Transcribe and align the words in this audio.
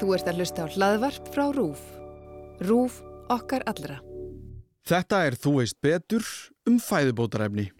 Þú 0.00 0.14
ert 0.16 0.30
að 0.30 0.40
hlusta 0.40 0.64
á 0.64 0.72
hlaðvarp 0.72 1.28
frá 1.34 1.44
RÚF. 1.54 1.82
RÚF 2.62 3.02
okkar 3.32 3.64
allra. 3.70 4.00
Þetta 4.88 5.22
er 5.26 5.36
Þú 5.38 5.52
veist 5.60 5.78
betur 5.84 6.26
um 6.66 6.80
fæðubótarefni. 6.82 7.70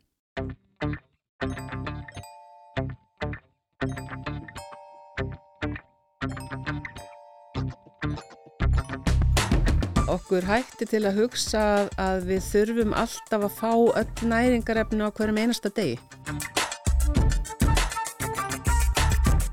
Okkur 10.13 10.44
hætti 10.44 10.87
til 10.87 11.03
að 11.08 11.22
hugsa 11.22 11.63
að 12.01 12.26
við 12.29 12.42
þurfum 12.51 12.92
alltaf 13.01 13.47
að 13.49 13.54
fá 13.56 13.72
öll 14.03 14.29
næringarefni 14.29 15.03
á 15.03 15.10
hverjum 15.10 15.40
einasta 15.40 15.72
degi. 15.72 15.97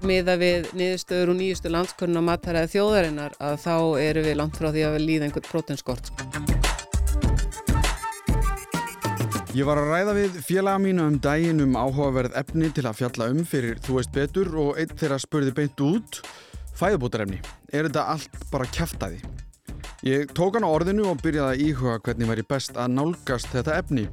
Miða 0.09 0.39
við 0.41 0.71
niðurstöður 0.73 1.29
og 1.29 1.35
nýjustu 1.37 1.69
landskurinn 1.69 2.17
á 2.17 2.23
mataræði 2.25 2.71
þjóðarinnar 2.71 3.35
að 3.45 3.59
þá 3.61 3.73
eru 4.01 4.21
við 4.25 4.37
langt 4.39 4.55
frá 4.57 4.71
því 4.73 4.85
að 4.87 4.95
við 4.95 5.03
líða 5.05 5.27
einhvern 5.27 5.45
prótenskort. 5.45 6.09
Ég 9.53 9.67
var 9.69 9.77
að 9.77 9.91
ræða 9.91 10.15
við 10.17 10.39
félaga 10.47 10.81
mínu 10.81 11.05
um 11.11 11.19
daginn 11.21 11.61
um 11.61 11.77
áhugaverð 11.77 12.39
efni 12.41 12.71
til 12.73 12.87
að 12.89 12.97
fjalla 13.03 13.27
um 13.35 13.43
fyrir 13.45 13.77
Þú 13.85 13.99
veist 13.99 14.13
betur 14.15 14.49
og 14.63 14.79
einn 14.81 14.95
þeirra 14.97 15.19
spurði 15.21 15.53
beint 15.59 15.83
út 15.85 16.19
fæðubótarefni. 16.79 17.43
Er 17.69 17.85
þetta 17.85 18.07
allt 18.15 18.41
bara 18.49 18.69
kæftæði? 18.73 19.21
Ég 20.07 20.33
tók 20.33 20.57
hann 20.57 20.65
á 20.65 20.73
orðinu 20.73 21.05
og 21.11 21.21
byrjaði 21.21 21.53
að 21.53 21.63
íhuga 21.67 21.99
hvernig 22.07 22.31
væri 22.31 22.47
best 22.49 22.77
að 22.79 22.95
nálgast 22.95 23.53
þetta 23.53 23.77
efni 23.83 24.07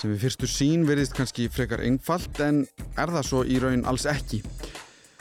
sem 0.00 0.10
við 0.10 0.24
fyrstu 0.26 0.48
sín 0.50 0.84
verðist 0.88 1.16
kannski 1.16 1.48
frekar 1.48 1.80
einfalt 1.86 2.40
en 2.44 2.64
er 2.98 3.12
það 3.16 3.28
svo 3.30 3.44
í 3.48 3.56
raun 3.62 3.88
alls 3.88 4.04
ekki. 4.10 4.42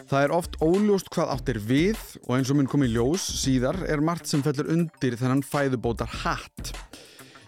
Það 0.09 0.23
er 0.26 0.31
oft 0.34 0.55
óljóst 0.66 1.09
hvað 1.13 1.31
átt 1.36 1.49
er 1.52 1.59
við 1.62 1.99
og 2.23 2.31
eins 2.34 2.50
og 2.50 2.58
mun 2.58 2.70
komið 2.72 2.95
ljós 2.95 3.27
síðar 3.44 3.77
er 3.86 4.02
margt 4.02 4.26
sem 4.26 4.41
fellur 4.41 4.72
undir 4.73 5.17
þennan 5.20 5.44
fæðubótar 5.45 6.09
hatt. 6.23 6.72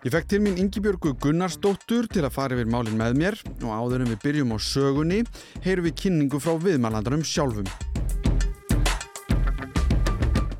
Ég 0.05 0.13
fekk 0.13 0.29
til 0.29 0.43
mín 0.45 0.59
Ingibjörgu 0.61 1.15
Gunnarsdóttur 1.21 2.05
til 2.09 2.21
að 2.21 2.35
fara 2.37 2.57
yfir 2.57 2.69
málinn 2.69 3.01
með 3.01 3.17
mér 3.17 3.39
og 3.63 3.71
áður 3.73 4.05
en 4.05 4.13
við 4.13 4.21
byrjum 4.27 4.53
á 4.53 4.57
sögunni 4.61 5.23
heyrum 5.65 5.89
við 5.89 5.97
kynningu 6.03 6.41
frá 6.41 6.53
viðmælandarum 6.61 7.25
sjálfum. 7.25 7.69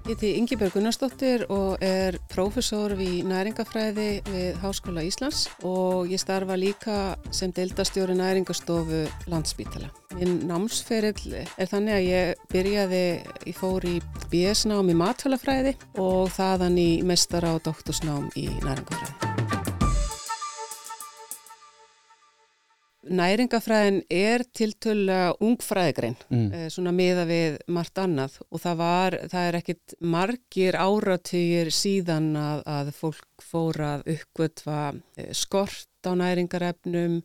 Ég 0.01 0.15
heiti 0.15 0.29
Ingibjörg 0.33 0.73
Gunnarsdóttir 0.73 1.43
og 1.53 1.83
er 1.85 2.15
prófessor 2.31 2.95
við 2.97 3.19
næringafræði 3.29 4.07
við 4.25 4.55
Háskóla 4.63 5.03
Íslands 5.05 5.43
og 5.61 6.09
ég 6.09 6.17
starfa 6.17 6.57
líka 6.57 6.95
sem 7.29 7.53
deildastjóri 7.53 8.15
næringastofu 8.17 9.03
landsbítala. 9.29 9.91
Minn 10.17 10.41
námsferill 10.49 11.37
er 11.37 11.69
þannig 11.69 11.99
að 11.99 12.07
ég 12.07 12.41
byrjaði, 12.49 13.03
ég 13.45 13.61
fór 13.61 13.85
í 13.85 13.99
BS-nám 14.33 14.89
í 14.89 14.97
matfælafræði 15.03 15.77
og 16.01 16.33
þaðan 16.33 16.81
í 16.81 16.89
mestara 17.05 17.53
og 17.59 17.61
doktorsnám 17.69 18.31
í 18.41 18.49
næringafræði. 18.65 19.40
Næringafræðin 23.11 24.01
er 24.07 24.43
tiltölulega 24.55 25.33
ungfræðigrein, 25.43 26.15
mm. 26.31 26.49
svona 26.71 26.93
miða 26.95 27.25
við 27.27 27.57
margt 27.67 27.99
annað 27.99 28.37
og 28.47 28.61
það, 28.63 28.77
var, 28.79 29.17
það 29.33 29.47
er 29.47 29.57
ekkit 29.59 29.95
margir 29.99 30.77
áratugir 30.79 31.71
síðan 31.75 32.31
að, 32.39 32.61
að 32.71 32.91
fólk 32.95 33.43
fór 33.43 33.81
að 33.83 34.05
uppgötva 34.15 34.83
eh, 35.19 35.31
skort 35.35 35.89
á 36.07 36.15
næringarefnum, 36.17 37.19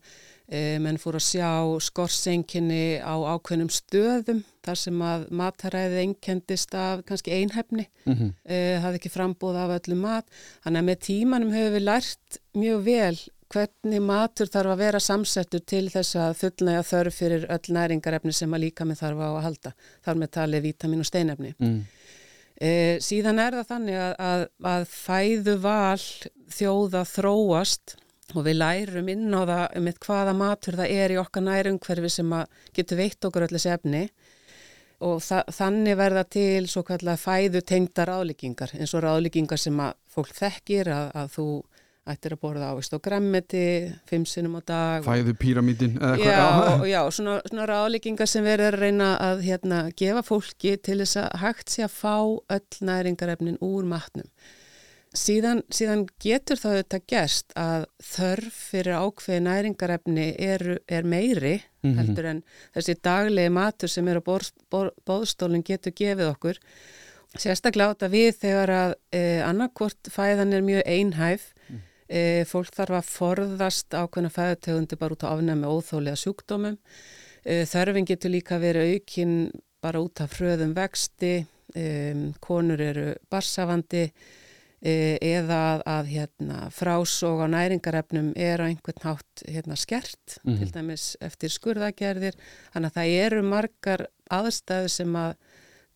e, 0.53 0.59
menn 0.83 0.99
fór 1.01 1.17
að 1.17 1.25
sjá 1.25 1.53
skorsenginni 1.87 2.99
á 3.01 3.15
ákveðnum 3.17 3.71
stöðum 3.73 4.43
þar 4.67 4.81
sem 4.81 4.99
að 5.07 5.25
mataræðið 5.39 6.03
einkendist 6.03 6.77
af 6.77 7.07
kannski 7.09 7.33
einhefni, 7.39 7.87
mm 8.05 8.13
-hmm. 8.13 8.35
hafði 8.83 9.01
ekki 9.01 9.15
frambúð 9.15 9.57
af 9.63 9.73
öllum 9.79 10.05
mat, 10.05 10.29
þannig 10.67 10.83
að 10.83 10.89
með 10.91 11.01
tímanum 11.09 11.57
hefur 11.57 11.75
við 11.79 11.87
lært 11.89 12.41
mjög 12.53 12.85
vel 12.91 13.17
hvernig 13.53 14.03
matur 14.03 14.51
þarf 14.51 14.75
að 14.75 14.83
vera 14.83 15.01
samsettur 15.03 15.63
til 15.69 15.85
þess 15.93 16.19
að 16.19 16.39
fullnæga 16.41 16.85
þörf 16.87 17.19
fyrir 17.21 17.47
öll 17.53 17.75
næringarefni 17.77 18.35
sem 18.35 18.55
að 18.57 18.65
líka 18.67 18.87
með 18.89 19.03
þarf 19.05 19.23
á 19.23 19.29
að 19.29 19.43
halda. 19.47 19.75
Þar 20.07 20.23
með 20.23 20.33
talið 20.39 20.65
vítamin 20.67 21.05
og 21.05 21.11
steinefni. 21.11 21.53
Mm. 21.63 21.79
E, 22.57 22.71
síðan 23.05 23.43
er 23.43 23.59
það 23.59 23.71
þannig 23.71 24.01
að, 24.01 24.13
að, 24.27 24.45
að 24.73 24.89
fæðu 24.93 25.57
val 25.63 26.07
þjóða 26.57 27.05
þróast 27.11 27.97
og 28.35 28.47
við 28.47 28.59
lærum 28.59 29.11
inn 29.13 29.29
á 29.31 29.43
það 29.47 29.67
um 29.79 29.91
eitt 29.91 30.01
hvaða 30.03 30.33
matur 30.37 30.79
það 30.81 30.95
er 30.97 31.15
í 31.15 31.19
okkar 31.21 31.45
nærumhverfi 31.47 32.11
sem 32.11 32.33
getur 32.75 32.99
veitt 32.99 33.29
okkur 33.29 33.47
öll 33.47 33.53
þessi 33.53 33.71
efni 33.77 34.03
og 35.07 35.21
þa 35.23 35.43
þannig 35.53 35.99
verða 36.01 36.25
til 36.33 36.67
svo 36.73 36.83
kallar 36.87 37.21
fæðu 37.21 37.61
tengda 37.69 38.07
ráðlíkingar 38.09 38.73
eins 38.79 38.95
og 38.97 39.05
ráðlíkingar 39.05 39.61
sem 39.61 39.79
að 39.85 39.95
fólk 40.11 40.33
þekkir 40.35 40.91
að, 40.97 41.11
að 41.21 41.33
þú 41.37 41.49
ættir 42.11 42.37
að 42.37 42.43
borða 42.43 42.73
ávist 42.73 42.95
og 42.97 43.03
grammeti 43.05 43.63
fimm 44.09 44.27
sinnum 44.29 44.59
á 44.59 44.63
dag 44.67 45.07
Fæðu 45.07 45.35
píramítin 45.41 45.97
Já, 46.21 46.77
og, 46.77 46.85
já, 46.89 47.01
svona, 47.11 47.39
svona 47.49 47.67
ráðlíkingar 47.71 48.31
sem 48.31 48.47
verður 48.47 48.77
að 48.77 48.85
reyna 48.87 49.09
að 49.23 49.43
hérna, 49.47 49.81
gefa 49.97 50.23
fólki 50.27 50.77
til 50.79 51.01
þess 51.03 51.23
að 51.25 51.41
hægt 51.43 51.75
sé 51.75 51.87
að 51.87 51.97
fá 51.97 52.17
öll 52.57 52.87
næringarefnin 52.91 53.59
úr 53.65 53.89
matnum 53.89 54.31
síðan, 55.17 55.63
síðan 55.73 56.05
getur 56.23 56.61
það 56.61 56.79
þetta 56.81 57.01
gerst 57.09 57.57
að 57.59 57.87
þörf 58.05 58.61
fyrir 58.75 59.01
ákveði 59.01 59.41
næringarefni 59.47 60.29
er, 60.37 60.67
er 60.87 61.09
meiri 61.09 61.57
mm 61.57 61.91
-hmm. 61.91 61.97
heldur 62.01 62.31
en 62.33 62.45
þessi 62.77 62.97
daglegi 63.03 63.51
matur 63.51 63.91
sem 63.91 64.09
er 64.09 64.21
á 64.21 64.23
bóðstólinn 64.27 65.67
getur 65.67 65.97
gefið 65.97 66.31
okkur 66.35 66.61
sérstaklega 67.41 67.93
átt 67.93 68.07
að 68.07 68.17
við 68.17 68.39
þegar 68.41 68.73
að 68.73 68.95
eh, 69.17 69.43
annarkvort 69.45 70.11
fæðan 70.13 70.55
er 70.57 70.65
mjög 70.67 70.83
einhæf. 70.87 71.53
E, 72.07 72.45
fólk 72.47 72.71
þarf 72.77 73.01
að 73.01 73.11
forðast 73.11 73.95
ákveðna 73.97 74.31
fæðutegundi 74.31 74.99
bara 75.01 75.17
út 75.17 75.27
á 75.27 75.33
afnæmi 75.35 75.67
óþólega 75.67 76.21
sjúkdómum. 76.21 76.79
E, 77.43 77.65
þörfin 77.67 78.07
getur 78.07 78.35
líka 78.35 78.61
verið 78.63 78.95
aukinn 78.95 79.37
bara 79.83 80.03
út 80.03 80.23
af 80.23 80.35
fröðum 80.39 80.75
vexti, 80.77 81.35
e, 81.75 81.87
konur 82.41 82.83
eru 82.83 83.15
barsafandi 83.31 84.09
eða 84.87 85.57
að, 85.57 85.81
að 85.89 86.09
hérna, 86.13 86.57
frásóg 86.71 87.41
á 87.43 87.47
næringarefnum 87.51 88.29
er 88.39 88.61
á 88.63 88.69
einhvern 88.69 89.03
hátt 89.03 89.43
hérna, 89.49 89.75
skert, 89.75 90.37
mm 90.45 90.53
-hmm. 90.53 90.59
til 90.59 90.71
dæmis 90.71 91.17
eftir 91.21 91.51
skurðagerðir. 91.51 92.37
Þannig 92.75 92.91
að 92.93 92.97
það 92.99 93.15
eru 93.25 93.43
margar 93.43 94.07
aðstæðu 94.31 94.89
sem 94.89 95.17
að 95.17 95.35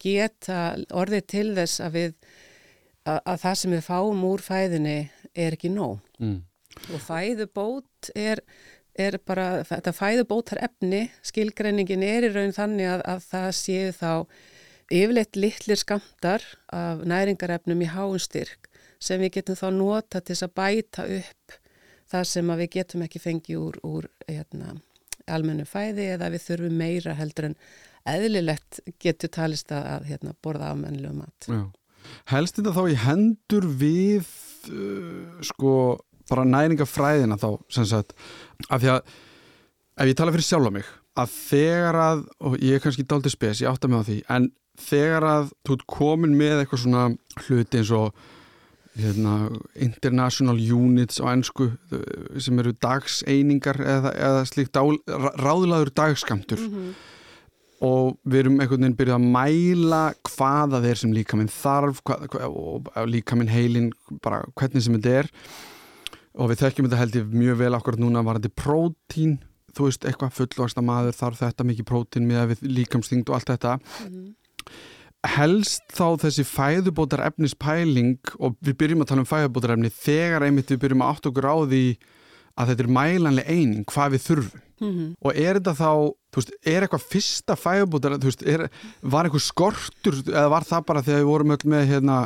geta 0.00 0.76
orðið 0.90 1.26
til 1.26 1.54
þess 1.54 1.80
að 1.80 1.92
við 1.92 2.14
að, 3.04 3.20
að 3.24 3.40
það 3.44 3.54
sem 3.54 3.74
við 3.76 3.84
fáum 3.86 4.24
úr 4.24 4.44
fæðinni 4.44 4.98
er 5.34 5.56
ekki 5.56 5.70
nóg 5.72 5.98
mm. 6.20 6.38
og 6.94 7.02
fæðubót 7.04 8.12
er, 8.18 8.42
er 8.98 9.18
bara, 9.26 9.62
þetta 9.66 9.94
fæðubótar 9.96 10.62
efni, 10.66 11.06
skilgreiningin 11.26 12.04
er 12.06 12.28
í 12.28 12.32
raun 12.34 12.56
þannig 12.56 12.90
að, 12.96 13.04
að 13.14 13.28
það 13.30 13.50
séu 13.60 13.92
þá 13.96 14.12
yfirleitt 14.90 15.38
litlir 15.38 15.78
skamtar 15.78 16.44
af 16.74 17.04
næringarefnum 17.06 17.82
í 17.84 17.90
háunstyrk 17.92 18.70
sem 19.00 19.22
við 19.22 19.38
getum 19.38 19.58
þá 19.58 19.68
nota 19.72 20.20
til 20.20 20.36
að 20.36 20.54
bæta 20.58 21.06
upp 21.06 21.58
það 22.10 22.30
sem 22.32 22.54
við 22.60 22.70
getum 22.74 23.04
ekki 23.06 23.22
fengið 23.22 23.60
úr, 23.60 23.78
úr 23.86 24.08
hérna, 24.26 24.74
almennu 25.30 25.66
fæði 25.68 26.10
eða 26.16 26.30
við 26.34 26.46
þurfum 26.48 26.80
meira 26.80 27.14
heldur 27.18 27.50
en 27.50 27.58
eðlilegt 28.10 28.80
getur 29.02 29.30
talist 29.32 29.72
að 29.74 30.08
hérna, 30.08 30.34
borða 30.42 30.72
afmennilegu 30.72 31.14
mat. 31.20 31.48
Já. 31.48 31.62
Helst 32.32 32.56
þetta 32.56 32.72
þá 32.74 32.82
í 32.88 32.96
hendur 33.04 33.66
við 33.80 34.30
uh, 34.68 35.42
sko 35.46 35.74
bara 36.30 36.46
næringafræðina 36.46 37.38
þá 37.40 37.48
sagt 37.70 38.14
af 38.68 38.80
því 38.82 38.90
að 38.94 39.14
ef 40.00 40.10
ég 40.10 40.18
tala 40.18 40.34
fyrir 40.34 40.46
sjálf 40.46 40.70
á 40.70 40.72
mig 40.78 40.90
að 41.20 41.32
þegar 41.34 41.98
að, 41.98 42.24
og 42.46 42.58
ég 42.62 42.78
er 42.78 42.82
kannski 42.84 43.04
dálítið 43.04 43.34
spes, 43.34 43.62
ég 43.64 43.70
átta 43.70 43.90
mig 43.90 44.04
á 44.04 44.08
því 44.08 44.18
en 44.30 44.50
þegar 44.80 45.26
að 45.26 45.48
þú 45.66 45.76
ert 45.76 45.88
komin 45.90 46.36
með 46.38 46.60
eitthvað 46.60 46.84
svona 46.84 47.06
hluti 47.44 47.80
eins 47.80 47.90
og 47.96 48.20
hérna, 49.00 49.34
international 49.74 50.56
units 50.56 51.20
á 51.22 51.30
ennsku 51.32 51.70
sem 52.42 52.62
eru 52.62 52.72
dagseiningar 52.82 53.80
eða, 53.82 54.14
eða 54.14 54.46
slíkt 54.48 54.78
ráðlaður 54.78 55.92
dagskamtur 55.98 56.62
mm 56.62 56.76
-hmm 56.76 57.18
og 57.80 58.16
við 58.28 58.42
erum 58.42 58.58
einhvern 58.60 58.84
veginn 58.84 58.96
byrjuð 58.98 59.16
að 59.16 59.28
mæla 59.34 60.00
hvaða 60.28 60.80
þeir 60.84 60.98
sem 61.00 61.12
líka 61.16 61.38
minn 61.40 61.52
þarf 61.52 62.02
hvað, 62.04 62.26
hvað, 62.34 62.56
og 62.60 62.90
líka 63.08 63.38
minn 63.38 63.48
heilin 63.48 63.90
bara 64.20 64.42
hvernig 64.52 64.84
sem 64.84 64.98
þetta 64.98 65.14
er 65.22 65.30
og 66.36 66.50
við 66.50 66.60
þekkjum 66.64 66.88
þetta 66.88 67.00
held 67.00 67.16
ég 67.16 67.32
mjög 67.32 67.60
vel 67.62 67.78
okkur 67.78 67.98
núna 68.00 68.24
var 68.26 68.40
þetta 68.40 68.60
prótín 68.60 69.38
þú 69.72 69.88
veist 69.88 70.04
eitthvað 70.04 70.36
fullvasta 70.36 70.84
maður 70.84 71.16
þarf 71.16 71.40
þetta 71.40 71.68
mikið 71.70 71.88
prótín 71.88 72.28
með 72.28 72.60
líkamsþyngd 72.66 73.30
og 73.30 73.38
allt 73.38 73.52
þetta 73.54 73.74
mm 73.78 74.12
-hmm. 74.12 74.30
helst 75.36 75.84
þá 75.88 76.06
þessi 76.24 76.44
fæðubótar 76.44 77.24
efnispæling 77.26 78.20
og 78.38 78.56
við 78.60 78.76
byrjum 78.76 79.02
að 79.02 79.08
tala 79.08 79.24
um 79.24 79.32
fæðubótar 79.32 79.76
efni 79.76 79.90
þegar 79.90 80.44
einmitt 80.44 80.70
við 80.70 80.82
byrjum 80.84 81.02
að 81.02 81.10
átt 81.14 81.26
okkur 81.26 81.48
á 81.48 81.56
því 81.64 81.84
að 82.56 82.68
þetta 82.68 82.82
er 82.82 82.96
mælanlega 82.98 83.48
eining 83.48 83.84
hvað 83.86 84.12
við 84.12 84.26
þurfum 84.28 84.60
mm 84.80 84.90
-hmm. 84.90 85.14
og 85.20 85.30
er 85.36 85.54
þetta 85.56 85.74
þá 85.74 85.92
þú 86.30 86.42
veist, 86.42 86.52
er 86.72 86.86
eitthvað 86.86 87.06
fyrsta 87.12 87.56
fæðubótar, 87.58 88.18
þú 88.20 88.30
veist, 88.30 88.46
er, 88.46 88.66
var 89.02 89.28
eitthvað 89.28 89.46
skortur 89.46 90.20
eða 90.22 90.48
var 90.52 90.66
það 90.68 90.86
bara 90.90 91.04
þegar 91.06 91.22
við 91.22 91.30
vorum 91.30 91.54
öll 91.56 91.70
með 91.74 91.86
hérna, 91.90 92.18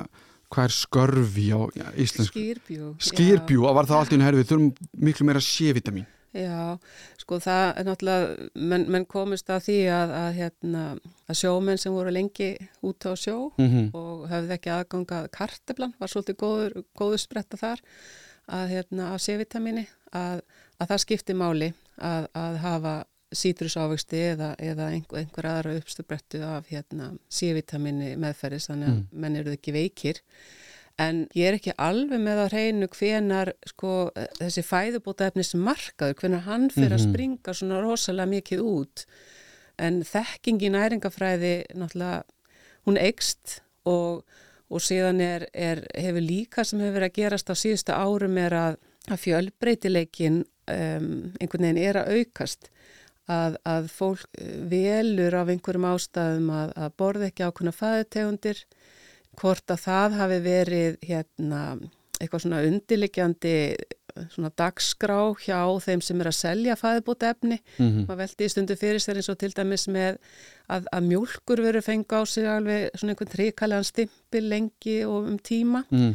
hvað 0.54 0.68
er 0.68 0.74
skörfi 0.78 1.46
á 1.50 1.60
ja, 1.80 1.92
íslensku? 2.04 2.40
Skýrbjú. 2.40 2.90
Skýrbjú, 3.10 3.64
og 3.68 3.78
var 3.78 3.88
það 3.90 4.02
allt 4.02 4.12
í 4.14 4.20
við 4.24 4.50
þurfum 4.50 4.74
miklu 5.08 5.28
meira 5.28 5.42
sévitamin. 5.44 6.10
Já, 6.34 6.74
sko 7.20 7.36
það 7.38 7.64
er 7.78 7.84
náttúrulega, 7.86 8.46
menn, 8.72 8.84
menn 8.90 9.04
komist 9.06 9.50
að 9.54 9.68
því 9.68 9.76
að, 9.94 10.14
að, 10.18 10.28
hérna, 10.40 10.82
að 11.30 11.38
sjómenn 11.38 11.78
sem 11.78 11.94
voru 11.94 12.10
lengi 12.10 12.48
út 12.82 13.06
á 13.06 13.14
sjó 13.14 13.52
Mm 13.54 13.68
-hmm. 13.70 13.86
og 13.94 14.26
höfðu 14.30 14.54
ekki 14.56 14.70
aðgangað 14.74 15.30
karteblan, 15.30 15.94
var 15.98 16.08
svolítið 16.10 16.36
góður, 16.36 16.84
góður 16.98 17.20
spretta 17.22 17.56
þar 17.56 17.80
að 18.50 18.68
hérna 18.68 19.14
á 19.14 19.14
C-vitamini 19.18 19.86
að, 20.12 20.42
að 20.78 20.88
það 20.88 21.04
skipti 21.04 21.34
máli 21.34 21.72
að, 21.98 22.26
að 22.34 22.56
hafa 22.56 23.04
sítrusávexti 23.34 24.20
eða, 24.34 24.52
eða 24.58 24.90
einhver, 24.94 25.18
einhver 25.24 25.48
aðra 25.50 25.76
uppstubrettu 25.80 26.42
af 26.46 26.68
hérna 26.72 27.12
C-vitamini 27.30 28.14
meðferðis 28.20 28.68
þannig 28.70 28.88
að 28.88 28.94
Mm. 28.98 29.06
menn 29.24 29.36
eru 29.36 29.52
ekki 29.56 29.72
veikir 29.74 30.20
en 30.98 31.24
ég 31.34 31.48
er 31.48 31.54
ekki 31.58 31.72
alveg 31.76 32.20
með 32.22 32.38
á 32.38 32.46
hreinu 32.52 32.86
hvenar 32.88 33.52
sko 33.66 34.10
þessi 34.38 34.62
fæðubótaefnis 34.62 35.54
markaður, 35.58 36.14
hvenar 36.20 36.44
hann 36.46 36.68
fyrir 36.70 36.94
að 36.94 37.02
Mhm. 37.06 37.12
springa 37.12 37.54
svona 37.54 37.80
rosalega 37.82 38.30
mikið 38.30 38.60
út 38.62 39.04
en 39.78 40.02
þekking 40.04 40.62
í 40.62 40.70
næringafræði 40.70 41.54
náttúrulega 41.74 42.22
hún 42.86 42.96
eikst 43.00 43.60
og, 43.86 44.22
og 44.70 44.80
síðan 44.80 45.20
er, 45.20 45.48
er, 45.52 45.82
hefur 45.98 46.20
líka 46.22 46.64
sem 46.64 46.78
hefur 46.78 47.00
verið 47.00 47.10
að 47.10 47.16
gerast 47.18 47.50
á 47.50 47.54
síðustu 47.58 47.92
árum 47.92 48.38
er 48.38 48.52
að, 48.52 48.76
að 49.10 49.18
fjölbreytileikin 49.24 50.44
um, 50.70 51.32
einhvern 51.40 51.66
veginn 51.66 51.82
er 51.82 51.98
að 52.00 52.12
aukast 52.20 52.70
að, 53.30 53.58
að 53.64 53.90
fólk 53.92 54.24
eh, 54.38 54.54
velur 54.70 55.36
af 55.40 55.50
einhverjum 55.52 55.88
ástæðum 55.90 56.52
að, 56.54 56.72
að 56.76 56.96
borða 57.00 57.28
ekki 57.30 57.48
ákveðna 57.48 57.74
fæðutegundir 57.74 58.64
hvort 59.40 59.74
að 59.74 59.84
það 59.88 60.16
hafi 60.20 60.40
verið 60.44 60.98
hérna 61.02 61.60
eitthvað 62.20 62.44
svona 62.44 62.62
undirliggjandi 62.68 63.54
svona 64.30 64.50
dagskrá 64.54 65.18
hjá 65.42 65.58
þeim 65.82 66.02
sem 66.04 66.20
er 66.22 66.30
að 66.30 66.36
selja 66.38 66.76
fæðubóta 66.78 67.32
efni 67.34 67.58
Mm 67.78 68.04
maður 68.04 68.20
veldi 68.20 68.44
í 68.44 68.52
stundu 68.52 68.76
fyrir 68.78 69.02
sér 69.02 69.18
eins 69.18 69.30
og 69.32 69.38
til 69.38 69.50
dæmis 69.50 69.88
með 69.88 70.18
að, 70.68 70.86
að 70.92 71.08
mjölkur 71.08 71.62
veru 71.64 71.82
fengi 71.82 72.14
á 72.14 72.22
sig 72.26 72.46
alveg 72.46 72.94
svona 72.94 73.14
einhvern 73.14 73.32
tríkalegan 73.32 73.84
stimpil 73.84 74.48
lengi 74.48 75.04
og 75.04 75.26
um 75.32 75.38
tíma. 75.38 75.84
-hmm. 75.90 76.14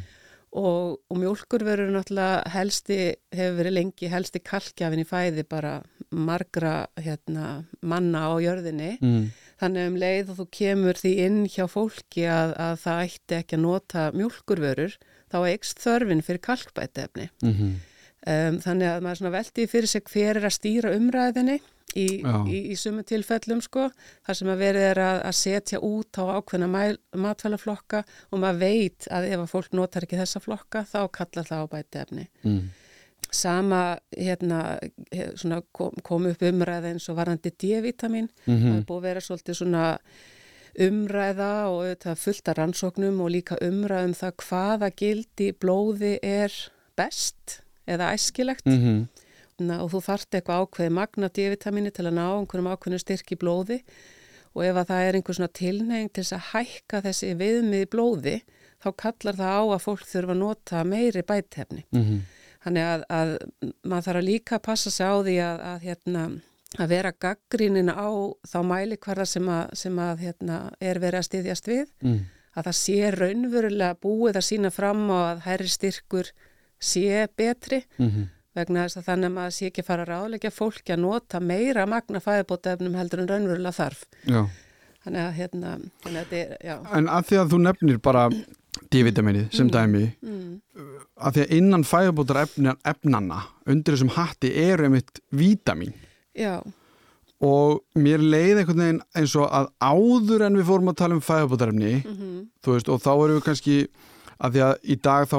Og, 0.57 0.99
og 1.09 1.19
mjölkur 1.19 1.65
veru 1.67 1.89
náttúrulega 1.93 2.41
helsti, 2.53 2.97
hefur 3.35 3.59
verið 3.59 3.75
lengi 3.75 4.09
helsti 4.11 4.41
kalkjafin 4.45 5.03
í 5.03 5.07
fæði 5.07 5.45
bara 5.49 5.79
margra 6.09 6.87
hérna, 6.97 7.65
manna 7.81 8.25
á 8.29 8.33
jörðinni. 8.41 8.95
Mm. 9.01 9.29
þannig 9.59 9.89
um 9.89 9.99
leið 9.99 10.31
og 10.31 10.39
þú 10.39 10.47
kemur 10.55 10.97
því 10.97 11.13
inn 11.25 11.39
hjá 11.51 11.65
fólki 11.67 12.23
að, 12.31 12.55
að 12.55 12.81
það 12.85 13.03
ætti 13.05 13.37
ekki 13.41 13.57
að 13.57 13.63
nota 13.65 14.09
mjölkurvörur 14.15 14.97
þá 15.29 15.39
eikst 15.51 15.83
þörfin 15.83 16.25
fyrir 16.25 16.43
kalkbætefni 16.47 17.29
Mm 17.43 17.77
Um, 18.27 18.57
þannig 18.59 18.89
að 18.91 19.03
maður 19.05 19.31
veldi 19.31 19.65
fyrir 19.71 19.87
sig 19.87 20.09
hver 20.11 20.35
er 20.35 20.43
að 20.49 20.57
stýra 20.57 20.89
umræðinni 20.91 21.61
í, 21.95 22.07
í, 22.47 22.57
í 22.71 22.75
sumu 22.77 23.03
tilfellum 23.03 23.61
sko, 23.65 23.87
þar 24.27 24.35
sem 24.37 24.47
að 24.53 24.59
verið 24.61 24.85
er 24.91 24.99
að, 25.01 25.21
að 25.29 25.35
setja 25.39 25.79
út 25.81 26.19
á 26.21 26.23
ákveðna 26.37 26.67
mæl, 26.69 26.97
matfælaflokka 27.17 28.03
og 28.31 28.39
maður 28.43 28.59
veit 28.61 29.07
að 29.09 29.29
ef 29.31 29.39
að 29.39 29.49
fólk 29.53 29.71
notar 29.73 30.05
ekki 30.05 30.19
þessa 30.19 30.39
flokka 30.43 30.83
þá 30.91 30.99
kallar 31.11 31.49
það 31.49 31.63
á 31.65 31.71
bæti 31.73 32.01
efni. 32.03 32.27
Mm. 32.43 32.69
Sama 33.31 33.79
hérna, 34.17 34.59
svona 35.37 35.61
kom, 35.75 35.91
kom 36.03 36.25
upp 36.31 36.41
umræða 36.41 36.93
eins 36.93 37.09
og 37.11 37.17
varandi 37.19 37.51
D-vitamin, 37.51 38.29
það 38.45 38.55
Mhm. 38.55 38.77
er 38.77 38.85
búið 38.87 38.97
að 39.01 39.07
vera 39.09 39.19
svolítið 39.21 39.55
svona 39.59 39.85
umræða 40.79 41.49
og 41.69 41.79
auðvitað 41.83 42.19
fullt 42.23 42.49
af 42.51 42.57
rannsóknum 42.59 43.21
og 43.25 43.31
líka 43.33 43.57
umræðum 43.65 44.13
það 44.17 44.35
hvaða 44.45 44.89
gildi 44.95 45.51
blóði 45.59 46.13
er 46.23 46.53
best 46.97 47.61
eða 47.89 48.13
æskilegt 48.15 48.65
Mm 48.69 49.07
Na, 49.59 49.81
og 49.83 49.91
þú 49.91 49.99
þarft 50.05 50.35
eitthvað 50.37 50.63
ákveði 50.63 50.93
magna 50.95 51.29
D-vitamini 51.35 51.91
til 51.91 52.05
að 52.07 52.15
ná 52.15 52.25
einhverjum 52.29 52.71
ákveðinu 52.71 52.99
styrk 53.03 53.33
í 53.35 53.39
blóði 53.39 53.79
og 54.55 54.63
ef 54.65 54.79
að 54.79 54.89
það 54.89 55.05
er 55.05 55.17
einhver 55.17 55.37
svona 55.37 55.53
tilneying 55.59 56.09
til 56.13 56.23
þess 56.23 56.37
að 56.37 56.47
hækka 56.53 57.01
þessi 57.05 57.33
viðmið 57.39 57.85
í 57.85 57.89
blóði 57.93 58.35
þá 58.79 58.89
kallar 59.03 59.35
það 59.39 59.55
á 59.59 59.63
að 59.75 59.83
fólk 59.83 60.05
þurfa 60.07 60.35
að 60.35 60.39
nota 60.39 60.83
meiri 60.87 61.23
bætefni. 61.27 61.83
-hmm. 61.91 62.21
Þannig 62.63 62.83
að, 62.83 63.03
að 63.09 63.29
maður 63.83 64.05
þarf 64.07 64.19
að 64.19 64.27
líka 64.27 64.59
passa 64.59 64.91
sig 64.91 65.07
á 65.07 65.15
því 65.23 65.35
að, 65.43 65.61
að, 65.71 65.79
hérna, 65.87 66.23
að 66.77 66.89
vera 66.89 67.11
gaggrínin 67.11 67.91
á 67.91 68.09
þá 68.47 68.59
mælikvarða 68.63 69.25
sem, 69.25 69.47
að, 69.49 69.69
sem 69.73 69.99
að, 69.99 70.25
hérna, 70.25 70.57
er 70.81 70.99
verið 70.99 71.19
að 71.19 71.27
styðjast 71.29 71.67
við 71.67 71.87
Mm. 72.01 72.19
að 72.55 72.63
það 72.65 72.75
sé 72.75 73.11
raunverulega 73.11 73.95
búið 74.01 74.35
að 74.35 74.47
sína 74.49 74.71
fram 74.71 75.07
á 75.11 75.19
að 75.33 75.39
herri 75.45 75.67
styrkur 75.67 76.31
sé 76.79 77.27
betri 77.35 77.83
Mm 77.97 78.27
vegna 78.57 78.85
þess 78.87 78.99
að 79.01 79.09
þannig 79.09 79.29
að 79.29 79.35
maður 79.37 79.55
sé 79.57 79.69
ekki 79.69 79.85
fara 79.85 80.05
að 80.05 80.11
ráðleggja 80.13 80.51
fólki 80.53 80.95
að 80.95 81.03
nota 81.03 81.39
meira 81.43 81.85
magna 81.89 82.21
fæðibótaefnum 82.23 82.97
heldur 82.99 83.23
en 83.23 83.29
raunverulega 83.29 83.75
þarf. 83.77 84.05
Já. 84.25 84.41
Þannig 85.03 85.21
að 85.25 85.35
hérna, 85.37 85.75
þannig 86.03 86.21
að 86.23 86.33
þetta 86.33 86.57
er. 86.73 86.81
En 86.97 87.11
að 87.13 87.29
því 87.29 87.37
að 87.39 87.53
þú 87.53 87.59
nefnir 87.65 88.01
bara 88.03 88.23
D-vitaminið 88.89 89.47
sem 89.55 89.69
dæmi 89.71 90.03
Mm, 90.23 90.59
að 91.19 91.35
því 91.35 91.43
að 91.43 91.53
innan 91.57 91.83
fæðubótar 91.87 92.41
efna, 92.43 92.75
efnanna 92.87 93.39
undir 93.69 93.95
þessum 93.95 94.11
hatti 94.15 94.51
eru 94.61 94.85
einmitt 94.87 95.19
vítamin 95.35 95.93
já, 96.37 96.61
og 97.41 97.81
mér 97.95 98.21
leið 98.23 98.61
einhvern 98.61 98.83
veginn 98.83 99.01
eins 99.17 99.35
og 99.39 99.49
að 99.51 99.69
áður 99.79 100.45
en 100.47 100.59
við 100.59 100.69
fórum 100.69 100.91
að 100.91 100.99
tala 101.01 101.17
um 101.17 101.23
fæðubótarefni 101.25 101.93
mm 102.03 102.37
þú 102.63 102.75
veist 102.75 102.89
og 102.91 103.01
þá 103.03 103.11
erum 103.13 103.37
við 103.39 103.45
kannski 103.47 103.75
að 104.39 104.55
því 104.55 104.63
að 104.67 104.73
í 104.83 104.95
dag 105.09 105.27
þá 105.31 105.37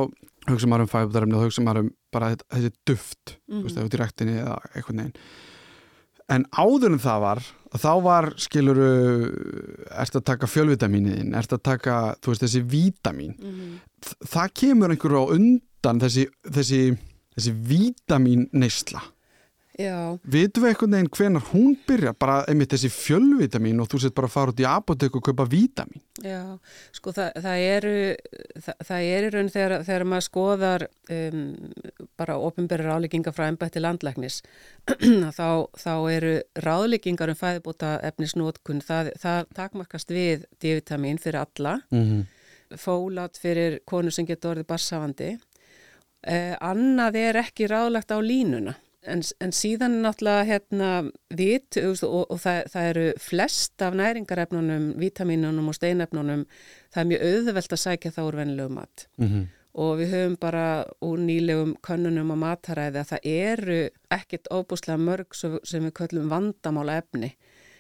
hugsa 0.49 0.67
maður 0.71 0.87
um 0.87 0.93
fæðubótarefni 0.95 1.37
og 1.37 1.45
hugsa 1.47 1.63
maður 1.67 1.85
um 1.85 1.91
bara 2.13 2.33
þessi 2.37 2.71
duft 2.89 3.37
þú 3.49 3.63
veist, 3.63 3.77
Mhm. 3.77 3.79
ef 3.79 3.85
þú 3.87 3.91
direktinni 3.97 4.37
eða 4.41 4.59
einhvern 4.75 4.97
veginn. 5.03 5.15
En 6.31 6.45
áður 6.55 6.93
en 6.93 6.99
það 7.03 7.21
var 7.21 7.41
þá 7.75 8.03
var 8.03 8.25
skiluru 8.39 8.89
ertu 9.91 10.19
að 10.21 10.25
taka 10.25 10.47
fjölvitamínin 10.47 11.35
ertu 11.35 11.57
að 11.59 11.63
taka, 11.63 11.97
þú 12.23 12.33
veist, 12.33 12.43
þessi 12.47 12.63
vítamin 12.71 13.35
mm, 13.39 13.81
það 14.27 14.53
kemur 14.55 14.91
einhverju 14.95 15.23
á 15.23 15.33
undan 15.37 16.01
þessi, 16.01 16.27
þessi, 16.51 16.81
þessi 17.37 17.53
vítamin 17.71 18.49
neysla 18.53 19.03
já, 19.81 19.97
vitum 20.35 20.65
við 20.65 20.73
einhvern 20.73 20.95
veginn 20.97 21.11
hvenar 21.17 21.47
hún 21.51 21.75
byrja 21.89 22.13
bara 22.21 22.41
einmitt 22.51 22.75
þessi 22.75 22.91
fjölvitamin 22.93 23.81
og 23.83 23.89
þú 23.91 24.03
sett 24.05 24.17
bara 24.17 24.29
að 24.31 24.35
fara 24.35 24.55
út 24.55 24.63
í 24.63 24.69
apotek 24.69 25.17
og 25.17 25.25
kaupa 25.27 25.47
vítamin 25.51 26.03
já. 26.25 26.59
Sko 26.97 27.15
það, 27.17 27.31
það 27.47 27.65
eru, 27.67 27.95
það, 28.67 28.87
það 28.91 29.09
er 29.15 29.27
í 29.27 29.33
raun 29.35 29.53
þegar, 29.55 29.77
þegar 29.89 30.07
maður 30.13 30.27
skoðar 30.29 30.87
um, 31.17 31.45
bara 32.21 32.39
ofinbæri 32.49 32.87
ráðleggingar 32.87 33.37
frá 33.37 33.47
embætti 33.49 33.83
landlæknis 33.83 34.41
þá, 35.39 35.49
þá 35.79 35.95
eru 36.13 36.35
ráðleggingar 36.61 37.33
um 37.33 37.39
fæðibóta 37.39 37.95
efnisnótkun, 38.11 38.83
það, 38.85 39.15
það 39.21 39.55
takmarkast 39.57 40.13
við 40.15 40.47
D-vitamin 40.61 41.21
fyrir 41.21 41.43
alla 41.45 41.79
mm 41.91 42.05
-hmm. 42.05 42.77
fólat 42.77 43.39
fyrir 43.39 43.81
konu 43.85 44.11
sem 44.11 44.27
getur 44.27 44.55
orðið 44.55 44.67
barsafandi. 44.67 45.39
Eh, 46.21 46.57
annað 46.61 47.17
er 47.17 47.37
ekki 47.37 47.67
ráðlagt 47.71 48.13
á 48.13 48.19
línuna. 48.21 48.75
En, 49.09 49.23
en 49.41 49.53
síðan 49.57 50.03
náttúrulega 50.05 50.45
hérna 50.45 50.89
vit 51.33 51.79
og, 51.81 52.03
og, 52.05 52.25
og 52.35 52.41
það, 52.43 52.59
það 52.73 52.89
eru 52.91 53.05
flest 53.25 53.85
af 53.85 53.95
næringarefnunum, 53.97 54.91
vítaminunum 55.01 55.71
og 55.73 55.79
steinefnunum, 55.79 56.43
það 56.93 57.01
er 57.03 57.09
mjög 57.13 57.25
auðvelt 57.31 57.77
að 57.77 57.83
sækja 57.85 58.13
það 58.17 58.29
úr 58.29 58.39
venilegu 58.43 58.77
mat. 58.77 59.07
Mm 59.21 59.49
Og 59.81 60.01
við 60.01 60.09
höfum 60.11 60.33
bara 60.43 60.85
úr 61.07 61.21
nýlegum 61.23 61.77
könnunum 61.87 62.33
á 62.35 62.37
mataræði 62.43 62.99
að 62.99 63.11
það 63.13 63.27
eru 63.31 63.77
ekkert 64.11 64.49
óbúslega 64.51 64.99
mörg 64.99 65.37
sem 65.39 65.85
við 65.87 65.93
köllum 65.95 66.27
vandamála 66.27 66.97
efni, 66.99 67.37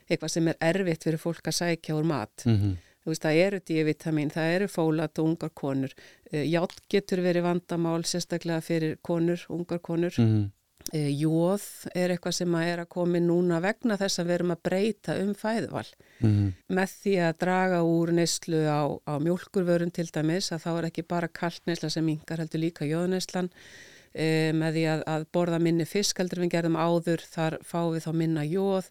eitthvað 0.06 0.30
sem 0.30 0.48
er 0.52 0.60
erfitt 0.68 1.02
fyrir 1.02 1.18
fólk 1.18 1.50
að 1.50 1.56
sækja 1.58 1.96
úr 1.98 2.06
mat. 2.06 2.44
-hmm. 2.46 2.76
Þú 3.00 3.10
veist, 3.10 3.24
það 3.24 3.40
eru 3.42 3.60
D-vitamin, 3.66 4.30
það 4.30 4.54
eru 4.54 4.68
fólat 4.68 5.18
og 5.18 5.24
ungar 5.24 5.50
konur. 5.50 5.92
Uh, 6.32 6.44
Játt 6.46 6.80
getur 6.88 7.22
verið 7.24 7.42
vandamál, 7.42 8.04
sérstaklega 8.04 8.60
fyrir 8.60 8.96
konur, 9.02 9.44
ungar 9.48 9.78
konur. 9.82 10.14
Mm 10.18 10.38
Uh, 10.44 10.59
jóð 10.92 11.64
er 11.94 12.14
eitthvað 12.14 12.34
sem 12.34 12.54
að 12.56 12.68
er 12.72 12.82
að 12.82 12.88
komi 12.94 13.20
núna 13.22 13.60
vegna 13.62 13.99
þess 14.00 14.20
að 14.20 14.30
við 14.30 14.37
erum 14.38 14.54
að 14.54 14.62
breyta 14.66 15.16
um 15.20 15.34
fæðuval. 15.38 15.87
-hmm. 16.20 16.49
Með 16.68 16.96
því 17.02 17.14
að 17.26 17.38
draga 17.44 17.82
úr 17.82 18.12
neyslu 18.12 18.62
á, 18.66 18.82
á 19.06 19.14
mjólkurvörun 19.22 19.92
til 19.92 20.08
dæmis, 20.10 20.52
að 20.52 20.64
þá 20.64 20.70
er 20.78 20.88
ekki 20.90 21.06
bara 21.06 21.28
kaltneysla 21.28 21.90
sem 21.90 22.04
mingar 22.04 22.38
heldur 22.38 22.60
líka 22.60 22.84
jóðneyslan. 22.84 23.50
Uh, 24.10 24.50
með 24.50 24.75
því 24.75 24.84
að, 24.90 25.02
að 25.06 25.26
borða 25.32 25.58
minni 25.62 25.84
fisk 25.87 26.18
heldur 26.18 26.40
við 26.42 26.50
gerðum 26.56 26.76
áður, 26.76 27.22
þar 27.22 27.58
fáum 27.62 27.94
við 27.94 28.06
þá 28.08 28.12
minna 28.12 28.44
jóð. 28.44 28.90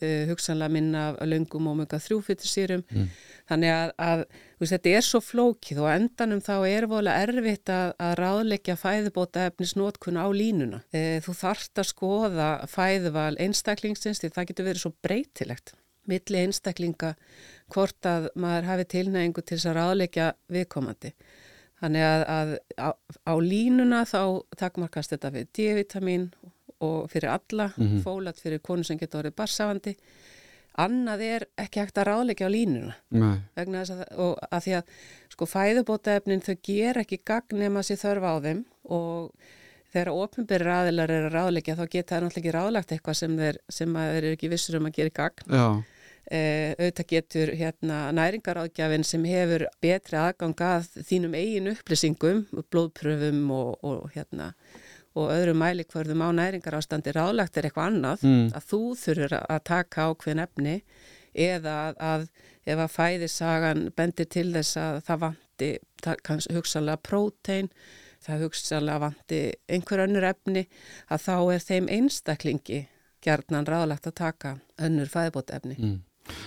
Uh, 0.00 0.26
hugsanlega 0.30 0.72
minna 0.72 1.04
af 1.12 1.30
löngum 1.30 1.70
omega 1.72 2.00
3 2.02 2.18
fytursýrum 2.26 2.84
mm. 2.88 3.08
þannig 3.50 3.72
að, 3.74 3.94
að 4.08 4.24
veist, 4.60 4.74
þetta 4.74 4.92
er 4.98 5.06
svo 5.06 5.22
flókið 5.24 5.82
og 5.84 5.90
endanum 5.94 6.42
þá 6.44 6.54
er 6.68 6.88
volið 6.90 7.24
erfitt 7.24 7.72
að, 7.72 7.94
að 8.08 8.14
ráðleggja 8.20 8.78
fæðubóta 8.80 9.48
efnisnótkun 9.50 10.20
á 10.20 10.26
línuna. 10.32 10.84
Uh, 10.92 11.16
þú 11.24 11.38
þarft 11.40 11.82
að 11.82 11.90
skoða 11.94 12.52
fæðuval 12.70 13.34
einstaklingsins 13.42 14.22
því 14.22 14.32
það 14.36 14.52
getur 14.52 14.70
verið 14.70 14.86
svo 14.86 14.94
breytilegt 15.06 15.76
milli 16.06 16.42
einstaklinga 16.44 17.14
hvort 17.74 18.06
að 18.06 18.28
maður 18.38 18.70
hafi 18.70 18.86
tilnægingu 18.94 19.42
til 19.42 19.58
þess 19.58 19.70
að 19.70 19.78
ráðleggja 19.80 20.28
viðkomandi. 20.54 21.12
Þannig 21.76 22.06
að, 22.06 22.22
að 22.32 22.52
á, 22.80 22.88
á 23.28 23.34
línuna 23.42 24.04
þá 24.08 24.20
takkmarkast 24.56 25.12
þetta 25.12 25.32
við 25.34 25.48
D-vitamin 25.58 26.30
og 26.40 26.52
fyrir 27.08 27.30
alla, 27.32 27.70
mm 27.76 27.86
-hmm. 27.86 28.02
fólat 28.02 28.40
fyrir 28.40 28.58
konu 28.62 28.84
sem 28.84 28.98
getur 28.98 29.22
orðið 29.22 29.36
barsafandi 29.36 29.96
annað 30.80 31.22
er 31.24 31.46
ekki 31.60 31.82
hægt 31.82 32.00
að 32.00 32.08
ráðleika 32.10 32.48
á 32.48 32.50
línuna. 32.52 32.96
Vegna 33.56 33.82
þess 33.82 33.94
að, 33.94 34.02
og 34.22 34.40
að 34.50 34.64
því 34.66 34.74
að 34.78 34.96
sko 35.32 35.48
fæðubótaefnin 35.50 36.44
þau 36.44 36.56
ger 36.68 37.02
ekki 37.02 37.20
gagn 37.24 37.62
nema 37.62 37.84
sér 37.86 38.00
þörf 38.02 38.28
á 38.28 38.34
þeim 38.44 38.62
og 38.92 39.52
þegar 39.94 40.12
ofnbyrri 40.12 40.72
aðilar 40.76 41.12
eru 41.16 41.28
að 41.30 41.36
ráðleika 41.36 41.76
þá 41.78 41.84
geta 41.86 42.14
það 42.14 42.24
náttúrulega 42.26 42.42
ekki 42.42 42.56
ráðlagt 42.56 42.96
eitthvað 42.96 43.20
sem 43.20 43.36
þeir, 43.40 43.60
sem 43.72 44.00
þeir 44.00 44.16
eru 44.22 44.32
ekki 44.36 44.50
vissur 44.52 44.80
um 44.80 44.88
að 44.90 44.98
gera 44.98 45.14
gagn. 45.20 45.60
Já. 45.60 45.68
Uh, 46.26 46.72
auðvitað 46.74 47.06
getur 47.12 47.50
hérna, 47.54 47.96
næringaráðgjafin 48.18 49.04
sem 49.06 49.26
hefur 49.30 49.62
betri 49.78 50.18
aðgang 50.18 50.62
að 50.66 50.88
þínum 51.06 51.36
eigin 51.38 51.70
upplýsingum, 51.70 52.40
blóðpröfum 52.74 53.44
og, 53.54 53.76
og, 53.86 54.08
hérna, 54.10 54.48
og 55.16 55.32
öðrum 55.32 55.60
mælikvörðum 55.62 56.24
á 56.24 56.28
næringarástandi 56.36 57.14
ráðlagt 57.16 57.56
er 57.56 57.68
eitthvað 57.68 57.90
annað 57.90 58.24
mm. 58.26 58.48
að 58.56 58.66
þú 58.70 58.80
þurfur 59.02 59.36
að 59.40 59.62
taka 59.70 60.08
ákveðin 60.10 60.42
efni 60.44 60.74
eða 61.36 61.76
að, 61.86 62.00
að 62.10 62.26
ef 62.66 62.82
að 62.82 62.94
fæðisagan 62.96 63.84
bendir 63.96 64.28
til 64.32 64.48
þess 64.54 64.80
að 64.80 64.98
það 65.06 65.22
vanti 65.26 65.70
kannski 66.26 66.56
hugsalega 66.56 67.02
prótein, 67.04 67.70
það 68.24 68.44
hugsalega 68.46 69.02
vanti 69.06 69.40
einhver 69.72 70.04
önnur 70.06 70.26
efni 70.28 70.66
að 71.08 71.24
þá 71.26 71.36
er 71.54 71.64
þeim 71.64 71.88
einstaklingi 71.98 72.82
gerðnan 73.24 73.68
ráðlagt 73.68 74.08
að 74.10 74.18
taka 74.20 74.56
önnur 74.82 75.10
fæðibót 75.10 75.52
efni. 75.56 75.76
Mm. 75.78 75.96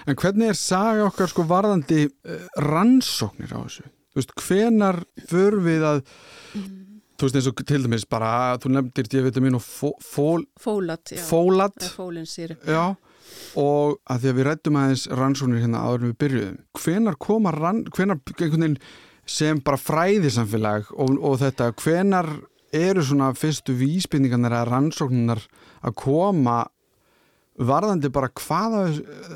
En 0.08 0.18
hvernig 0.20 0.52
er 0.52 0.60
saga 0.60 1.08
okkar 1.08 1.32
sko 1.32 1.46
varðandi 1.48 2.06
uh, 2.10 2.46
rannsóknir 2.66 3.54
á 3.56 3.60
þessu? 3.64 3.88
Þú 4.10 4.20
veist, 4.20 4.34
hvenar 4.44 5.00
för 5.30 5.60
við 5.64 5.86
að, 5.86 6.00
mm. 6.58 6.78
Þú 7.20 7.28
veist 7.28 7.38
eins 7.40 7.50
og 7.52 7.62
til 7.68 7.84
dæmis 7.84 8.08
bara, 8.10 8.32
þú 8.62 8.72
nefndir 8.76 9.12
D-vitamin 9.12 9.60
og 9.60 9.64
fó, 9.66 9.92
fól, 10.04 10.46
fólat, 10.60 11.14
já. 11.14 11.22
fólat. 11.28 11.78
Já, 12.64 12.96
og 13.60 14.00
að 14.10 14.24
því 14.24 14.32
að 14.32 14.40
við 14.40 14.48
rættum 14.48 14.80
aðeins 14.80 15.06
rannsóknir 15.20 15.66
hérna 15.66 15.84
áður 15.84 16.08
við 16.08 16.18
byrjuðum. 16.24 16.58
Hvenar 16.80 17.20
koma, 17.28 17.54
rann, 17.56 17.84
hvenar 17.96 18.22
einhvern 18.38 18.66
veginn 18.66 18.80
sem 19.30 19.60
bara 19.62 19.78
fræðisamfélag 19.78 20.90
og, 20.96 21.20
og 21.22 21.38
þetta, 21.44 21.70
hvenar 21.84 22.32
eru 22.76 23.04
svona 23.06 23.32
fyrstu 23.38 23.76
vísbynningarnir 23.78 24.56
að 24.56 24.70
rannsóknirnar 24.74 25.42
að 25.86 25.96
koma 25.98 26.60
varðandi 27.60 28.12
bara 28.14 28.30
hvaða 28.32 28.86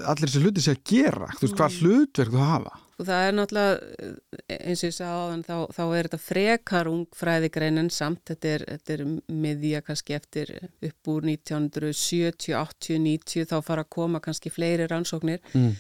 allir 0.07 0.29
þessi 0.29 0.43
hluti 0.43 0.63
sé 0.63 0.75
að 0.77 0.83
gera 0.87 1.29
þú 1.35 1.45
veist 1.45 1.57
hvað 1.57 1.73
mm. 1.73 1.79
hlutverk 1.81 2.33
þú 2.33 2.43
hafa 2.43 2.75
og 2.99 3.07
það 3.07 3.27
er 3.27 3.35
náttúrulega 3.37 4.57
eins 4.59 4.83
og 4.83 4.89
ég 4.89 4.95
sagði 4.95 5.37
á 5.37 5.45
þá, 5.47 5.55
þá 5.73 5.83
er 5.85 6.07
þetta 6.07 6.19
frekar 6.21 6.89
ungfræðigreinin 6.91 7.89
samt 7.93 8.21
þetta 8.29 8.51
er, 8.51 8.65
þetta 8.69 8.95
er 8.95 9.03
miðja 9.45 9.81
kannski 9.87 10.17
eftir 10.17 10.51
upp 10.61 11.11
úr 11.13 11.27
1970, 11.31 12.53
80, 12.59 12.99
90 13.07 13.49
þá 13.49 13.55
fara 13.65 13.85
að 13.85 13.93
koma 13.97 14.21
kannski 14.23 14.53
fleiri 14.53 14.87
rannsóknir 14.91 15.41
mm. 15.53 15.71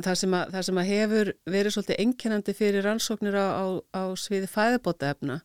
það, 0.00 0.18
sem 0.22 0.36
að, 0.40 0.56
það 0.56 0.66
sem 0.70 0.82
að 0.82 0.90
hefur 0.90 1.32
verið 1.56 1.76
svolítið 1.76 2.02
enginandi 2.06 2.56
fyrir 2.56 2.88
rannsóknir 2.88 3.38
á, 3.38 3.46
á, 3.46 3.64
á 3.94 4.02
sviði 4.18 4.50
fæðabóta 4.50 5.14
efna 5.14 5.40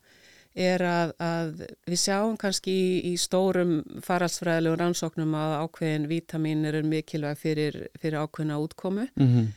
er 0.57 0.83
að, 0.83 1.13
að 1.23 1.51
við 1.87 1.99
sjáum 2.01 2.35
kannski 2.39 2.73
í, 2.73 2.87
í 3.11 3.17
stórum 3.19 3.77
faraldsfræðilegum 4.03 4.81
rannsóknum 4.81 5.35
að 5.39 5.53
ákveðin 5.63 6.09
vítamin 6.11 6.65
eru 6.67 6.81
mikilvæg 6.83 7.39
fyrir, 7.39 7.77
fyrir 8.01 8.19
ákveðina 8.19 8.59
útkomu 8.59 9.05
mm 9.15 9.27
-hmm. 9.27 9.51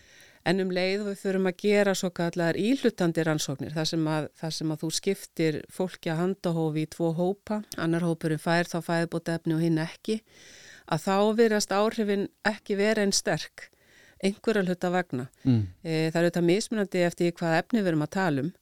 En 0.44 0.60
um 0.64 0.72
leið 0.74 1.06
við 1.08 1.20
þurfum 1.22 1.48
að 1.50 1.60
gera 1.64 1.94
svo 1.96 2.10
kallar 2.14 2.58
íhlutandi 2.60 3.24
rannsóknir 3.24 3.74
þar 3.76 3.90
sem, 3.90 4.08
að, 4.16 4.26
þar 4.40 4.56
sem 4.58 4.74
að 4.74 4.82
þú 4.82 4.90
skiptir 4.98 5.60
fólki 5.72 6.12
að 6.12 6.20
handahófi 6.20 6.84
í 6.84 6.90
tvo 6.92 7.12
hópa 7.16 7.62
annar 7.80 8.04
hópurinn 8.04 8.42
fær 8.42 8.68
þá 8.68 8.78
fæðbótefni 8.84 9.56
og 9.56 9.64
hinn 9.64 9.80
ekki 9.82 10.20
að 10.84 11.06
þá 11.06 11.16
verðast 11.38 11.72
áhrifin 11.72 12.28
ekki 12.48 12.76
vera 12.80 13.04
einn 13.04 13.14
sterk 13.16 13.70
einhverja 14.24 14.64
hluta 14.64 14.90
vegna. 14.92 15.26
Mm. 15.44 15.64
e, 15.82 16.08
það 16.12 16.20
eru 16.20 16.28
þetta 16.30 16.44
mismunandi 16.48 17.02
eftir 17.04 17.34
hvað 17.36 17.58
efni 17.58 17.82
við 17.82 17.92
erum 17.92 18.04
að 18.06 18.14
tala 18.16 18.44
um 18.44 18.52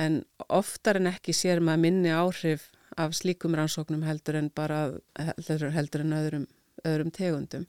en 0.00 0.22
oftar 0.48 1.00
en 1.00 1.10
ekki 1.10 1.34
sér 1.36 1.60
maður 1.60 1.82
minni 1.84 2.12
áhrif 2.14 2.70
af 3.00 3.16
slíkum 3.16 3.56
rannsóknum 3.56 4.04
heldur 4.06 4.38
en 4.40 4.50
bara 4.54 4.84
heldur, 5.18 5.68
heldur 5.72 6.04
en 6.04 6.16
öðrum, 6.16 6.46
öðrum 6.88 7.12
tegundum 7.12 7.66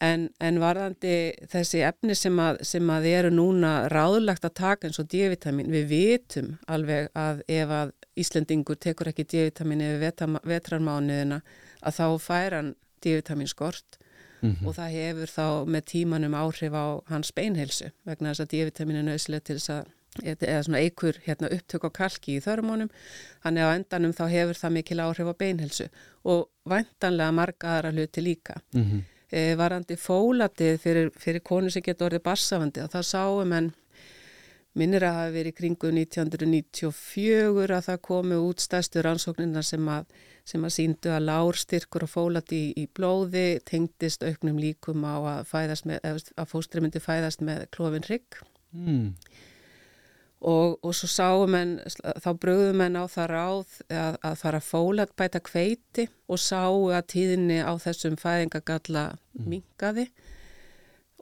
en, 0.00 0.28
en 0.40 0.60
varðandi 0.62 1.14
þessi 1.52 1.82
efni 1.86 2.16
sem 2.18 2.36
að, 2.42 2.60
sem 2.66 2.92
að 2.92 3.08
eru 3.10 3.30
núna 3.34 3.72
ráðlagt 3.92 4.46
að 4.48 4.56
taka 4.60 4.88
eins 4.88 5.00
og 5.02 5.08
D-vitamin 5.12 5.72
við 5.72 5.88
vitum 5.90 6.52
alveg 6.66 7.10
að 7.14 7.42
ef 7.48 7.74
að 7.80 7.96
Íslendingur 8.20 8.76
tekur 8.76 9.08
ekki 9.12 9.24
D-vitamin 9.24 9.84
yfir 9.86 10.38
vetrarmánuðina 10.48 11.40
að 11.80 11.98
þá 12.00 12.06
fær 12.20 12.56
hann 12.58 12.74
D-vitamin 13.00 13.50
skort 13.50 14.00
Mm 14.40 14.56
-hmm. 14.56 14.66
og 14.66 14.74
það 14.74 14.90
hefur 14.90 15.28
þá 15.28 15.46
með 15.68 15.82
tímanum 15.84 16.34
áhrif 16.34 16.72
á 16.72 16.86
hans 17.12 17.32
beinheilsu 17.32 17.90
vegna 18.08 18.30
þess 18.30 18.40
að 18.40 18.50
D-vitamin 18.52 18.96
er 18.96 19.02
nöðslega 19.04 19.44
til 19.44 19.56
þess 19.58 19.70
að 19.70 19.84
eða 20.24 20.62
svona 20.62 20.80
eikur 20.82 21.14
hérna, 21.26 21.50
upptök 21.54 21.84
á 21.86 21.90
kalki 21.90 22.36
í 22.36 22.42
þörmónum 22.42 22.90
þannig 23.44 23.62
að 23.62 23.70
á 23.70 23.76
endanum 23.76 24.12
þá 24.16 24.24
hefur 24.32 24.58
það 24.58 24.74
mikil 24.76 25.00
áhrif 25.00 25.30
á 25.30 25.34
beinhelsu 25.42 25.86
og 26.24 26.48
vantanlega 26.64 27.32
marga 27.32 27.76
aðra 27.76 27.92
hluti 27.92 28.20
líka 28.24 28.60
mm 28.74 28.84
-hmm. 28.84 29.02
E, 29.30 29.54
varandi 29.58 29.96
fólatið 29.98 30.80
fyrir, 30.82 31.12
fyrir 31.18 31.44
konu 31.46 31.70
sem 31.70 31.84
getur 31.86 32.10
orðið 32.10 32.26
barsafandi 32.26 32.84
og 32.84 32.90
það 32.92 33.06
sáum 33.10 33.54
en 33.56 33.70
minnir 34.78 35.02
að 35.06 35.16
hafa 35.18 35.34
verið 35.34 35.56
kringu 35.58 35.90
1994 35.96 37.76
að 37.76 37.86
það 37.88 38.02
komi 38.06 38.38
út 38.38 38.62
stærstu 38.62 39.02
rannsóknirna 39.02 39.62
sem 39.66 39.88
að, 39.90 40.04
sem 40.46 40.64
að 40.66 40.74
síndu 40.76 41.12
að 41.14 41.26
lárstyrkur 41.26 42.06
og 42.06 42.12
fólati 42.12 42.60
í, 42.68 42.72
í 42.84 42.86
blóði 42.86 43.60
tengdist 43.66 44.22
auknum 44.26 44.60
líkum 44.62 45.02
á 45.02 45.42
að, 45.42 45.54
að 46.04 46.50
fóstri 46.50 46.82
myndi 46.84 47.02
fæðast 47.02 47.42
með 47.42 47.66
klófin 47.74 48.06
rygg 48.06 48.42
mm. 48.70 49.08
Og, 50.40 50.78
og 50.80 50.94
svo 50.96 51.04
sáum 51.12 51.54
en, 51.58 51.74
þá 52.24 52.30
bröðum 52.40 52.80
en 52.80 52.94
á 52.96 53.04
það 53.12 53.26
ráð 53.28 53.72
að, 53.92 54.14
að 54.24 54.36
fara 54.40 54.60
fólat 54.64 55.10
bæta 55.12 55.42
kveiti 55.44 56.06
og 56.32 56.40
sáu 56.40 56.86
að 56.96 57.10
tíðinni 57.12 57.58
á 57.60 57.76
þessum 57.76 58.16
fæðingagalla 58.16 59.02
mm. 59.12 59.50
mingaði 59.52 60.06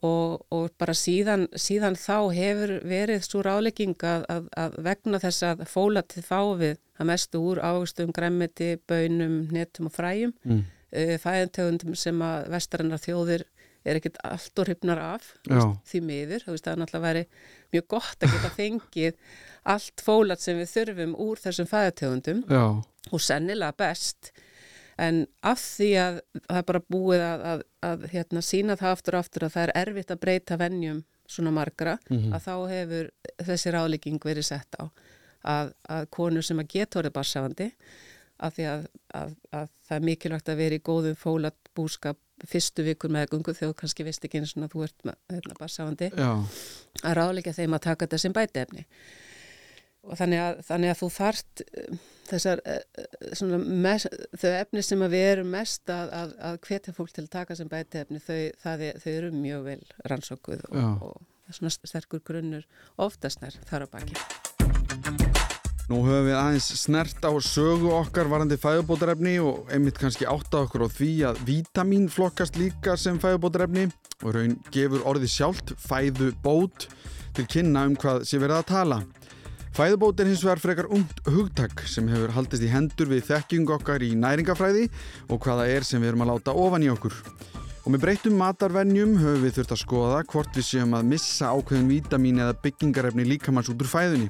og, 0.07 0.47
og 0.55 0.71
bara 0.79 0.95
síðan, 0.95 1.49
síðan 1.59 1.99
þá 1.99 2.31
hefur 2.37 2.75
verið 2.87 3.25
svo 3.27 3.43
rálegging 3.43 3.97
að, 4.07 4.27
að, 4.31 4.49
að 4.55 4.79
vegna 4.87 5.21
þess 5.23 5.47
að 5.49 5.65
fólatið 5.73 6.29
fávið 6.29 6.77
að 6.99 7.11
mestu 7.11 7.43
úr 7.43 7.61
águstum, 7.63 8.13
gremmiti, 8.15 8.77
bönum, 8.91 9.41
netum 9.55 9.91
og 9.91 9.95
fræjum, 9.95 10.35
mm. 10.45 10.65
uh, 10.95 11.15
fæðintegundum 11.23 11.99
sem 11.99 12.23
að 12.23 12.51
vestarinnar 12.55 13.03
þjóðir 13.03 13.47
er 13.85 13.99
ekkert 13.99 14.19
allt 14.27 14.61
og 14.61 14.69
hrifnar 14.69 15.01
af 15.03 15.31
veist, 15.49 15.79
því 15.91 16.01
miður, 16.09 16.45
það 16.49 16.73
er 16.73 16.81
náttúrulega 16.83 17.07
verið 17.07 17.41
mjög 17.75 17.87
gott 17.95 18.25
að 18.25 18.35
geta 18.35 18.51
fengið 18.57 19.17
allt 19.75 20.05
fólat 20.05 20.43
sem 20.43 20.59
við 20.59 20.73
þurfum 20.75 21.15
úr 21.25 21.43
þessum 21.43 21.69
fæðategundum 21.71 22.45
og 22.49 23.23
sennilega 23.23 23.77
best. 23.79 24.33
En 24.99 25.23
af 25.47 25.61
því 25.63 25.91
að 26.03 26.21
það 26.49 26.59
er 26.59 26.67
bara 26.73 26.83
búið 26.91 27.23
að, 27.23 27.45
að, 27.53 27.61
að 27.87 28.09
hérna, 28.15 28.43
sína 28.43 28.77
það 28.81 28.97
aftur 28.97 29.17
og 29.17 29.25
aftur 29.25 29.47
að 29.47 29.55
það 29.55 29.67
er 29.69 29.75
erfitt 29.85 30.11
að 30.11 30.23
breyta 30.25 30.59
vennjum 30.59 31.05
svona 31.29 31.53
margra 31.55 31.99
mm 32.09 32.19
-hmm. 32.19 32.35
að 32.35 32.45
þá 32.49 32.55
hefur 32.73 33.11
þessi 33.47 33.71
rálegging 33.71 34.21
verið 34.25 34.49
sett 34.49 34.81
á 34.81 34.91
að, 35.45 35.73
að 35.89 36.07
konur 36.11 36.43
sem 36.43 36.59
að 36.59 36.71
geta 36.73 36.99
orðið 36.99 37.15
barsafandi 37.15 37.73
að 38.39 38.55
því 38.55 38.67
að 38.71 38.87
það 39.89 39.97
er 39.97 40.07
mikilvægt 40.07 40.49
að 40.49 40.61
vera 40.63 40.79
í 40.79 40.85
góðum 40.85 41.17
fólat 41.19 41.68
búskap 41.79 42.21
fyrstu 42.49 42.85
vikur 42.87 43.13
með 43.15 43.33
gungu 43.33 43.55
þú 43.57 43.73
kannski 43.79 44.07
veist 44.07 44.25
ekki 44.27 44.43
eins 44.43 44.55
og 44.59 44.69
þú 44.73 44.85
ert 44.87 45.09
hérna, 45.31 45.57
bassáandi 45.59 46.11
að 46.19 47.17
ráleika 47.19 47.55
þeim 47.57 47.79
að 47.79 47.87
taka 47.89 48.07
þetta 48.07 48.23
sem 48.25 48.37
bætefni 48.37 48.87
og 50.09 50.19
þannig 50.19 50.43
að, 50.43 50.61
þannig 50.69 50.93
að 50.93 51.01
þú 51.01 51.09
þart 51.15 51.63
eh, 51.67 52.03
þessar 52.29 52.63
eh, 52.69 53.57
mes, 53.87 54.07
þau 54.41 54.51
efni 54.53 54.85
sem 54.85 55.07
við 55.07 55.25
erum 55.33 55.51
mest 55.55 55.93
að, 55.93 56.13
að, 56.21 56.37
að 56.51 56.61
hvetja 56.69 56.95
fólk 56.97 57.15
til 57.15 57.27
að 57.27 57.33
taka 57.35 57.59
sem 57.59 57.73
bætefni 57.73 58.23
þau, 58.25 58.39
það, 58.63 58.87
þau 59.05 59.11
eru 59.15 59.33
mjög 59.37 59.67
vel 59.69 59.81
rannsókuð 60.13 60.69
og, 60.71 61.09
og 61.11 61.57
svona 61.59 61.73
sterkur 61.73 62.25
grunnur 62.25 62.69
oftast 63.01 63.43
nær 63.45 63.59
þar 63.69 63.89
á 63.89 63.93
baki 63.97 64.48
Nú 65.89 66.03
höfum 66.05 66.27
við 66.27 66.35
aðeins 66.37 66.67
snert 66.83 67.23
á 67.25 67.33
sögu 67.41 67.89
okkar 67.97 68.29
varandi 68.29 68.59
fæðubótarefni 68.61 69.39
og 69.41 69.71
einmitt 69.73 69.97
kannski 69.97 70.27
átta 70.29 70.67
okkur 70.67 70.85
á 70.85 70.89
því 70.93 71.09
að 71.31 71.39
vítamin 71.49 72.11
flokkast 72.13 72.59
líka 72.61 72.93
sem 73.01 73.17
fæðubótarefni 73.23 73.87
og 74.21 74.35
raun 74.37 74.59
gefur 74.69 75.07
orði 75.09 75.31
sjálft 75.33 75.73
fæðubót 75.81 76.91
til 77.39 77.47
kynna 77.49 77.87
um 77.89 77.97
hvað 77.97 78.27
sé 78.29 78.37
verið 78.37 78.59
að 78.59 78.69
tala. 78.69 79.01
Fæðubót 79.79 80.21
er 80.21 80.29
hins 80.29 80.45
vegar 80.45 80.61
frekar 80.61 80.93
ungt 80.93 81.25
hugtak 81.25 81.81
sem 81.89 82.13
hefur 82.13 82.37
haldist 82.37 82.69
í 82.69 82.71
hendur 82.75 83.09
við 83.09 83.25
þekking 83.31 83.73
okkar 83.79 84.05
í 84.05 84.13
næringafræði 84.13 84.91
og 85.33 85.41
hvaða 85.41 85.71
er 85.73 85.89
sem 85.89 86.05
við 86.05 86.13
erum 86.13 86.29
að 86.29 86.35
láta 86.35 86.59
ofan 86.69 86.85
í 86.85 86.93
okkur. 86.93 87.17
Og 87.87 87.95
með 87.95 88.05
breytum 88.05 88.37
matarvenjum 88.37 89.17
höfum 89.23 89.41
við 89.49 89.57
þurft 89.57 89.77
að 89.79 89.85
skoða 89.87 90.23
hvort 90.29 90.53
við 90.53 90.69
séum 90.69 90.97
að 91.01 91.13
missa 91.17 91.57
ákveðin 91.57 91.93
vítamin 91.97 92.45
eða 92.45 92.61
byggingarefni 92.61 93.25
líkamanns 93.25 93.73
út 93.73 93.81
úr 93.81 93.95
fæðunni. 93.97 94.29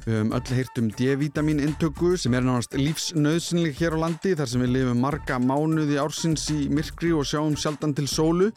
Við 0.00 0.14
höfum 0.16 0.30
öll 0.32 0.54
heyrt 0.56 0.78
um 0.80 0.86
D-vitamin 0.96 1.58
intöku 1.60 2.14
sem 2.16 2.32
er 2.32 2.44
nánast 2.46 2.72
lífsnauðsynleg 2.78 3.76
hér 3.76 3.98
á 4.00 4.02
landi 4.06 4.32
þar 4.38 4.48
sem 4.48 4.62
við 4.64 4.72
lifum 4.78 5.02
marga 5.04 5.36
mánuði 5.36 5.98
ársins 6.00 6.46
í 6.54 6.70
myrkri 6.72 7.12
og 7.12 7.28
sjáum 7.28 7.58
sjaldan 7.58 7.92
til 7.98 8.06
sólu. 8.08 8.48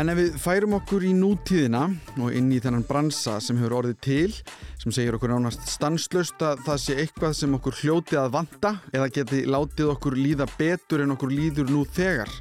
En 0.00 0.08
ef 0.08 0.16
við 0.16 0.36
færum 0.40 0.78
okkur 0.78 1.04
í 1.04 1.12
nútíðina 1.12 1.82
og 2.16 2.32
inn 2.32 2.48
í 2.54 2.62
þennan 2.64 2.86
bransa 2.88 3.36
sem 3.44 3.58
hefur 3.60 3.82
orðið 3.82 3.98
til, 4.06 4.36
sem 4.80 4.94
segir 4.96 5.18
okkur 5.18 5.34
nánast 5.34 5.68
stanslöst 5.68 6.40
að 6.40 6.62
það 6.64 6.84
sé 6.86 6.96
eitthvað 7.02 7.34
sem 7.36 7.58
okkur 7.58 7.80
hljóti 7.82 8.16
að 8.16 8.32
vanta 8.38 8.78
eða 8.94 9.10
geti 9.18 9.42
látið 9.50 9.92
okkur 9.98 10.16
líða 10.16 10.48
betur 10.56 11.04
en 11.04 11.12
okkur 11.18 11.34
líður 11.34 11.74
nú 11.74 11.84
þegar. 11.92 12.32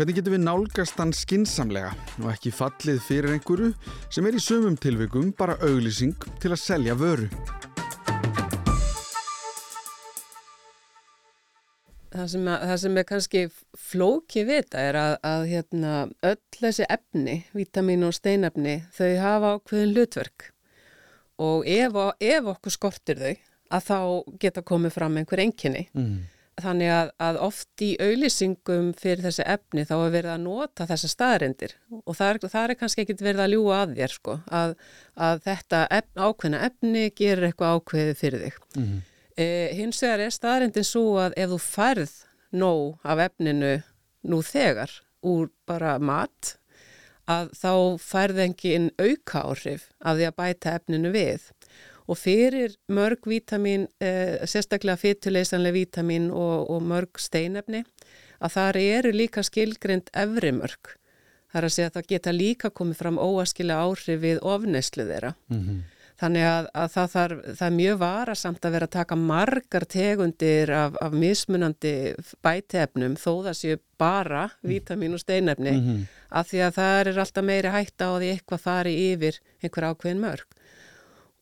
Hvernig 0.00 0.16
getum 0.16 0.32
við 0.32 0.40
nálgast 0.46 0.96
hann 0.96 1.10
skinsamlega 1.12 1.90
og 2.22 2.30
ekki 2.30 2.48
fallið 2.56 3.02
fyrir 3.04 3.34
einhverju 3.34 3.66
sem 4.08 4.24
er 4.24 4.38
í 4.38 4.40
sömum 4.40 4.78
tilvikum 4.80 5.26
bara 5.36 5.58
auglýsing 5.60 6.14
til 6.40 6.54
að 6.54 6.62
selja 6.62 6.94
vöru? 6.96 7.26
Það 12.16 12.32
sem, 12.32 12.48
að, 12.48 12.64
það 12.70 12.80
sem 12.86 12.96
er 12.96 13.08
kannski 13.12 13.44
flóki 13.90 14.46
vita 14.48 14.80
er 14.88 15.00
að, 15.02 15.18
að 15.34 15.46
hérna, 15.52 15.92
öll 16.32 16.40
þessi 16.56 16.88
efni, 16.88 17.36
vítamin 17.52 18.08
og 18.08 18.16
steinefni, 18.16 18.78
þau 18.96 19.12
hafa 19.20 19.54
ákveðin 19.58 19.96
hlutverk 19.98 20.50
og 21.44 21.68
ef, 21.68 22.02
ef 22.24 22.52
okkur 22.56 22.78
skortir 22.80 23.20
þau 23.20 23.34
að 23.68 23.88
þá 23.92 24.00
geta 24.46 24.64
komið 24.64 24.96
fram 24.96 25.20
einhver 25.20 25.44
enginni. 25.44 25.90
Mm. 25.92 26.22
Þannig 26.64 26.92
að, 26.94 27.10
að 27.26 27.38
oft 27.46 27.84
í 27.84 27.90
auðlýsingum 28.02 28.90
fyrir 28.98 29.24
þessi 29.24 29.46
efni 29.48 29.84
þá 29.88 29.94
er 29.98 30.14
verið 30.14 30.32
að 30.34 30.42
nota 30.44 30.86
þessa 30.88 31.10
staðarindir 31.12 31.76
og 32.00 32.16
það 32.18 32.32
er, 32.32 32.40
það 32.54 32.64
er 32.64 32.78
kannski 32.80 33.04
ekkit 33.04 33.24
verið 33.24 33.44
að 33.44 33.54
ljúa 33.54 33.78
að 33.82 33.94
þér 33.98 34.16
sko 34.16 34.38
að, 34.60 34.74
að 35.28 35.44
þetta 35.46 35.82
efn, 35.98 36.24
ákveðna 36.26 36.64
efni 36.68 37.04
gerir 37.16 37.48
eitthvað 37.48 37.76
ákveðið 37.78 38.20
fyrir 38.20 38.44
þig. 38.46 38.58
Mm 38.76 38.86
-hmm. 38.86 39.04
e, 39.36 39.46
hins 39.80 40.02
vegar 40.02 40.24
er 40.26 40.34
staðarindin 40.36 40.90
svo 40.90 41.04
að 41.22 41.36
ef 41.36 41.54
þú 41.54 41.60
færð 41.66 42.16
nóg 42.50 42.98
af 43.02 43.24
efninu 43.28 43.76
nú 44.28 44.42
þegar 44.44 44.90
úr 45.26 45.50
bara 45.68 45.98
mat 45.98 46.56
að 47.30 47.50
þá 47.54 47.72
færð 48.02 48.42
engin 48.46 48.90
auka 48.98 49.44
áhrif 49.46 49.88
af 50.00 50.18
því 50.18 50.26
að 50.28 50.36
bæta 50.40 50.76
efninu 50.78 51.12
við 51.14 51.50
og 52.10 52.18
fyrir 52.18 52.74
mörg 52.90 53.26
vítamin, 53.30 53.86
eh, 54.02 54.42
sérstaklega 54.42 54.98
fytuleysanlega 54.98 55.76
vítamin 55.76 56.30
og, 56.30 56.70
og 56.70 56.82
mörg 56.82 57.20
steinefni, 57.22 57.84
að 58.40 58.56
þar 58.56 58.80
eru 58.80 59.12
líka 59.14 59.44
skilgreynd 59.46 60.10
efri 60.16 60.50
mörg. 60.56 60.96
Það 61.50 61.60
er 61.60 61.68
að 61.68 61.74
segja 61.76 61.90
að 61.90 61.96
það 61.98 62.10
geta 62.14 62.34
líka 62.34 62.70
komið 62.70 63.00
fram 63.02 63.18
óaskila 63.18 63.80
áhrif 63.84 64.20
við 64.22 64.42
ofneslu 64.42 65.06
þeirra. 65.06 65.34
Mm 65.50 65.62
-hmm. 65.62 65.80
Þannig 66.20 66.44
að, 66.44 66.66
að 66.76 66.88
það, 66.92 67.06
þarf, 67.14 67.38
það 67.56 67.66
er 67.66 67.76
mjög 67.76 67.98
varasamt 68.00 68.64
að 68.64 68.72
vera 68.74 68.86
að 68.86 68.96
taka 68.96 69.16
margar 69.16 69.84
tegundir 69.88 70.70
af, 70.70 70.96
af 71.00 71.12
mismunandi 71.12 71.92
bætefnum 72.44 73.14
þó 73.16 73.32
það 73.46 73.56
séu 73.56 73.78
bara 73.98 74.50
vítamin 74.60 75.16
og 75.16 75.22
steinefni 75.22 75.70
mm 75.70 75.86
-hmm. 75.86 76.02
af 76.28 76.50
því 76.50 76.60
að 76.66 76.74
það 76.76 77.00
er 77.00 77.18
alltaf 77.18 77.44
meiri 77.44 77.72
hægt 77.72 78.04
á 78.04 78.08
því 78.20 78.28
eitthvað 78.34 78.60
fari 78.60 78.94
yfir 79.12 79.40
einhver 79.62 79.88
ákveðin 79.88 80.20
mörg 80.20 80.59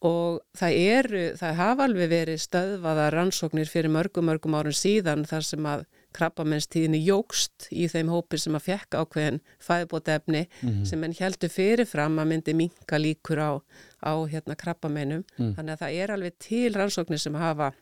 og 0.07 0.43
það 0.55 0.76
eru, 0.78 1.23
það 1.38 1.57
hafa 1.59 1.87
alveg 1.88 2.11
verið 2.12 2.43
stöðvaða 2.43 3.07
rannsóknir 3.14 3.71
fyrir 3.71 3.90
mörgum, 3.90 4.28
mörgum 4.31 4.55
árun 4.55 4.76
síðan 4.76 5.25
þar 5.26 5.47
sem 5.47 5.67
að 5.67 5.87
krabbamennstíðinni 6.14 7.00
jógst 7.02 7.67
í 7.75 7.88
þeim 7.90 8.12
hópir 8.12 8.40
sem 8.40 8.55
að 8.57 8.69
fjekk 8.69 8.97
ákveðin 9.00 9.40
fæðbótefni 9.62 10.45
mm 10.47 10.69
-hmm. 10.69 10.85
sem 10.88 11.05
enn 11.05 11.17
heldur 11.19 11.52
fyrirfram 11.52 12.19
að 12.19 12.31
myndi 12.31 12.55
minka 12.55 12.99
líkur 12.99 13.43
á, 13.43 13.52
á 14.00 14.12
hérna 14.31 14.57
krabbamennum. 14.57 15.25
Mm. 15.37 15.52
Þannig 15.57 15.73
að 15.73 15.83
það 15.83 15.99
er 16.02 16.14
alveg 16.14 16.38
til 16.38 16.73
rannsóknir 16.75 17.19
sem 17.19 17.35
hafa 17.35 17.73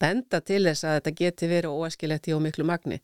benda 0.00 0.40
til 0.40 0.64
þess 0.66 0.84
að 0.84 0.96
þetta 0.98 1.14
geti 1.20 1.48
verið 1.48 1.76
óæskilegt 1.76 2.28
í 2.28 2.34
ómiklu 2.34 2.64
magni. 2.64 2.98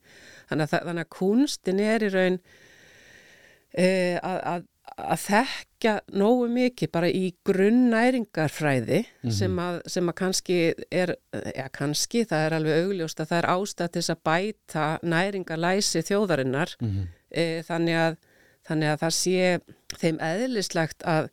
Þannig 0.49 0.73
að, 0.73 0.83
þannig 0.87 1.05
að 1.05 1.13
kunstin 1.19 1.79
er 1.79 2.03
í 2.03 2.09
raun 2.09 2.39
uh, 3.77 4.17
að, 4.23 4.39
að 4.43 4.67
að 4.97 5.21
þekka 5.23 5.93
nógu 6.17 6.47
mikið 6.53 6.91
bara 6.93 7.09
í 7.11 7.33
grunnnæringarfræði 7.47 8.99
mm 9.03 9.21
-hmm. 9.21 9.35
sem, 9.35 9.59
að, 9.59 9.81
sem 9.87 10.09
að 10.09 10.15
kannski 10.21 10.57
er, 10.91 11.15
ja 11.55 11.67
kannski 11.73 12.25
það 12.29 12.45
er 12.45 12.55
alveg 12.57 12.83
augljóst 12.85 13.19
að 13.19 13.29
það 13.31 13.37
er 13.41 13.49
ástætt 13.53 13.93
til 13.93 14.03
að 14.13 14.23
bæta 14.29 14.87
næringarlæsi 15.03 16.03
þjóðarinnar 16.09 16.75
mm 16.79 16.89
-hmm. 16.89 17.05
e, 17.31 17.63
þannig, 17.67 17.95
að, 17.95 18.17
þannig 18.67 18.89
að 18.89 18.99
það 19.03 19.15
sé 19.19 19.59
þeim 19.99 20.19
eðlislegt 20.19 21.03
að, 21.03 21.29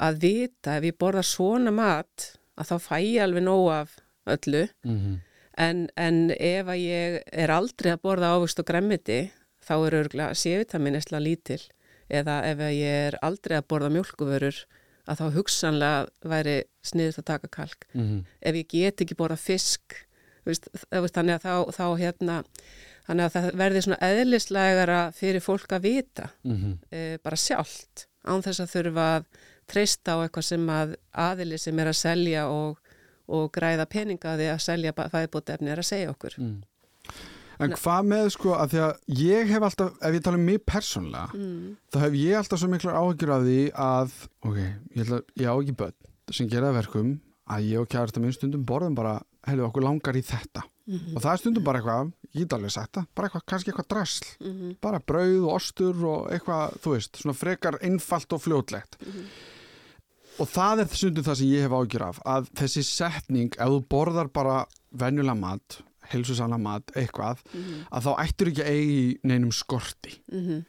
að 0.00 0.20
vita 0.20 0.76
ef 0.76 0.84
ég 0.84 0.98
borða 0.98 1.22
svona 1.22 1.70
mat 1.70 2.36
að 2.56 2.70
þá 2.70 2.76
fæ 2.78 2.98
ég 3.00 3.22
alveg 3.22 3.42
nógu 3.42 3.70
af 3.70 3.98
öllu 4.26 4.68
mm 4.84 4.96
-hmm. 4.96 5.20
en, 5.56 5.88
en 5.96 6.30
ef 6.30 6.66
að 6.66 6.78
ég 6.78 7.22
er 7.32 7.50
aldrei 7.50 7.92
að 7.92 8.02
borða 8.02 8.34
ávist 8.36 8.58
og 8.58 8.66
gremmiti 8.66 9.30
þá 9.60 9.74
er 9.86 9.94
örgulega 9.94 10.34
sévitaminisla 10.34 11.20
lítill 11.20 11.62
eða 12.10 12.40
ef 12.48 12.62
ég 12.74 13.08
er 13.08 13.18
aldrei 13.22 13.56
að 13.58 13.68
borða 13.72 13.90
mjölkuvörur 13.94 14.60
að 15.10 15.20
þá 15.20 15.26
hugsanlega 15.34 16.30
væri 16.32 16.56
sniðist 16.86 17.22
að 17.22 17.28
taka 17.32 17.48
kalk. 17.48 17.86
Mm 17.94 18.06
-hmm. 18.06 18.20
Ef 18.40 18.54
ég 18.54 18.68
get 18.68 19.00
ekki 19.00 19.16
borða 19.18 19.36
fisk, 19.36 19.96
veist, 20.44 20.68
þannig 20.90 21.34
að 21.38 21.44
þá, 21.44 21.54
þá 21.78 21.86
hérna, 21.98 22.36
þannig 23.06 23.24
að 23.24 23.34
það 23.34 23.50
verði 23.62 23.82
svona 23.82 24.02
eðlislegara 24.10 25.00
fyrir 25.12 25.40
fólk 25.40 25.72
að 25.72 25.82
vita, 25.82 26.28
mm 26.44 26.56
-hmm. 26.56 26.78
e, 26.90 27.18
bara 27.18 27.36
sjálft, 27.36 28.06
án 28.24 28.42
þess 28.42 28.60
að 28.60 28.72
þurfa 28.74 29.06
að 29.16 29.24
treysta 29.66 30.14
á 30.14 30.22
eitthvað 30.22 30.44
sem 30.44 30.68
að 30.68 30.96
aðili 31.12 31.58
sem 31.58 31.78
er 31.78 31.86
að 31.86 31.96
selja 31.96 32.48
og, 32.48 32.78
og 33.26 33.52
græða 33.52 33.86
peningaði 33.86 34.50
að 34.50 34.58
selja 34.58 34.92
fæðbótefni 34.92 35.70
er 35.70 35.78
að 35.78 35.90
segja 35.92 36.10
okkur. 36.10 36.34
Mm. 36.38 36.62
En 37.60 37.74
hvað 37.76 38.06
með 38.08 38.28
sko 38.34 38.54
að 38.56 38.72
því 38.72 38.80
að 38.84 39.18
ég 39.20 39.50
hef 39.52 39.66
alltaf, 39.66 39.96
ef 40.00 40.16
ég 40.16 40.22
tala 40.24 40.40
um 40.40 40.46
mig 40.48 40.60
persónlega, 40.66 41.26
mm. 41.36 41.72
þá 41.92 41.98
hef 42.04 42.16
ég 42.20 42.38
alltaf 42.38 42.60
svo 42.62 42.70
miklar 42.72 43.00
áhyggjur 43.00 43.34
af 43.34 43.44
því 43.46 43.58
að, 43.86 44.14
ok, 44.46 44.56
ég, 44.60 45.02
ætla, 45.04 45.20
ég 45.42 45.50
á 45.50 45.54
ekki 45.54 45.76
börn 45.82 45.98
sem 46.30 46.50
gera 46.50 46.72
verkum 46.72 47.18
að 47.50 47.66
ég 47.66 47.82
og 47.82 47.90
kjærasta 47.90 48.22
minn 48.22 48.34
stundum 48.34 48.64
borðum 48.66 48.96
bara, 48.98 49.18
hefur 49.48 49.66
okkur 49.68 49.86
langar 49.86 50.16
í 50.16 50.24
þetta. 50.24 50.64
Mm 50.86 50.96
-hmm. 50.98 51.14
Og 51.16 51.22
það 51.22 51.32
er 51.32 51.40
stundum 51.42 51.64
bara 51.66 51.78
eitthvað, 51.80 52.12
ég 52.30 52.40
get 52.40 52.52
alveg 52.56 52.72
sagt 52.74 52.94
það, 52.96 53.06
bara 53.14 53.26
eitthvað, 53.28 53.46
kannski 53.46 53.70
eitthvað 53.70 53.90
drasl, 53.92 54.26
mm 54.40 54.52
-hmm. 54.52 54.76
bara 54.80 55.00
brauð 55.06 55.44
og 55.44 55.54
ostur 55.54 56.04
og 56.04 56.32
eitthvað, 56.32 56.76
þú 56.82 56.94
veist, 56.94 57.16
svona 57.16 57.34
frekar 57.34 57.78
einfalt 57.82 58.32
og 58.32 58.42
fljótlegt. 58.42 58.96
-hmm. 59.00 59.26
Og 60.40 60.48
það 60.48 60.80
er 60.80 60.86
stundum 60.96 61.24
það 61.24 61.34
sem 61.34 61.46
ég 61.46 61.62
hef 61.62 61.72
áhyggjur 61.72 62.02
af, 62.02 62.20
að 62.24 62.48
þessi 62.54 62.82
setning, 62.82 63.52
ef 63.58 63.68
þú 63.68 63.80
borðar 63.88 64.28
bara 64.32 64.66
venjulega 64.90 65.34
mat 65.34 65.82
heilsusana 66.12 66.58
mat, 66.58 66.92
eitthvað 66.96 67.42
mm 67.46 67.60
-hmm. 67.60 67.82
að 67.90 68.06
þá 68.06 68.12
ættur 68.24 68.52
ekki 68.52 68.64
að 68.64 68.70
eigi 68.74 69.18
neinum 69.22 69.52
skorti 69.52 70.14
mm 70.32 70.40
-hmm. 70.46 70.64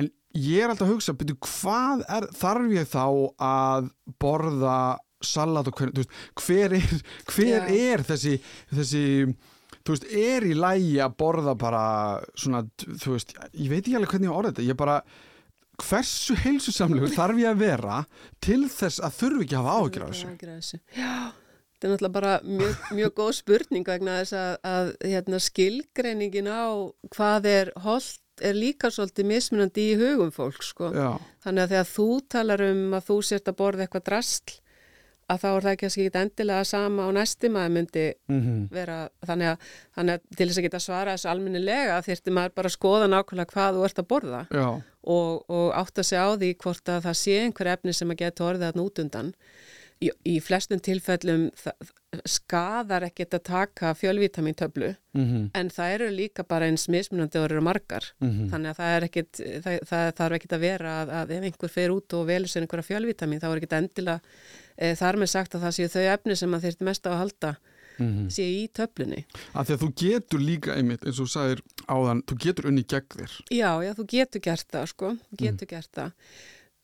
en 0.00 0.10
ég 0.34 0.64
er 0.64 0.70
alltaf 0.70 0.88
að 0.88 0.94
hugsa, 0.94 1.12
betur 1.18 1.38
hvað 1.42 2.04
er, 2.08 2.26
þarf 2.38 2.74
ég 2.74 2.90
þá 2.90 3.06
að 3.38 3.90
borða 4.20 4.98
salat 5.20 5.68
og 5.68 5.74
hver, 5.76 5.90
veist, 5.94 6.10
hver 6.34 6.76
er, 6.78 7.00
hver 7.28 7.66
yeah. 7.68 7.92
er 7.92 8.04
þessi, 8.08 8.38
þessi 8.70 9.02
þú 9.84 9.94
veist, 9.94 10.06
er 10.12 10.46
í 10.48 10.54
lægi 10.54 11.00
að 11.00 11.16
borða 11.20 11.56
bara 11.58 11.84
svona, 12.34 12.62
þú 12.78 13.16
veist, 13.16 13.34
ég 13.52 13.68
veit 13.72 13.82
ekki 13.82 13.96
alveg 13.98 14.14
hvernig 14.14 14.30
ég 14.30 14.38
orða 14.38 14.52
þetta, 14.52 14.68
ég 14.70 14.80
bara 14.80 15.02
hversu 15.80 16.36
heilsusamlegur 16.36 17.12
þarf 17.14 17.38
ég 17.40 17.50
að 17.50 17.62
vera 17.62 18.00
til 18.44 18.62
þess 18.68 19.00
að 19.00 19.16
þurfi 19.20 19.46
ekki 19.46 19.56
að 19.56 19.68
hafa 19.68 19.76
ágjör 19.80 20.04
af 20.04 20.10
þessu 20.12 20.80
Já 20.96 21.14
Þetta 21.80 21.88
er 21.88 21.92
náttúrulega 21.94 22.12
bara 22.12 22.32
mjög, 22.44 22.80
mjög 22.92 23.12
góð 23.16 23.30
spurning 23.38 23.86
vegna 23.88 24.18
þess 24.20 24.34
að, 24.36 24.50
að 24.68 24.90
hérna, 25.08 25.38
skilgreiningin 25.40 26.50
á 26.52 26.68
hvað 27.08 27.46
er 27.48 27.70
holdt 27.80 28.44
er 28.44 28.56
líka 28.56 28.90
svolítið 28.92 29.28
mismunandi 29.28 29.86
í 29.88 29.94
hugum 30.00 30.32
fólk 30.32 30.60
sko. 30.64 30.90
Þannig 31.40 31.62
að 31.64 31.72
þegar 31.72 31.88
þú 31.88 32.08
talar 32.32 32.64
um 32.66 32.82
að 32.96 33.06
þú 33.08 33.16
sért 33.30 33.48
að 33.48 33.56
borða 33.62 33.86
eitthvað 33.86 34.04
drastl 34.10 34.58
að 35.30 35.40
þá 35.40 35.48
er 35.48 35.64
það 35.64 35.72
ekki 35.72 35.86
að 35.86 35.92
skilja 35.94 36.22
endilega 36.24 36.66
sama 36.66 37.06
á 37.06 37.10
næstum 37.14 37.56
að 37.56 37.66
það 37.66 37.74
myndi 37.76 38.04
mm 38.10 38.40
-hmm. 38.40 38.62
vera 38.74 38.98
þannig 39.26 39.50
að, 39.50 39.66
þannig 39.96 40.14
að 40.14 40.36
til 40.36 40.46
þess 40.46 40.58
að 40.58 40.66
geta 40.66 40.80
svara 40.84 41.14
þessu 41.14 41.30
alminnilega 41.30 42.00
þýrti 42.06 42.34
maður 42.36 42.56
bara 42.56 42.70
að 42.70 42.76
skoða 42.76 43.10
nákvæmlega 43.10 43.52
hvað 43.54 43.76
þú 43.76 43.84
ert 43.88 43.98
að 44.02 44.10
borða 44.12 44.40
og, 44.60 45.44
og 45.48 45.68
átt 45.80 45.98
að 45.98 46.08
segja 46.10 46.26
á 46.26 46.30
því 46.34 46.50
hvort 46.64 46.88
að 46.88 47.04
það 47.06 47.20
sé 47.22 47.36
einhver 47.44 47.72
efni 47.74 47.92
sem 47.92 48.10
að 48.10 48.20
geta 48.24 48.44
orðið 48.44 48.68
að 48.68 48.80
nútundan 48.80 49.32
í, 50.00 50.10
í 50.26 50.36
flestum 50.42 50.80
tilfellum 50.82 51.48
það, 51.58 51.90
skadar 52.26 53.06
ekkert 53.06 53.36
að 53.38 53.44
taka 53.50 53.92
fjölvitamintöflu 53.98 54.92
mm 55.14 55.48
en 55.60 55.70
það 55.70 55.94
eru 55.94 56.08
líka 56.14 56.44
bara 56.46 56.68
eins 56.70 56.88
mismunandi 56.88 57.38
og 57.38 57.48
eru 57.48 57.60
margar 57.60 58.04
-hmm. 58.20 58.50
þannig 58.50 58.70
að 58.70 58.76
það 58.76 58.96
er 58.96 59.06
ekkit 59.08 59.40
það, 59.64 59.78
það 59.90 60.12
þarf 60.20 60.36
ekkit 60.36 60.52
að 60.52 60.60
vera 60.60 60.92
að, 61.02 61.12
að 61.20 61.30
ef 61.36 61.42
einhver 61.48 61.70
fer 61.70 61.90
út 61.90 62.14
og 62.14 62.26
velur 62.26 62.48
sér 62.48 62.62
einhverja 62.62 62.90
fjölvitamin 62.90 63.40
þá 63.40 63.48
er 63.50 63.56
ekkit 63.56 63.72
endilega 63.72 64.20
e, 64.76 64.94
þar 64.94 65.16
með 65.16 65.26
sagt 65.26 65.54
að 65.54 65.66
það 65.66 65.76
séu 65.76 65.88
þau 65.88 66.06
efni 66.14 66.36
sem 66.36 66.54
að 66.54 66.62
þeirrt 66.64 66.80
mest 66.80 67.06
á 67.06 67.10
að 67.10 67.20
halda 67.24 67.54
séu 68.32 68.48
í 68.48 68.68
töflunni 68.72 69.24
Af 69.52 69.68
því 69.68 69.74
að 69.74 69.82
þú 69.82 69.90
getur 70.02 70.40
líka 70.40 70.76
einmitt, 70.76 71.04
eins 71.04 71.18
og 71.20 71.28
þú 71.28 71.32
sagðir 71.34 71.62
áðan, 71.86 72.22
þú 72.28 72.38
getur 72.44 72.70
unni 72.70 72.84
gegn 72.88 73.16
þér. 73.16 73.34
Já, 73.50 73.70
já, 73.84 73.92
þú 73.98 74.06
getur 74.14 74.44
gert 74.46 74.68
það, 74.70 74.86
sko, 74.94 75.12
þú 75.28 75.40
getur 75.42 75.70
gert 75.70 75.90
það. 75.98 76.12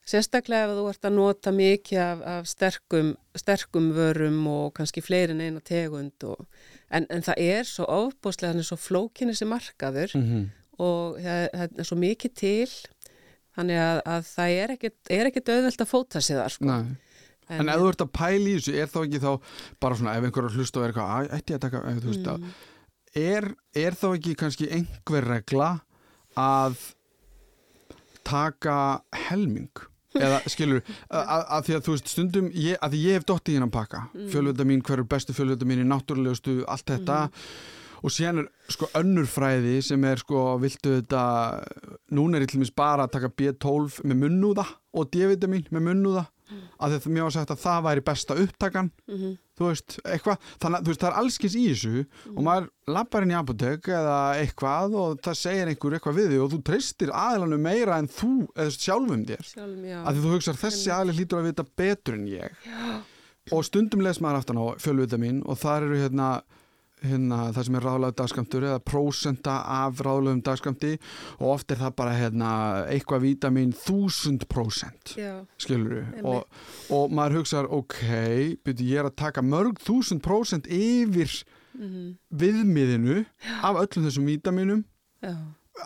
Sérstaklega 0.06 0.68
ef 0.68 0.76
þú 0.78 0.82
ert 0.92 1.06
að 1.08 1.16
nota 1.16 1.50
mikið 1.50 1.98
af, 1.98 2.20
af 2.30 2.46
sterkum, 2.46 3.08
sterkum 3.34 3.88
vörum 3.96 4.44
og 4.46 4.68
kannski 4.76 5.02
fleiri 5.02 5.34
en 5.34 5.40
eina 5.42 5.62
tegund 5.66 6.26
og, 6.28 6.44
en, 6.94 7.08
en 7.10 7.24
það 7.26 7.40
er 7.42 7.66
svo 7.66 7.88
ofbúslega, 7.90 8.52
þannig 8.52 8.68
svo 8.68 8.78
flókinni 8.78 9.34
sem 9.34 9.50
markaður 9.50 10.14
-hmm. 10.14 10.44
og 10.78 11.18
það, 11.18 11.48
það 11.56 11.80
er 11.82 11.88
svo 11.90 11.98
mikið 11.98 12.34
til 12.38 12.70
þannig 13.56 13.80
að, 13.82 13.98
að 14.14 14.22
það 14.30 14.50
er 14.62 14.70
ekkit, 14.76 14.96
er 15.10 15.26
ekkit 15.26 15.48
auðvelt 15.48 15.80
að 15.82 15.90
fóta 15.90 16.20
sig 16.20 16.36
þar, 16.36 16.54
sko. 16.54 16.64
Nei. 16.64 16.96
En 17.48 17.68
ef 17.68 17.76
þú 17.80 17.88
ert 17.88 18.02
að 18.02 18.12
pæla 18.12 18.48
í 18.50 18.54
þessu, 18.58 18.72
er 18.74 18.88
þá 18.90 18.98
ekki 19.04 19.20
þá 19.22 19.32
bara 19.80 19.94
svona 19.96 20.16
ef 20.18 20.24
einhverjar 20.24 20.56
hlusta 20.56 20.78
og 20.80 20.84
er 20.84 20.90
eitthvað, 20.92 21.10
"Æ, 21.14 21.34
ætti 21.38 21.54
að 21.54 21.60
taka, 21.62 21.78
ef 21.90 21.98
þú 22.02 22.08
veist 22.10 22.26
að, 22.26 22.38
Mm. 22.38 22.52
er, 23.14 23.44
er 23.74 23.92
þá 23.92 24.06
ekki 24.14 24.34
kannski 24.36 24.70
einhver 24.70 25.24
regla 25.24 25.80
að 26.36 26.76
taka 28.24 29.00
helming? 29.12 29.70
Eða 30.16 30.40
skilur, 30.50 30.82
að, 31.10 31.40
að 31.56 31.64
því 31.66 31.76
að 31.76 31.86
þú 31.86 31.96
veist 31.96 32.12
stundum, 32.12 32.50
ég, 32.54 32.78
að 32.82 32.94
því 32.94 33.00
ég 33.04 33.18
hef 33.18 33.26
dottið 33.28 33.54
í 33.54 33.58
hennan 33.58 33.72
pakka, 33.74 34.04
mm. 34.12 34.28
fjölvölda 34.34 34.68
mín, 34.68 34.84
hver 34.86 35.02
er 35.02 35.08
bestu 35.10 35.36
fjölvölda 35.36 35.68
mín 35.68 35.82
í 35.82 35.88
náttúrulegustu, 35.88 36.60
allt 36.70 36.92
þetta. 36.92 37.18
Og 38.04 38.12
síðan 38.12 38.42
er 38.42 38.48
sko 38.70 38.86
önnur 38.98 39.26
fræði 39.30 39.78
sem 39.82 40.02
er 40.06 40.20
sko, 40.20 40.42
viltu 40.62 40.98
þetta 40.98 41.22
núna 42.14 42.38
er 42.38 42.44
ég 42.44 42.52
til 42.52 42.60
dæmis 42.60 42.74
bara 42.76 43.06
að 43.06 43.16
taka 43.16 43.32
B12 43.32 44.02
með 44.06 44.20
munnúða 44.20 44.66
og 44.96 45.08
D-vitamin 45.14 45.66
með 45.74 45.86
munnúða. 45.88 46.26
Að 46.78 46.92
því 46.92 46.98
að 47.00 47.14
mér 47.16 47.26
var 47.26 47.34
sagt 47.34 47.52
að 47.54 47.62
það 47.64 47.86
væri 47.88 48.04
besta 48.06 48.36
upptakan. 48.38 48.92
Mhm. 49.10 49.32
Þú 49.56 49.70
veist, 49.70 49.98
eitthvað 50.04 50.48
þannig 50.62 50.78
að 50.78 50.86
þú 50.86 50.92
veist, 50.92 51.02
það 51.02 51.10
er 51.10 51.18
allskins 51.22 51.56
í 51.56 51.64
þessu 51.70 52.04
og 52.32 52.40
maður 52.46 52.68
lappar 52.96 53.26
inn 53.26 53.32
í 53.32 53.38
apotek 53.38 53.90
eða 53.90 54.18
eitthvað 54.40 54.96
og 55.02 55.20
það 55.26 55.38
segir 55.40 55.70
einhver 55.72 55.96
eitthvað 55.96 56.18
við 56.20 56.32
þig 56.34 56.44
og 56.44 56.52
þú 56.52 56.60
treystir 56.70 57.12
aðlanum 57.16 57.66
meira 57.66 58.00
en 58.02 58.10
þú 58.10 58.32
eða 58.54 58.76
sjálfum 58.76 59.24
þér. 59.30 59.48
Sjálfum, 59.50 59.86
já. 59.88 59.98
að 60.02 60.20
þú 60.22 60.34
hugsar 60.36 60.60
þessi 60.60 60.92
aðli 60.94 61.16
hlýtur 61.16 61.40
að 61.40 61.48
vita 61.50 61.66
betur 61.82 62.18
en 62.18 62.28
ég. 62.30 62.68
Og 63.54 63.62
stundum 63.62 64.02
les 64.02 64.18
maður 64.20 64.42
aftan 64.42 64.58
á 64.58 64.64
fjölvitamin 64.82 65.42
og 65.46 65.60
þar 65.60 65.86
eru 65.86 66.00
hérna 66.02 66.30
hérna, 67.10 67.38
það 67.56 67.66
sem 67.68 67.76
er 67.78 67.86
ráðlega 67.86 68.16
dagskamtur 68.20 68.66
eða 68.68 68.82
prósenta 68.84 69.56
af 69.76 70.00
ráðlegum 70.04 70.42
dagskamti 70.46 70.92
og 71.38 71.46
oft 71.54 71.72
er 71.72 71.80
það 71.80 71.94
bara 72.00 72.16
hérna, 72.16 72.50
eitthvað 72.92 73.24
vítamin 73.26 73.74
þúsund 73.76 74.46
prósent 74.50 75.14
Já, 75.18 75.44
skilur 75.62 76.02
Einmitt. 76.02 76.24
og, 76.24 76.64
og 76.96 77.14
maður 77.16 77.40
hugsaður 77.40 77.70
ok, 77.80 78.00
byrju 78.66 78.88
ég 78.90 79.02
er 79.02 79.10
að 79.10 79.18
taka 79.22 79.44
mörg 79.44 79.80
þúsund 79.84 80.24
prósent 80.24 80.68
yfir 80.70 81.32
mhm, 81.76 82.16
viðmiðinu 82.42 83.22
af 83.62 83.80
öllum 83.84 84.08
þessum 84.08 84.28
vítaminum. 84.30 84.84
Já. 85.24 85.34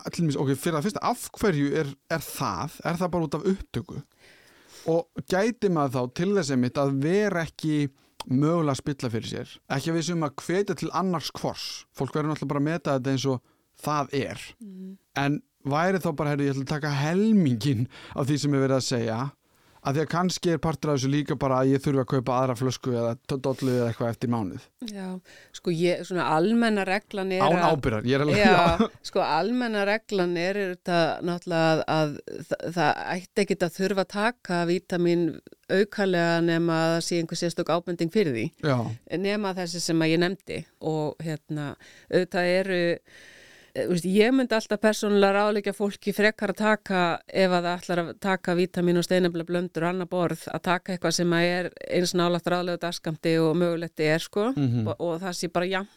allumis, 0.04 0.36
ok, 0.38 0.52
fyrir 0.58 0.78
að 0.78 0.86
fyrsta, 0.88 1.02
af 1.06 1.24
hverju 1.38 1.72
er, 1.80 1.88
er 2.12 2.22
það, 2.24 2.76
er 2.86 2.98
það 3.00 3.12
bara 3.14 3.26
út 3.26 3.38
af 3.38 3.48
upptöku? 3.54 4.02
Og 4.90 5.24
gæti 5.28 5.68
maður 5.72 5.96
þá 5.96 6.14
til 6.16 6.30
þess 6.36 6.54
að 6.80 6.94
vera 7.02 7.42
ekki 7.44 7.74
mögulega 8.28 8.74
að 8.74 8.80
spilla 8.82 9.10
fyrir 9.10 9.30
sér. 9.30 9.54
Ekki 9.70 9.90
að 9.92 9.96
við 9.98 10.06
sem 10.08 10.26
að 10.26 10.34
hvetja 10.44 10.76
til 10.80 10.90
annars 10.92 11.30
hvors. 11.38 11.66
Fólk 11.96 12.14
verður 12.14 12.34
náttúrulega 12.34 12.52
bara 12.52 12.60
að 12.60 12.68
meta 12.68 12.96
þetta 12.98 13.14
eins 13.14 13.26
og 13.26 13.40
það 13.80 14.14
er. 14.20 14.40
Mhm. 14.60 14.98
en 15.16 15.42
væri 15.66 15.98
þá 16.00 16.10
bara, 16.16 16.30
heyrðu, 16.30 16.44
ég 16.44 16.54
ætla 16.54 16.64
að 16.64 16.72
taka 16.74 16.90
helmingin 16.96 17.88
af 18.16 18.26
því 18.26 18.36
sem 18.40 18.54
er 18.54 18.62
verið 18.64 18.76
að 18.76 18.86
segja 18.86 19.18
að 19.80 19.96
því 19.96 20.02
að 20.02 20.08
kannski 20.12 20.52
er 20.54 20.60
partur 20.62 20.92
af 20.92 20.98
þessu 20.98 21.10
líka 21.12 21.36
bara 21.40 21.60
að 21.62 21.72
ég 21.72 21.82
þurfi 21.84 22.02
að 22.02 22.08
kaupa 22.12 22.36
aðra 22.36 22.56
flösku 22.58 22.92
eða 22.92 23.14
dollu 23.30 23.72
eða 23.76 23.86
eitthvað 23.88 24.12
eftir 24.12 24.32
mánuð. 24.32 24.66
Já, 24.90 25.06
sko 25.56 25.74
ég, 25.74 26.02
svona 26.08 26.26
almenna 26.34 26.84
reglan 26.88 27.32
er 27.36 27.44
án 27.44 27.64
ábyrðar, 27.70 28.08
ég 28.08 28.18
er 28.18 28.24
alveg 28.26 28.42
Já, 28.44 28.90
sko 29.10 29.24
almenna 29.24 29.86
reglan 29.88 30.36
er 30.40 30.60
þetta 30.74 31.00
náttúrulega 31.26 31.72
að, 31.72 31.82
að 31.96 32.44
það, 32.50 32.68
það 32.76 33.02
ætti 33.16 33.44
ekkit 33.44 33.66
að 33.66 33.74
þurfa 33.80 34.06
að 34.06 34.12
taka 34.16 34.60
vítamin 34.68 35.26
aukalega 35.70 36.38
nema 36.44 36.78
að 36.84 36.94
það 36.94 37.02
sé 37.06 37.20
einhver 37.22 37.40
sérstök 37.40 37.74
ábending 37.74 38.14
fyrir 38.14 38.36
því. 38.36 38.46
Já, 38.66 38.78
nema 39.22 39.56
þessi 39.56 39.84
sem 39.84 40.04
að 40.04 40.14
ég 40.14 40.24
nefndi 40.24 40.62
og 40.90 41.20
hérna 41.24 41.74
auðvitað 42.10 42.54
eru 42.60 42.80
veist, 43.74 44.04
ég 44.04 44.32
myndi 44.34 44.54
alltaf 44.56 44.80
persónulega 44.82 45.32
ráðleika 45.36 45.72
fólki 45.76 46.12
frekar 46.16 46.52
að 46.54 46.60
taka 46.62 47.00
ef 47.28 47.50
að 47.54 47.64
það 47.68 47.78
ætlar 47.78 48.02
að 48.04 48.10
taka 48.20 48.54
vítamin 48.58 48.98
og 49.00 49.04
steinabla 49.06 49.44
blöndur 49.48 49.86
og 49.86 49.92
annar 49.94 50.10
borð 50.10 50.46
að 50.50 50.62
taka 50.62 50.92
eitthvað 50.96 51.16
sem 51.20 51.32
að 51.38 51.48
er 51.54 51.70
eins 51.90 52.14
nálægt 52.18 52.50
ráðlegu 52.50 52.82
dagskamti 52.82 53.36
og 53.40 53.56
mögulegt 53.56 54.00
er 54.00 54.18
sko 54.18 54.50
Mhm. 54.56 54.86
og, 54.88 54.96
og 55.00 55.20
það 55.22 55.36
sé 55.40 55.48
bara 55.52 55.66
jafnt 55.66 55.96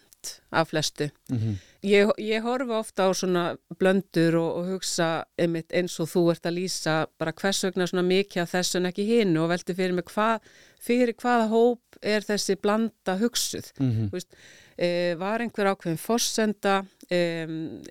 af 0.55 0.69
flestu 0.71 1.09
mhm, 1.29 1.57
Ég, 1.83 2.07
ég 2.17 2.39
horfa 2.45 2.77
ofta 2.79 3.03
á 3.03 3.11
svona 3.11 3.57
blöndur 3.75 4.37
og, 4.39 4.51
og 4.61 4.67
hugsa 4.71 5.25
einmitt 5.37 5.73
eins 5.75 5.97
og 5.99 6.07
þú 6.07 6.21
ert 6.31 6.45
að 6.47 6.55
lýsa 6.61 6.93
bara 7.19 7.33
hvers 7.35 7.59
vegna 7.65 7.83
svona 7.89 8.05
mikið 8.07 8.41
af 8.45 8.53
þessu 8.53 8.77
en 8.79 8.87
ekki 8.87 9.03
hinu 9.09 9.41
og 9.43 9.49
velti 9.51 9.75
fyrir 9.75 9.91
mig 9.97 10.05
hvað, 10.07 10.39
fyrir 10.79 11.11
hvaða 11.19 11.49
hóp 11.51 11.97
er 12.01 12.21
þessi 12.23 12.55
blanda 12.55 13.17
hugsuð. 13.19 13.67
mhm, 13.81 14.07
Þú 14.07 14.11
Veist, 14.15 14.31
e, 14.79 15.15
var 15.19 15.39
einhver 15.43 15.73
ákveðin 15.73 15.99
forsenda, 15.99 16.85
e, 17.13 17.19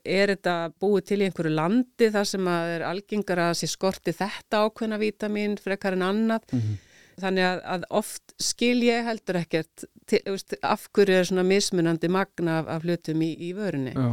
er 0.05 0.35
þetta 0.35 0.57
búið 0.83 1.07
til 1.11 1.21
í 1.21 1.29
einhverju 1.29 1.53
landi 1.55 2.11
þar 2.15 2.29
sem 2.33 2.49
að 2.53 2.73
er 2.77 2.87
algengar 2.89 3.45
að 3.49 3.59
sé 3.63 3.71
skorti 3.71 4.15
þetta 4.17 4.65
ákveðna 4.67 5.01
vítamin 5.03 5.59
frekar 5.63 5.99
en 5.99 6.09
annað. 6.09 6.49
mhm. 6.53 6.81
Þannig 7.23 7.45
að, 7.45 7.59
að 7.69 7.83
oft 8.01 8.33
skil 8.41 8.79
ég 8.87 9.05
heldur 9.05 9.37
ekkert 9.43 9.85
til, 10.09 10.21
veist, 10.27 10.55
af 10.65 10.87
hverju 10.97 11.19
er 11.19 11.27
svona 11.29 11.45
mismunandi 11.47 12.09
magna 12.09 12.63
af, 12.63 12.71
af 12.73 12.87
hlutum 12.87 13.21
í, 13.23 13.35
í 13.37 13.51
vörunni 13.57 13.93
já, 13.93 14.07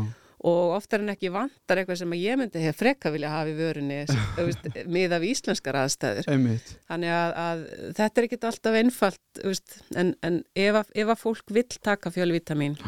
og 0.49 0.73
oftar 0.77 1.03
en 1.03 1.11
ekki 1.11 1.31
vantar 1.33 1.81
eitthvað 1.81 1.99
sem 1.99 2.13
að 2.15 2.21
ég 2.23 2.39
myndi 2.39 2.61
hef 2.63 2.77
frekka 2.79 3.11
vilja 3.11 3.31
hafa 3.33 3.51
í 3.51 3.57
vörunni 3.57 3.99
með 4.95 5.15
af 5.17 5.25
íslenskar 5.27 5.79
aðstæður. 5.81 6.29
einmitt 6.31 6.73
Þannig 6.87 7.15
að, 7.15 7.35
að 7.43 7.65
þetta 7.99 8.21
er 8.21 8.27
ekkit 8.29 8.49
alltaf 8.51 8.79
einfalt 8.83 9.43
veist, 9.43 9.79
en, 9.95 10.13
en 10.23 10.41
ef, 10.55 10.81
að, 10.83 10.93
ef 11.03 11.13
að 11.15 11.23
fólk 11.25 11.55
vill 11.59 11.69
taka 11.83 12.13
fjölvitamin 12.15 12.79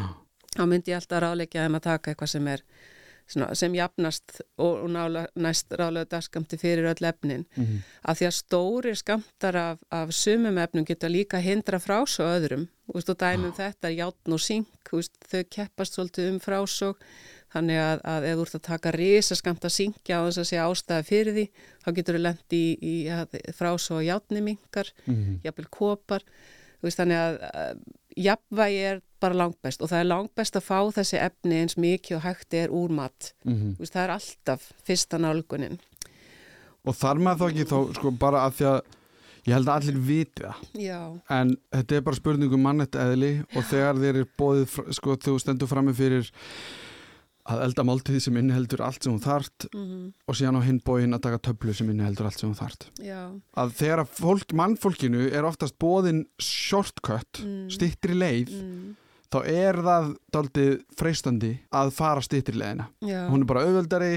þá 0.56 0.64
myndi 0.68 0.92
ég 0.92 1.00
alltaf 1.00 1.22
ráleikja 1.22 1.66
þeim 1.66 1.78
að 1.78 1.86
taka 1.88 2.12
eitthvað 2.12 2.34
sem 2.34 2.50
er 2.52 2.64
svona, 3.32 3.48
sem 3.58 3.74
jafnast 3.76 4.38
og, 4.60 4.84
og 4.84 4.88
nála, 4.92 5.24
næst 5.40 5.72
rálega 5.78 6.10
dagskamti 6.16 6.58
fyrir 6.60 6.88
öll 6.92 7.08
efnin. 7.08 7.44
Mhm, 7.56 7.82
af 8.08 8.18
því 8.18 8.28
að 8.28 8.38
stóri 8.38 8.94
skamtar 8.98 9.58
af, 9.58 9.82
af 9.90 10.14
sumum 10.14 10.58
efnum 10.58 10.86
geta 10.88 11.10
líka 11.10 11.40
hindra 11.42 11.80
frásog 11.82 12.28
öðrum. 12.28 12.68
Veist, 12.92 13.08
og 13.08 13.18
dæmum 13.20 13.54
þetta 13.56 13.88
er 13.88 13.94
játn 13.96 14.34
og 14.34 14.40
sink 14.42 14.68
þú 14.88 14.98
veist, 14.98 15.14
þau 15.30 15.44
keppast 15.56 15.94
svolítið 15.96 16.32
um 16.32 16.40
frásog 16.42 16.98
þannig 17.52 17.78
að, 17.80 18.02
að 18.08 18.26
ef 18.28 18.36
þú 18.36 18.44
ert 18.44 18.56
að 18.58 18.64
taka 18.66 18.92
risa 18.96 19.36
skamta 19.36 19.70
sinkja 19.72 20.18
á 20.20 20.22
þess 20.26 20.40
að 20.42 20.48
sé 20.50 20.58
ástæða 20.60 21.06
fyrir 21.06 21.36
því 21.36 21.46
þá 21.84 21.88
getur 21.96 22.18
þú 22.18 22.22
lent 22.26 22.56
í, 22.56 22.64
í 22.80 22.94
að 23.12 23.38
frásog 23.56 24.02
játni 24.04 24.44
minkar 24.44 24.92
mhm. 25.06 25.40
jafnvel 25.46 25.70
kopar. 25.72 26.26
Veist, 26.82 26.98
þannig 26.98 27.20
að, 27.22 27.40
að 27.54 27.82
jafnvægi 28.18 28.84
er 28.90 29.02
bara 29.22 29.38
langbest 29.38 29.82
og 29.82 29.90
það 29.92 30.02
er 30.04 30.08
langbest 30.10 30.58
að 30.58 30.66
fá 30.68 30.78
þessi 30.98 31.20
efni 31.22 31.60
eins 31.62 31.78
mikið 31.80 32.18
og 32.18 32.24
hægt 32.26 32.56
er 32.58 32.74
úr 32.74 32.92
mat. 32.98 33.32
Mhm. 33.46 33.76
Þú 33.78 33.84
veist, 33.86 33.94
það 33.96 34.04
er 34.08 34.14
alltaf 34.18 34.66
fyrsta 34.88 35.20
nálgunin. 35.22 35.78
Og 36.84 36.94
þar 36.98 37.22
maður 37.22 37.38
þá 37.38 37.48
ekki 37.52 37.68
þá 37.70 37.78
sko 38.00 38.10
bara 38.18 38.44
að 38.48 38.56
því 38.58 38.68
að 38.72 38.80
ég 39.46 39.54
held 39.56 39.68
að 39.68 39.74
allir 39.80 39.98
viti 40.06 40.42
það. 40.46 40.62
Já, 40.82 41.00
en 41.38 41.56
þetta 41.72 41.96
er 41.98 42.06
bara 42.06 42.18
spurningum 42.18 42.62
mannett 42.62 42.94
eðli 42.98 43.32
og 43.56 43.64
þegar 43.70 43.98
þeir 44.02 44.14
eru 44.16 44.28
bóðið 44.38 44.78
sko 44.98 45.16
þú 45.16 45.36
stendur 45.42 45.70
frammi 45.70 45.94
fyrir 45.98 46.30
að 47.42 47.64
elda 47.64 47.82
máltíði 47.82 48.20
sem 48.22 48.36
inniheldur 48.38 48.84
allt 48.86 49.02
sem 49.02 49.10
hún 49.10 49.22
þart 49.22 49.64
mm 49.74 50.02
og 50.30 50.36
síðan 50.38 50.60
á 50.62 50.62
hinn 50.62 50.78
bóin 50.86 51.16
að 51.16 51.24
taka 51.24 51.40
töflu 51.48 51.72
sem 51.74 51.88
inniheldur 51.90 52.28
allt 52.28 52.38
sem 52.38 52.46
hún 52.52 52.54
þart 52.58 52.84
já. 53.02 53.18
Að 53.58 53.72
þegar 53.80 54.02
að 54.04 54.12
fólk, 54.14 54.54
mannfólkinu 54.54 55.24
er 55.34 55.48
oftast 55.48 55.74
bóðin 55.82 56.22
shortcut 56.38 57.42
Mm. 57.42 57.66
stittri 57.74 58.14
leið 58.14 58.52
mm, 58.54 58.94
þá 59.32 59.38
er 59.48 59.80
það 59.86 60.08
daldið 60.36 60.72
freistandi 60.98 61.52
að 61.72 61.92
fara 61.96 62.22
Já, 63.04 63.20
hún 63.30 63.44
er 63.44 63.50
bara 63.50 63.66
auðveldari 63.66 64.14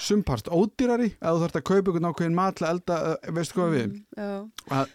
sumpart 0.00 0.50
ódýrari 0.52 1.14
að 1.20 1.36
þú 1.38 1.42
þarft 1.44 1.58
að 1.60 1.66
kaupa 1.70 1.90
einhvern 1.90 2.10
ákveðin 2.10 2.36
mat 2.36 2.58
til 2.58 2.66
að 2.66 2.74
elda, 2.74 3.00
eh, 3.14 3.32
veistu 3.36 3.58
hvað 3.58 3.74
við? 3.74 3.96
Mm, 4.16 4.46
að, 4.76 4.94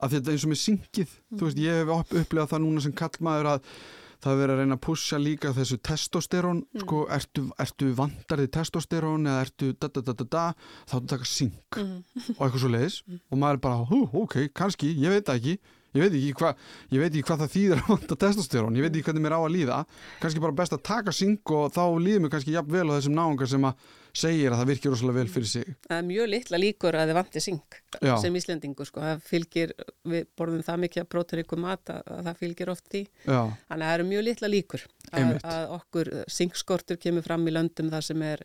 að 0.00 0.16
þetta 0.16 0.34
eins 0.34 0.44
og 0.44 0.52
með 0.52 0.60
syngið. 0.64 1.16
Þú 1.36 1.46
veist, 1.46 1.62
ég 1.62 1.80
hef 1.80 1.94
upp, 1.96 2.14
upplegað 2.22 2.52
það 2.52 2.62
núna 2.66 2.84
sem 2.84 2.94
kallmaður 3.00 3.50
að 3.54 3.72
það 4.20 4.32
er 4.32 4.40
verið 4.40 4.54
að 4.54 4.60
reyna 4.60 4.76
að 4.76 4.82
pussa 4.84 5.18
líka 5.20 5.52
þessu 5.56 5.78
testosterón, 5.88 6.60
sko, 6.82 7.02
ertu, 7.16 7.44
ertu 7.62 7.90
vandarði 7.96 8.50
testosterón 8.52 9.28
eða 9.30 9.44
ertu 9.46 9.70
da 9.80 9.88
da 9.88 10.02
da 10.04 10.14
da 10.18 10.26
da, 10.34 10.42
þá 10.84 10.94
þú 10.98 11.02
taka 11.14 11.28
syng 11.30 11.54
mm, 11.72 11.94
og 12.36 12.42
eitthvað 12.44 12.60
svo 12.60 12.72
leiðis 12.74 12.98
og 13.30 13.40
maður 13.40 13.56
er 13.56 13.62
bara, 13.64 13.86
hú, 13.88 14.02
ok, 14.24 14.36
kannski, 14.56 14.92
ég 15.00 15.14
veit 15.14 15.32
ekki 15.32 15.56
ég 15.96 16.04
veit 16.04 16.16
ekki 16.16 16.34
hvað 16.40 16.66
ég 16.94 17.02
veit 17.02 17.10
ekki 17.10 17.24
hvað 17.28 17.44
það 17.44 17.54
þýðir 17.54 17.80
að 17.80 17.88
vanta 17.94 18.18
testosterón 18.24 18.76
ég 18.78 18.86
veit 18.86 18.92
ekki 18.94 19.06
hvernig 19.08 19.24
mér 19.24 19.36
á 19.36 19.40
að 19.40 19.54
líða. 19.56 19.78
Kannski 20.20 20.42
bara 20.44 20.58
best 20.60 20.76
að 20.76 20.84
taka 20.90 21.14
syng 21.14 21.54
og 21.56 21.72
þá 21.74 21.82
líður 22.02 22.24
mér 22.24 22.34
kannski 22.34 22.54
jafn 22.54 22.76
vel 22.76 22.86
á 22.90 22.96
þessum 22.96 23.18
náungar 23.18 23.50
sem 23.50 23.66
að 23.66 23.88
segir 24.20 24.50
að 24.50 24.60
það 24.60 24.70
virkir 24.72 24.92
rosalega 24.94 25.18
vel 25.20 25.30
fyrir 25.30 25.50
sig. 25.50 25.74
Það 25.86 25.96
er 25.96 26.06
mjög 26.08 26.30
litla 26.32 26.60
líkur 26.60 26.98
að 26.98 27.10
þið 27.10 27.18
vanti 27.20 27.42
syng 27.44 27.76
Já. 28.02 28.14
sem 28.22 28.38
Íslendingu 28.40 28.86
sko, 28.88 29.04
það 29.04 29.22
fylgir, 29.28 29.74
við 30.10 30.26
borðum 30.38 30.64
það 30.66 30.82
mikið 30.84 31.04
að 31.04 31.10
próteríku 31.14 31.58
mat 31.60 31.92
að, 31.94 32.10
að 32.16 32.24
það 32.30 32.40
fylgir 32.42 32.72
oft 32.74 32.90
því. 32.90 33.04
Já, 33.22 33.40
Þannig 33.68 33.84
að 33.84 33.86
það 33.86 33.94
eru 33.94 34.08
mjög 34.10 34.26
litla 34.26 34.50
líkur 34.50 34.86
að, 35.10 35.30
að 35.54 35.76
okkur 35.78 36.12
syngskortur 36.38 37.00
kemur 37.02 37.26
fram 37.26 37.46
í 37.46 37.54
löndum 37.54 37.92
þar 37.94 38.08
sem 38.10 38.26
er 38.26 38.44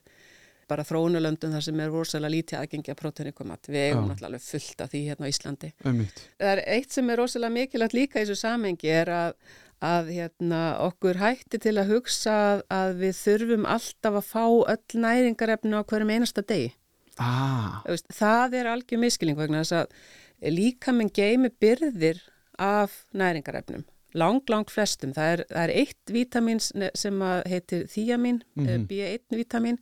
bara 0.69 0.85
þróunulöndum 0.87 1.53
þar 1.55 1.65
sem 1.67 1.81
er 1.83 1.91
rosalega 1.93 2.33
lítið 2.33 2.59
aðgengi 2.59 2.93
að 2.93 2.99
próteinikum 3.01 3.53
við 3.67 3.81
eigum 3.81 4.09
náttúrulega 4.09 4.29
alveg 4.31 4.45
fullt 4.45 4.81
af 4.83 4.91
því 4.91 5.01
hérna 5.09 5.29
á 5.29 5.31
Íslandi. 5.31 5.69
einmitt 5.85 6.23
Það 6.39 6.51
er 6.53 6.63
eitt 6.77 6.95
sem 6.95 7.09
er 7.09 7.21
rosalega 7.21 7.55
mikilvægt 7.59 7.97
líka 7.97 8.19
í 8.19 8.25
þessu 8.25 8.39
samengi 8.41 8.91
er 8.91 9.11
að, 9.13 9.39
að 9.85 10.11
hérna, 10.17 10.61
okkur 10.87 11.21
hætti 11.21 11.61
til 11.61 11.75
að 11.77 11.95
hugsa 11.95 12.35
að, 12.35 12.65
að 12.79 12.93
við 13.03 13.17
þurfum 13.21 13.69
alltaf 13.77 14.19
að 14.21 14.29
fá 14.33 14.45
öll 14.75 15.01
næringarefni 15.07 15.79
á 15.79 15.87
hverjum 15.87 16.13
einasta 16.15 16.45
degi. 16.45 16.73
ah, 17.21 17.81
það 18.11 18.59
er 18.59 18.71
algjör 18.73 19.03
miskilning 19.05 19.39
vegna 19.39 19.63
þess 19.63 19.83
að 19.85 20.55
líka 20.55 20.91
minn 20.95 21.13
geimi 21.15 21.51
byrðir 21.61 22.19
af 22.59 23.05
næringarefnum. 23.15 23.85
Lang, 24.15 24.41
lang 24.49 24.65
flestum. 24.71 25.11
Það 25.15 25.31
er, 25.33 25.41
það 25.51 25.63
er 25.65 25.73
eitt 25.81 26.11
vítamin 26.15 26.59
sem 26.63 27.21
heitir 27.51 27.85
þíamin, 27.91 28.41
mm 28.55 28.65
Mhm. 28.65 28.87
B1 28.87 29.35
vítamin, 29.35 29.77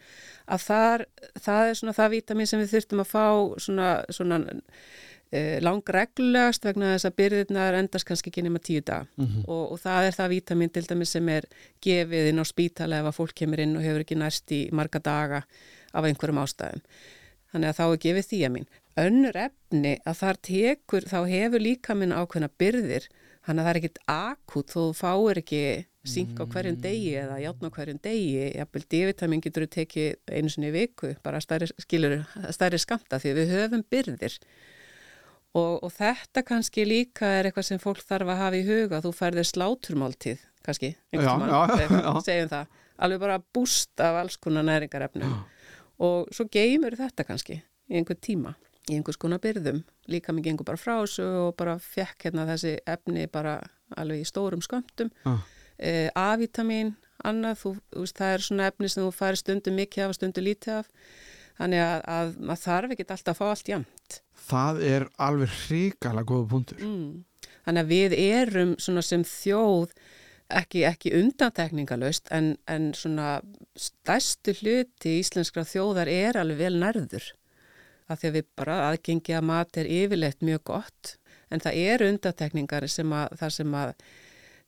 að 0.49 0.63
þar, 0.67 1.05
það 1.39 1.69
er 1.69 1.73
svona 1.81 1.93
það 1.97 2.13
vítamin 2.17 2.47
sem 2.49 2.59
við 2.63 2.71
þurftum 2.73 3.03
að 3.03 3.11
fá 3.13 3.25
svona, 3.61 3.89
svona 4.09 4.39
eh, 5.33 5.59
langreglulegast 5.65 6.65
vegna 6.65 6.91
þess 6.93 7.07
að 7.09 7.15
byrðirnar 7.17 7.73
endast 7.79 8.05
kannski 8.05 8.29
ekki 8.29 8.43
nema 8.45 8.59
tíu 8.61 8.81
dag 8.85 9.07
Mhm. 9.17 9.45
og, 9.47 9.71
og 9.73 9.79
það 9.81 10.07
er 10.07 10.11
það 10.17 10.29
vítamin 10.35 10.71
til 10.73 10.83
dæmis 10.83 11.09
sem 11.15 11.29
er 11.29 11.43
gefið 11.81 12.29
inn 12.29 12.39
á 12.41 12.45
spítala 12.45 12.99
ef 13.01 13.05
að 13.09 13.17
fólk 13.17 13.33
kemur 13.35 13.59
inn 13.59 13.75
og 13.77 13.81
hefur 13.83 14.03
ekki 14.05 14.15
nærst 14.17 14.51
í 14.51 14.71
marga 14.71 14.99
daga 15.01 15.43
af 15.93 16.03
einhverjum 16.05 16.41
ástæðum. 16.43 16.81
Þannig 17.53 17.69
að 17.69 17.77
þá 17.77 17.85
er 17.93 17.97
gefið 18.05 18.29
þíamin. 18.33 18.65
Önnur 18.97 19.35
efni 19.35 19.99
að 20.05 20.15
þar 20.21 20.37
tekur, 20.41 21.01
þá 21.09 21.19
hefur 21.29 21.59
líka 21.61 21.95
minn 21.97 22.11
ákveðna 22.13 22.49
byrðir, 22.59 23.07
þannig 23.43 23.61
að 23.61 23.67
það 23.67 23.73
er 23.73 23.79
ekkit 23.81 23.99
akut 24.13 24.71
þó 24.73 24.79
þú 24.79 24.91
fáir 24.97 25.41
ekki 25.43 25.63
sink 26.03 26.39
á 26.39 26.43
hverjum 26.43 26.77
degi 26.83 27.13
eða 27.15 27.39
játn 27.39 27.67
á 27.67 27.71
hverjum 27.71 27.99
degi, 28.03 28.47
jafnvel 28.57 28.83
D-vitamin 28.91 29.43
getur 29.43 29.65
þú 29.65 29.71
tekið 29.77 30.33
einu 30.35 30.51
sinni 30.51 30.71
viku, 30.73 31.13
bara 31.23 31.39
stærri, 31.43 31.69
skilur, 31.79 32.17
stærri 32.51 32.79
skamta 32.81 33.19
því 33.23 33.35
við 33.37 33.53
höfum 33.55 33.85
byrðir. 33.91 34.35
Og, 35.53 35.83
og 35.85 35.91
þetta 35.93 36.43
kannski 36.47 36.83
líka 36.87 37.29
er 37.37 37.47
eitthvað 37.47 37.69
sem 37.69 37.81
fólk 37.81 38.01
þarf 38.03 38.33
að 38.33 38.41
hafa 38.41 38.59
í 38.59 38.65
huga, 38.67 39.01
þú 39.05 39.13
færðir 39.15 39.47
sláturmáltíð, 39.47 40.43
kannski, 40.65 40.91
einhvern 41.13 41.47
já. 41.47 42.11
segjum 42.25 42.51
það, 42.51 42.77
alveg 43.05 43.23
bara 43.23 43.39
búst 43.55 44.03
af 44.03 44.19
alls 44.23 44.39
konar 44.43 44.67
næringarefnum. 44.67 45.39
Og 46.03 46.31
svo 46.33 46.49
geymur 46.51 46.97
þetta 46.99 47.23
kannski 47.27 47.61
í 47.61 47.99
einhvern 47.99 48.23
tíma, 48.25 48.55
í 48.89 48.97
einhvers 48.97 49.19
konar 49.19 49.41
byrðum, 49.43 49.83
líka 50.11 50.33
mig 50.35 50.47
gengur 50.47 50.67
bara 50.67 50.79
frá 50.79 50.95
þessu 51.01 51.25
og 51.47 51.55
bara 51.59 51.77
fekk 51.79 52.27
hérna 52.27 52.47
þessi 52.49 52.75
efni 52.89 53.27
bara 53.31 53.59
alveg 53.95 54.23
í 54.23 54.27
stórum 54.27 54.63
skömmtum, 54.65 55.11
ah, 55.29 55.43
e, 55.77 56.09
A-vitamin, 56.19 56.95
annað, 57.23 57.61
þú, 57.61 57.75
þú 57.93 58.03
veist, 58.05 58.17
það 58.19 58.33
er 58.33 58.47
svona 58.47 58.71
efni 58.71 58.89
sem 58.91 59.03
þú 59.05 59.13
færi 59.15 59.39
stundum 59.39 59.79
mikið 59.79 60.05
af 60.05 60.13
og 60.13 60.19
stundum 60.19 60.47
lítið 60.47 60.79
af, 60.81 60.89
þannig 61.61 61.83
að, 61.85 61.99
að 62.17 62.33
maður 62.39 62.63
þarf 62.65 62.95
ekki 62.95 63.07
alltaf 63.07 63.33
að 63.33 63.39
fá 63.39 63.45
allt 63.51 63.71
jæmt. 63.71 64.19
það 64.49 64.81
er 64.89 65.07
alveg 65.21 65.55
hrikalega 65.67 66.29
góða 66.33 66.49
punktur 66.55 66.83
Mm. 66.83 67.23
Þannig 67.63 67.85
að 67.85 67.91
við 67.93 68.13
erum 68.19 68.75
svona 68.81 69.01
sem 69.05 69.23
þjóð 69.23 69.93
ekki, 70.51 70.83
ekki 70.87 71.13
undantekningalöst 71.15 72.27
en, 72.35 72.55
en 72.67 72.91
svona 72.97 73.37
stærstu 73.79 74.55
hluti 74.59 75.17
íslenskra 75.21 75.63
þjóðar 75.67 76.11
er 76.11 76.39
alveg 76.41 76.59
vel 76.59 76.75
nærður. 76.81 77.29
Af 78.07 78.21
því 78.21 78.29
að 78.29 78.37
við 78.39 78.49
bara 78.59 78.79
aðgengi 78.89 79.37
að 79.37 79.47
mat 79.49 79.79
er 79.79 79.89
yfirleitt 80.01 80.43
mjög 80.43 80.63
gott 80.73 81.15
en 81.53 81.63
það 81.63 81.79
eru 81.93 82.11
undantekningar 82.13 82.87
sem 82.91 83.11
að, 83.15 83.35
þar 83.39 83.55
sem 83.57 83.75
að 83.77 83.93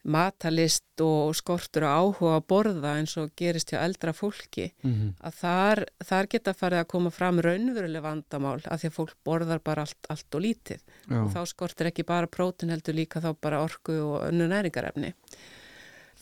matalist 0.05 1.01
og 1.01 1.33
skortur 1.37 1.87
og 1.87 1.95
áhuga 1.97 2.35
að 2.37 2.45
borða 2.51 2.93
eins 2.99 3.15
og 3.17 3.31
gerist 3.37 3.71
hjá 3.73 3.79
eldra 3.81 4.13
fólki 4.13 4.69
mm 4.85 5.15
að 5.25 5.37
þar, 5.39 5.81
þar 6.05 6.27
geta 6.29 6.53
farið 6.53 6.81
að 6.83 6.89
koma 6.91 7.11
fram 7.13 7.39
raunveruleg 7.41 8.03
vandamál 8.03 8.59
af 8.61 8.81
því 8.81 8.89
að 8.91 8.97
fólk 8.99 9.15
borðar 9.25 9.61
bara 9.65 9.85
allt, 9.85 10.09
allt 10.11 10.37
og 10.37 10.43
lítið 10.43 10.81
Já. 11.09 11.19
og 11.23 11.29
þá 11.33 11.41
skortir 11.49 11.89
ekki 11.89 12.05
bara 12.05 12.29
prótin 12.29 12.69
heldur 12.73 12.97
líka 12.97 13.21
þá 13.23 13.31
bara 13.41 13.63
orku 13.65 13.95
og 14.03 14.27
önnu 14.27 14.47
næringarefni. 14.51 15.15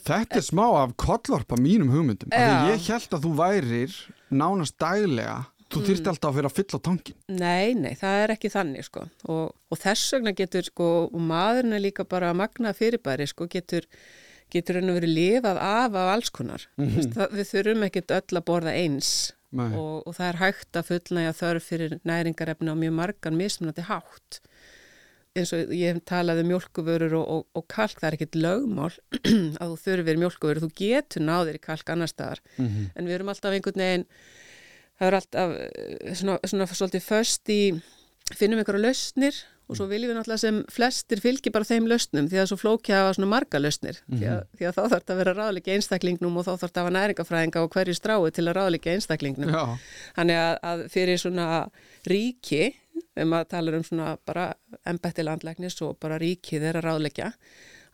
Þetta 0.04 0.39
er 0.39 0.45
smá 0.45 0.63
af 0.84 0.95
kollvarpa 0.99 1.58
mínum 1.60 1.91
hugmyndum 1.91 2.32
af 2.32 2.47
því 2.47 2.71
ég 2.73 2.88
held 2.91 3.17
að 3.17 3.28
þú 3.28 3.34
værir 3.39 3.97
nánast 4.32 4.78
daglega 4.80 5.38
þú 5.73 5.81
Mm. 5.81 5.88
þyrfti 5.89 6.09
alltaf 6.12 6.29
að 6.29 6.36
fyrir 6.38 6.49
að 6.49 6.57
fylla 6.59 6.79
tankin 6.88 7.15
Nei, 7.39 7.73
nei, 7.73 7.93
það 7.99 8.23
er 8.23 8.33
ekki 8.36 8.49
þannig 8.53 8.86
sko 8.88 9.05
og, 9.27 9.53
og 9.71 9.77
þess 9.81 10.13
vegna 10.13 10.33
getur 10.38 10.63
sko 10.69 10.89
og 11.09 11.19
maðurinn 11.31 11.73
er 11.77 11.83
líka 11.83 12.05
bara 12.07 12.33
magna 12.33 12.73
fyrirbæri 12.77 13.27
sko 13.27 13.47
getur 13.47 13.88
getur 14.53 14.77
henni 14.77 14.93
verið 14.93 15.13
lifað 15.17 15.57
af 15.57 15.95
af 15.97 16.09
alls 16.13 16.29
konar. 16.29 16.62
Mm 16.77 16.88
-hmm. 16.89 17.29
Við 17.33 17.47
þurfum 17.51 17.83
ekkert 17.88 18.12
öll 18.12 18.38
að 18.38 18.45
borða 18.45 18.73
eins 18.77 19.31
og, 19.53 20.07
og 20.07 20.13
það 20.15 20.27
er 20.29 20.38
hægt 20.43 20.73
að 20.77 20.88
fullnægja 20.89 21.33
þörf 21.33 21.63
fyrir 21.63 21.99
næringarefni 22.05 22.69
á 22.69 22.75
mjög 22.77 22.93
margan 22.93 23.38
mismunandi 23.38 23.81
hátt. 23.81 24.39
eins 25.36 25.51
og 25.53 25.59
ég 25.73 25.93
hef 25.93 26.03
talað 26.05 26.39
um 26.43 26.47
mjölkuvörur 26.51 27.13
og, 27.17 27.27
og, 27.27 27.45
og 27.55 27.63
kalk, 27.67 27.97
það 27.99 28.07
er 28.07 28.13
ekkit 28.13 28.36
lögmál 28.38 28.93
að 29.62 29.71
þú 29.71 29.77
þurfir 29.86 30.17
mjölkuvörur, 30.21 30.62
þú 30.62 30.69
getur 30.77 31.21
náðir 31.25 31.55
í 31.57 31.62
kalk 31.62 31.89
annar 31.89 32.07
staðar, 32.12 32.39
Mhm. 32.57 32.91
en 32.95 33.07
við 33.07 33.15
erum 33.17 33.29
alltaf 33.33 33.51
einhvern 33.53 33.81
veginn, 33.81 34.05
það 34.99 35.10
er 35.10 35.17
alltaf 35.19 35.56
eh, 35.63 36.13
svona, 36.19 36.38
svona 36.43 36.69
svolítið 36.69 37.08
föst 37.08 37.51
í, 37.53 37.62
finnum 38.34 38.62
einhverja 38.62 38.86
lausnir 38.88 39.41
og 39.71 39.77
svo 39.79 39.88
viljum 39.88 40.12
við 40.12 40.17
náttúrulega 40.17 40.41
sem 40.41 40.60
flestir 40.71 41.21
fylgi 41.23 41.51
bara 41.53 41.67
þeim 41.67 41.88
lausnum 41.89 42.27
því 42.29 42.39
að 42.41 42.47
svo 42.51 42.58
flókja 42.60 42.99
hafa 42.99 43.15
svona 43.17 43.29
marga 43.32 43.62
lausnir. 43.62 43.99
Því, 44.12 44.23
að, 44.29 44.41
því 44.60 44.67
að 44.67 44.75
þá 44.75 44.82
þarf 44.82 44.95
þetta 44.95 45.13
að 45.13 45.21
vera 45.21 45.36
ráðleika 45.38 45.75
einstaklingnum 45.77 46.39
og 46.39 46.45
þá 46.45 46.51
þarf 46.51 46.63
þetta 46.65 46.82
að 46.82 46.88
hafa 46.88 46.95
næringafræðinga 46.97 47.63
og 47.63 47.75
hverju 47.77 47.97
strái 47.97 48.34
til 48.36 48.45
að 48.45 48.58
ráðleika 48.60 48.93
einstaklingnum. 48.93 49.53
Já, 49.56 49.93
Þannig 50.17 50.41
að, 50.41 50.56
að 50.71 50.84
fyrir 50.93 51.21
svona 51.23 51.47
ríki, 52.12 52.63
um 53.23 53.38
að 53.38 53.47
tala 53.53 53.77
um 53.77 53.86
svona 53.88 54.10
bara 54.27 54.49
embætti 54.89 55.25
landlæknis 55.25 55.79
og 55.86 55.95
bara 56.03 56.19
ríkið 56.21 56.67
er 56.69 56.82
að 56.82 56.89
ráðleggja, 56.89 57.32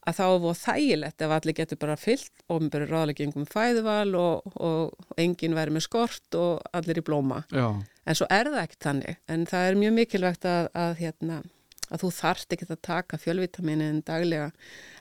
að 0.07 0.17
þá 0.19 0.23
er 0.25 0.41
voru 0.43 0.57
þægilegt 0.59 1.23
ef 1.25 1.33
allir 1.35 1.55
getur 1.57 1.79
bara 1.81 1.95
fyllt 1.99 2.43
ofnböru 2.49 2.87
ráðleggingum 2.89 3.47
fæðuval 3.49 4.15
og, 4.19 4.51
og, 4.55 5.07
enginn 5.19 5.57
væri 5.57 5.75
með 5.75 5.85
skort 5.87 6.37
og 6.39 6.61
allir 6.75 7.01
í 7.01 7.05
blóma. 7.05 7.43
já, 7.51 7.67
En 8.09 8.17
svo 8.17 8.25
er 8.33 8.49
það 8.49 8.61
ekkert 8.63 8.85
þannig, 8.87 9.17
en 9.29 9.45
það 9.45 9.67
er 9.67 9.79
mjög 9.83 9.95
mikilvægt 9.99 10.45
að, 10.49 10.69
að, 10.73 10.93
hérna, 10.97 11.35
að 11.89 12.03
þú 12.03 12.09
þarft 12.15 12.55
ekki 12.55 12.69
að 12.69 12.79
taka 12.87 13.19
fjölvitaminin 13.21 13.99
daglega, 14.07 14.47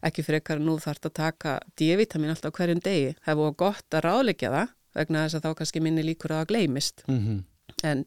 ekki 0.04 0.24
frekar 0.26 0.60
en 0.60 0.66
nú 0.68 0.74
þarft 0.82 1.08
að 1.08 1.14
taka 1.16 1.54
D-vitamin 1.80 2.34
alltaf 2.34 2.52
hverjum 2.58 2.82
degi. 2.84 3.14
Það 3.22 3.32
er 3.32 3.38
búið 3.40 3.56
gott 3.64 3.96
að 3.96 4.04
ráðleggja 4.04 4.52
það, 4.52 4.74
vegna 4.98 5.24
þess 5.24 5.38
að 5.38 5.46
þá 5.46 5.58
kannski 5.62 5.84
minni 5.84 6.04
líkur 6.04 6.34
að 6.34 6.42
það 6.42 6.50
gleymist. 6.52 7.06
Mhm, 7.08 7.40
en 7.88 8.04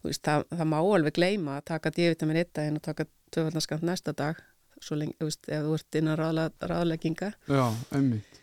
þú 0.00 0.08
veist, 0.08 0.24
það, 0.24 0.46
það 0.54 0.70
má 0.72 0.78
alveg 0.80 1.18
gleyma 1.18 1.58
að 1.58 1.68
taka 1.74 1.92
D-vitamin 1.98 2.40
eitt 2.40 2.54
daginn 2.56 2.80
og 2.80 2.86
taka 2.88 3.08
tvöfaldarskant 3.32 3.84
næsta 3.84 4.16
dag 4.16 4.40
svo 4.82 4.98
lengi, 5.00 5.16
þú 5.20 5.28
veist, 5.30 5.48
ef 5.48 5.64
þú 5.66 5.74
ert 5.78 5.98
innan 6.00 6.18
ráðla, 6.20 6.46
ráðlegginga. 6.72 7.32
Já, 7.48 7.64
einmitt. 7.94 8.38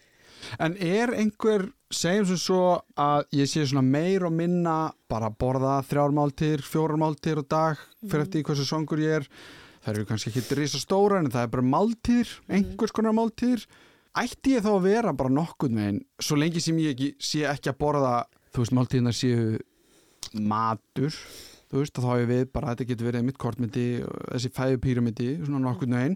En 0.63 0.75
er 0.79 1.11
einhver, 1.19 1.67
segjum 1.91 2.27
sem 2.29 2.39
svo 2.39 2.63
að 2.99 3.25
ég 3.35 3.49
sé 3.51 3.65
svona 3.67 3.83
meir 3.83 4.23
og 4.27 4.33
minna 4.33 4.93
bara 5.11 5.29
borða 5.29 5.79
þrjármáltir, 5.89 6.63
fjórarmáltir 6.63 7.41
og 7.41 7.49
dag 7.51 7.81
fyrir 8.05 8.23
eftir 8.23 8.45
hversu 8.47 8.67
songur 8.67 9.01
ég 9.03 9.19
er 9.19 9.27
það 9.83 9.93
eru 9.93 10.07
kannski 10.09 10.31
ekki 10.31 10.57
risa 10.59 10.79
stóra 10.81 11.19
en 11.19 11.31
það 11.31 11.45
er 11.45 11.53
bara 11.53 11.69
máltír, 11.75 12.33
einhvers 12.51 12.95
konar 12.95 13.15
máltír 13.17 13.63
ætti 14.19 14.55
ég 14.55 14.65
þá 14.65 14.71
að 14.73 14.87
vera 14.87 15.13
bara 15.15 15.33
nokkuð 15.33 15.75
megin, 15.75 16.01
svo 16.21 16.37
lengi 16.39 16.61
sem 16.63 16.79
ég 16.81 16.95
ekki, 16.95 17.11
sé 17.21 17.45
ekki 17.49 17.71
að 17.71 17.79
borða, 17.83 18.13
þú 18.53 18.63
veist, 18.63 18.75
máltíðnar 18.75 19.15
séu 19.15 19.59
matur 20.33 21.15
þú 21.69 21.77
veist, 21.83 21.97
að 21.99 22.05
þá 22.07 22.11
er 22.19 22.25
við 22.29 22.43
bara, 22.53 22.71
þetta 22.73 22.87
getur 22.89 23.07
verið 23.09 23.25
mitt 23.27 23.37
kortmyndi, 23.37 23.83
þessi 24.33 24.49
fæðupíramyndi 24.57 25.27
svona 25.45 25.59
nokkuð 25.67 25.91
megin, 25.93 26.15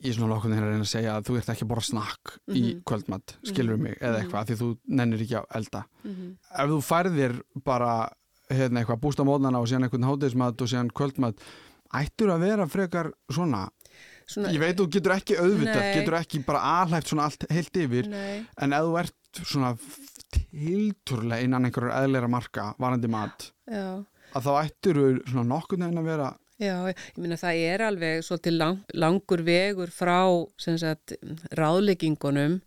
ég 0.00 0.08
er 0.10 0.16
svona 0.16 0.30
nokkuð 0.34 0.50
megin 0.54 0.64
að 0.64 0.70
reyna 0.72 0.86
að 0.86 0.92
segja 0.94 1.16
að 1.18 1.26
þú 1.28 1.36
ert 1.40 1.50
ekki 1.52 1.66
að 1.66 1.70
borða 1.72 1.86
snakk 1.90 2.32
í 2.48 2.62
Mhm. 2.62 2.82
kvöldmatt, 2.88 3.34
skilur 3.44 3.76
mig, 3.78 3.98
eða 4.00 4.22
eitthvað 4.22 4.46
því 4.50 4.56
þú 4.62 4.68
nennir 4.88 5.20
ekki 5.26 5.36
að 5.36 5.46
elda. 5.60 5.84
Mm 6.04 6.36
ef 6.56 6.70
þú 6.72 6.78
færðir 6.88 7.40
bara 7.64 8.08
hérna 8.48 8.80
eitthvað 8.80 9.00
búst 9.02 9.20
á 9.20 9.24
mótnana 9.28 9.58
og 9.60 9.66
síðan 9.68 9.84
einhvern 9.90 10.06
hátegismat 10.08 10.62
og 10.62 10.68
síðan 10.70 10.90
kvöldmat 10.94 11.36
ættur 11.94 12.30
að 12.32 12.40
vera 12.40 12.66
frekar 12.66 13.12
svona? 13.30 13.68
Svona, 14.26 14.48
ég 14.50 14.58
veit 14.58 14.76
þú 14.76 14.88
getur 14.90 15.12
ekki 15.14 15.36
auðvitað 15.38 15.82
Nei. 15.82 15.94
getur 15.94 16.14
ekki 16.18 16.40
bara 16.46 16.60
alhæft 16.82 17.06
svona 17.12 17.24
allt 17.28 17.44
heilt 17.50 17.72
yfir 17.76 18.08
Nei, 18.08 18.46
en 18.58 18.72
ef 18.72 18.80
þú 18.82 18.98
ert 18.98 19.14
svona 19.44 19.76
tilturlega 20.50 21.42
innan 21.46 21.64
einhverjar 21.68 22.04
eðlera 22.04 22.28
marka 22.30 22.74
varandi 22.82 23.08
mat 23.12 23.50
já 23.70 24.04
að 24.36 24.48
þá 24.48 24.52
ættur 24.62 25.00
þú 25.00 25.06
svona 25.30 25.48
nokkurn 25.54 25.86
veginn 25.86 26.02
að 26.02 26.10
vera 26.12 26.34
Já, 26.56 26.88
ég 26.88 27.18
minna 27.20 27.36
það 27.36 27.58
er 27.68 27.82
alveg 27.84 28.22
svolítið 28.24 28.54
lang, 28.56 28.78
langur 28.96 29.42
vegur 29.44 29.90
frá 29.92 30.22
sagt, 30.56 31.12
ráðleggingunum 31.52 32.62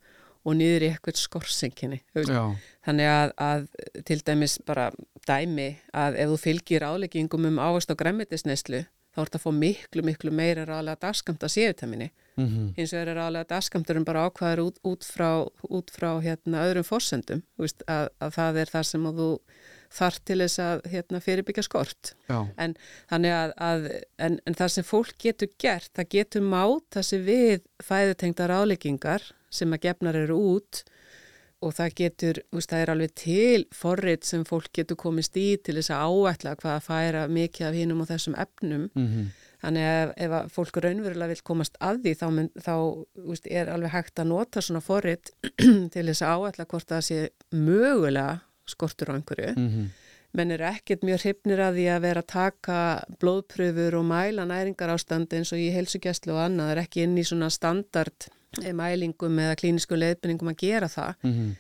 og 0.46 0.56
niður 0.60 0.86
í 0.86 0.90
eitthvað 0.94 1.18
skorsenginni. 1.18 1.98
Þannig 2.86 3.10
að, 3.10 3.34
að 3.42 3.66
til 4.06 4.20
dæmis 4.28 4.60
bara 4.66 4.92
dæmi 5.26 5.72
að 5.90 6.20
ef 6.22 6.30
þú 6.30 6.38
fylgir 6.44 6.86
ráðleggingum 6.86 7.50
um 7.50 7.58
ávast 7.58 7.90
á 7.90 7.98
græmitisneslu 7.98 8.84
þá 9.10 9.24
ert 9.24 9.40
að 9.40 9.44
fá 9.44 9.50
miklu, 9.58 10.06
miklu 10.06 10.32
meira 10.38 10.68
ráðlega 10.70 11.02
dagskamt 11.08 11.44
að 11.44 11.56
séutaminni. 11.56 12.12
Mm 12.38 12.48
-hmm. 12.48 12.68
Hins 12.78 12.94
vegar 12.94 13.08
er 13.08 13.18
ráðlega 13.18 13.50
dagskamturum 13.50 14.06
bara 14.06 14.30
ákvaður 14.30 14.60
út, 14.68 14.78
út 14.84 15.04
frá, 15.04 15.50
út 15.70 15.92
frá 15.92 16.22
hérna, 16.22 16.64
öðrum 16.70 16.86
fórsendum, 16.86 17.42
að, 17.60 18.10
að 18.22 18.30
það 18.38 18.58
er 18.62 18.70
það 18.70 18.84
sem 18.84 19.04
þú 19.04 19.30
þarf 19.94 20.22
til 20.28 20.40
þess 20.44 20.62
að 20.64 20.86
hérna, 20.92 21.22
fyrirbyggja 21.24 21.66
skort. 21.66 22.14
En, 22.30 22.76
að, 23.10 23.54
að, 23.58 23.90
en, 24.22 24.38
en 24.46 24.58
það 24.58 24.74
sem 24.76 24.88
fólk 24.88 25.18
getur 25.22 25.50
gert 25.62 25.92
það 25.98 26.12
getur 26.14 26.46
mátt 26.46 26.88
það 26.96 27.08
sem 27.10 27.26
við 27.26 27.66
fæðutengta 27.84 28.50
ráleggingar 28.52 29.26
sem 29.50 29.74
að 29.74 29.86
gefnar 29.88 30.20
eru 30.20 30.38
út 30.54 30.84
og 31.60 31.76
það 31.76 31.96
getur, 31.98 32.40
veist, 32.56 32.72
það 32.72 32.82
er 32.82 32.92
alveg 32.94 33.14
til 33.20 33.64
forrið 33.76 34.24
sem 34.30 34.46
fólk 34.48 34.70
getur 34.76 35.00
komist 35.00 35.36
í 35.40 35.50
til 35.60 35.76
þess 35.76 35.92
að 35.92 36.06
áætla 36.08 36.56
hvað 36.62 36.76
að 36.78 36.86
færa 36.86 37.24
mikið 37.28 37.68
af 37.68 37.76
hinnum 37.76 38.04
og 38.04 38.10
þessum 38.12 38.38
efnum. 38.40 38.86
Mm 38.96 39.08
-hmm. 39.08 39.26
þannig 39.60 39.88
að 39.92 40.14
ef 40.16 40.36
að 40.38 40.52
fólk 40.56 40.78
raunverulega 40.78 41.34
vil 41.34 41.42
komast 41.44 41.76
að 41.84 41.98
því 42.04 42.14
þá, 42.16 42.28
þá 42.64 42.76
veist, 43.28 43.48
er 43.48 43.70
alveg 43.74 43.92
hægt 43.92 44.20
að 44.20 44.32
nota 44.32 44.62
svona 44.62 44.80
forrið 44.80 45.34
til 45.94 46.06
þess 46.06 46.22
að 46.22 46.46
áætla 46.48 46.66
hvort 46.66 46.88
það 46.88 47.02
sé 47.02 47.30
mögulega 47.52 48.40
skortur 48.72 49.12
á 49.12 49.18
einhverju 49.18 49.54
mm 49.56 49.70
-hmm. 49.70 49.88
menn 50.38 50.52
er 50.52 50.66
ekkert 50.72 51.06
mjög 51.08 51.24
hryfnir 51.26 51.62
að 51.66 51.78
því 51.78 51.86
að 51.94 52.04
vera 52.08 52.22
að 52.26 52.32
taka 52.34 52.80
blóðpröfur 53.22 53.96
og 54.00 54.06
mæla 54.06 54.46
næringar 54.46 54.94
ástand 54.96 55.34
eins 55.34 55.54
og 55.54 55.60
í 55.60 55.72
helsugjæslu 55.78 56.34
og 56.34 56.44
annað 56.46 56.72
er 56.72 56.84
ekki 56.84 57.04
inn 57.04 57.18
í 57.18 57.24
svona 57.24 57.50
standard 57.50 58.30
eh, 58.64 58.74
mælingum 58.74 59.40
eða 59.40 59.56
klínisku 59.56 59.96
leiðbyningum 59.96 60.54
að 60.54 60.62
gera 60.66 60.88
það 60.88 61.14
mm 61.24 61.34
-hmm. 61.34 61.52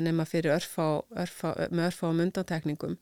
nema 0.00 0.24
fyrir 0.24 0.52
örfá, 0.52 1.02
örfá, 1.16 1.48
með 1.70 1.86
örfá 1.90 2.06
um 2.10 2.20
undantekningum 2.20 2.98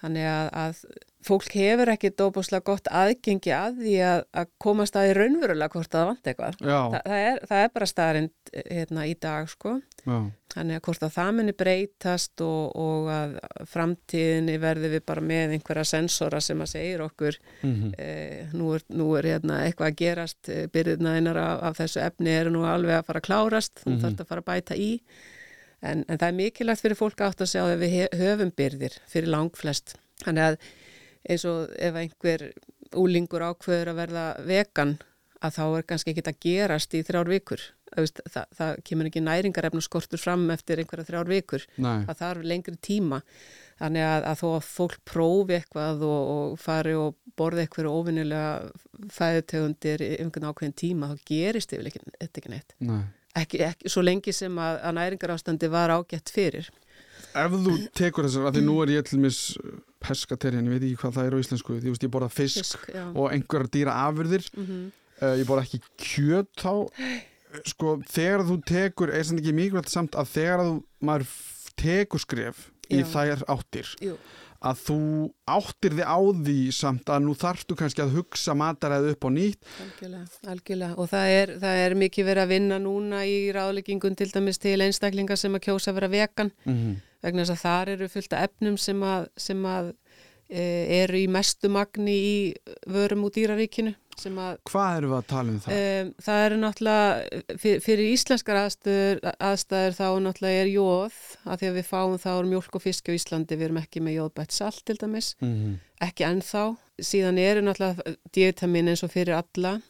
þannig 0.00 0.26
að, 0.30 0.50
að 0.64 0.82
fólk 1.24 1.52
hefur 1.52 1.90
ekki 1.92 2.12
dóbúslega 2.16 2.64
gott 2.64 2.88
aðgengi 2.88 3.52
að 3.52 3.80
því 3.82 3.94
að, 4.08 4.22
að 4.40 4.50
komast 4.62 4.96
að 4.96 5.10
í 5.10 5.14
raunverulega 5.18 5.74
hvort 5.74 5.92
það 5.92 6.06
vant 6.10 6.30
eitthvað 6.30 6.60
Þa, 6.60 7.00
það, 7.04 7.16
er, 7.18 7.40
það 7.50 7.64
er 7.64 7.72
bara 7.74 7.88
staðrind 7.90 8.52
eh, 8.52 8.68
hérna, 8.78 9.06
í 9.10 9.16
dag 9.20 9.50
sko 9.52 9.74
Já. 10.00 10.16
Þannig 10.50 10.78
að 10.78 10.84
hvort 10.86 11.04
að 11.04 11.12
það 11.14 11.32
muni 11.36 11.54
breytast 11.60 12.42
og, 12.42 12.76
og 12.80 13.10
að 13.12 13.34
framtíðinni 13.70 14.54
verði 14.62 14.92
við 14.94 15.02
bara 15.06 15.24
með 15.24 15.54
einhverja 15.56 15.84
sensora 15.90 16.40
sem 16.42 16.62
að 16.64 16.70
segir 16.72 17.04
okkur 17.04 17.36
mm 17.60 17.74
-hmm. 17.74 17.92
e, 18.00 18.46
nú 18.56 18.72
er, 18.74 18.86
nú 18.88 19.10
er 19.18 19.28
hérna, 19.34 19.60
eitthvað 19.66 19.92
að 19.92 19.98
gerast, 20.00 20.40
eh, 20.48 20.66
byrðina 20.72 21.16
einar 21.18 21.38
af, 21.38 21.62
af 21.68 21.82
þessu 21.82 22.00
efni 22.02 22.32
eru 22.32 22.54
nú 22.54 22.64
alveg 22.64 22.96
að 22.96 23.06
fara 23.06 23.20
að 23.20 23.28
klárast, 23.28 23.74
þú 23.84 23.90
mm 23.90 23.94
-hmm. 23.94 24.02
þarfst 24.02 24.20
að 24.20 24.30
fara 24.32 24.40
að 24.40 24.50
bæta 24.50 24.76
í. 24.76 24.90
En, 25.80 26.04
en 26.08 26.18
það 26.18 26.28
er 26.28 26.38
mikilvægt 26.38 26.84
fyrir 26.84 26.98
fólk 26.98 27.22
átt 27.24 27.40
að 27.40 27.52
sjá 27.54 27.62
að 27.64 27.82
við 27.84 27.94
höfum 28.20 28.50
byrðir 28.56 28.96
fyrir 29.08 29.32
langflest. 29.32 29.96
Þannig 30.20 30.50
að 30.50 30.58
eins 31.30 31.46
og 31.48 31.72
ef 31.76 31.96
einhver 32.00 32.50
úlingur 33.00 33.44
ákveður 33.44 33.92
að 33.92 34.00
verða 34.02 34.24
vegan 34.48 34.98
að 35.40 35.56
þá 35.56 35.64
er 35.66 35.86
kannski 35.88 36.12
ekki 36.12 36.24
að 36.26 36.40
gerast 36.44 36.96
í 36.96 37.00
þrjár 37.06 37.30
vikur 37.30 37.62
það, 37.90 38.08
það, 38.34 38.46
það 38.58 38.80
kemur 38.90 39.08
ekki 39.08 39.22
næringarefnum 39.24 39.84
skortur 39.84 40.20
fram 40.20 40.44
eftir 40.52 40.82
einhverja 40.82 41.08
þrjár 41.08 41.30
vikur 41.30 41.64
Nei. 41.80 42.04
það 42.08 42.18
þarf 42.20 42.48
lengri 42.50 42.76
tíma 42.84 43.20
þannig 43.80 44.04
að, 44.04 44.26
að 44.30 44.42
þó 44.42 44.46
að 44.50 44.68
fólk 44.68 44.98
prófi 45.08 45.56
eitthvað 45.56 46.04
og, 46.08 46.32
og 46.34 46.58
fari 46.60 46.96
og 46.98 47.16
borði 47.40 47.64
eitthvað 47.64 47.88
ofinnilega 47.92 49.08
fæðutegundir 49.16 50.04
einhvern 50.10 50.50
ákveðin 50.50 50.76
tíma 50.82 51.12
þá 51.14 51.24
gerist 51.32 51.72
yfir 51.76 51.88
ekki 51.88 52.52
neitt 52.52 52.76
Nei. 52.84 53.02
Ekki, 53.38 53.62
ekki 53.66 53.92
svo 53.92 54.04
lengi 54.04 54.34
sem 54.34 54.58
að, 54.58 54.78
að 54.88 54.96
næringarástandi 54.98 55.70
var 55.72 55.92
ágætt 55.94 56.32
fyrir. 56.34 56.70
Ef 57.30 57.54
þú 57.54 57.76
tekur 57.94 58.26
þessar, 58.26 58.48
af 58.48 58.56
því 58.56 58.62
nú 58.66 58.76
er 58.82 58.94
ég 58.96 59.06
til 59.06 59.20
mis 59.22 59.40
peskaterjan, 60.02 60.66
ég 60.66 60.78
veit 60.78 60.86
ekki 60.88 61.00
hvað 61.02 61.16
það 61.18 61.28
er 61.28 61.36
á 61.36 61.42
íslensku 61.44 61.76
því 61.78 61.92
ég 61.92 62.12
borða 62.12 62.30
fisk, 62.32 62.64
fisk 62.64 62.88
og 63.12 63.28
einhverjar 63.30 63.70
dýra 63.70 63.96
afurðir 64.08 64.46
mm 64.56 64.66
-hmm. 64.66 64.90
uh, 65.22 65.34
ég 65.38 65.46
borða 65.46 65.66
ekki 65.66 65.80
kjöt 65.96 66.50
þá. 66.56 66.74
Sko 67.66 68.00
þegar 68.06 68.46
þú 68.46 68.56
tekur 68.64 69.10
er 69.10 69.24
þetta 69.24 69.42
ekki 69.42 69.52
mikilvægt 69.52 69.90
samt 69.90 70.14
að 70.14 70.26
þegar 70.34 70.60
þú 70.64 70.74
maður 71.00 71.26
tekur 71.76 72.20
skref 72.20 72.70
í 72.90 73.02
þær 73.02 73.42
áttir 73.48 73.88
Jú. 74.02 74.16
Að 74.60 74.80
þú 74.84 75.02
áttir 75.48 75.94
þið 75.96 76.04
á 76.04 76.20
því 76.20 76.56
samt 76.76 77.12
að 77.12 77.22
nú 77.24 77.34
þarftu 77.38 77.76
kannski 77.78 78.02
að 78.04 78.16
hugsa 78.18 78.54
mataræðu 78.58 79.14
upp 79.14 79.24
á 79.24 79.30
nýtt. 79.32 79.70
Algjörlega, 79.84 80.40
algjörlega. 80.52 80.96
Og 81.00 81.08
það 81.12 81.36
er, 81.36 81.52
það 81.62 81.84
er 81.84 81.96
mikið 82.02 82.28
verið 82.28 82.44
að 82.44 82.52
vinna 82.52 82.80
núna 82.82 83.22
í 83.24 83.38
ráðleggingun 83.56 84.18
til 84.20 84.28
dæmis 84.34 84.60
til 84.60 84.76
einstaklingar 84.84 85.40
sem 85.40 85.56
að 85.56 85.64
kjósa 85.68 85.92
að 85.92 86.00
vera 86.00 86.12
vegan. 86.12 86.52
Mm 86.66 86.76
-hmm. 86.76 87.00
vegna 87.22 87.44
þess 87.44 87.56
að 87.56 87.64
þar 87.64 87.88
eru 87.94 88.08
fullt 88.08 88.32
af 88.32 88.44
efnum 88.48 88.76
sem 88.76 89.02
að, 89.02 89.28
sem 89.36 89.64
að 89.64 89.92
e, 90.48 90.62
eru 91.02 91.18
í 91.18 91.26
mestu 91.28 91.68
magni 91.68 92.16
í 92.16 92.54
vörum 92.86 93.24
út 93.24 93.34
dýraríkinu 93.34 93.94
Hvað 94.70 94.96
eru 94.98 95.10
við 95.10 95.16
að 95.16 95.28
tala 95.30 95.52
um 95.52 95.60
það? 95.64 95.80
Um, 95.80 96.10
það 96.26 96.44
eru 96.46 96.58
náttúrulega, 96.60 97.42
fyrir, 97.62 97.82
fyrir 97.84 98.10
íslenskar 98.10 98.60
aðstæður, 98.60 99.20
aðstæður 99.50 99.96
þá 99.96 100.06
náttúrulega 100.26 100.64
er 100.64 100.72
jóð, 100.74 101.20
að 101.44 101.62
því 101.62 101.70
að 101.70 101.78
við 101.78 101.88
fáum 101.90 102.16
þá 102.20 102.30
mjölk 102.50 102.78
og 102.78 102.84
fisk 102.84 103.10
á 103.10 103.16
Íslandi, 103.16 103.58
við 103.58 103.68
erum 103.68 103.80
ekki 103.82 104.04
með 104.04 104.18
jóðbætt 104.18 104.56
salt 104.56 104.82
til 104.84 104.98
dæmis, 105.00 105.34
mm 105.40 105.52
-hmm. 105.52 105.76
ekki 106.08 106.26
ennþá. 106.28 106.64
Síðan 107.00 107.38
eru 107.40 107.64
náttúrulega 107.64 108.16
dietamin 108.34 108.92
eins 108.92 109.04
og 109.06 109.14
fyrir 109.14 109.40
alla 109.40 109.80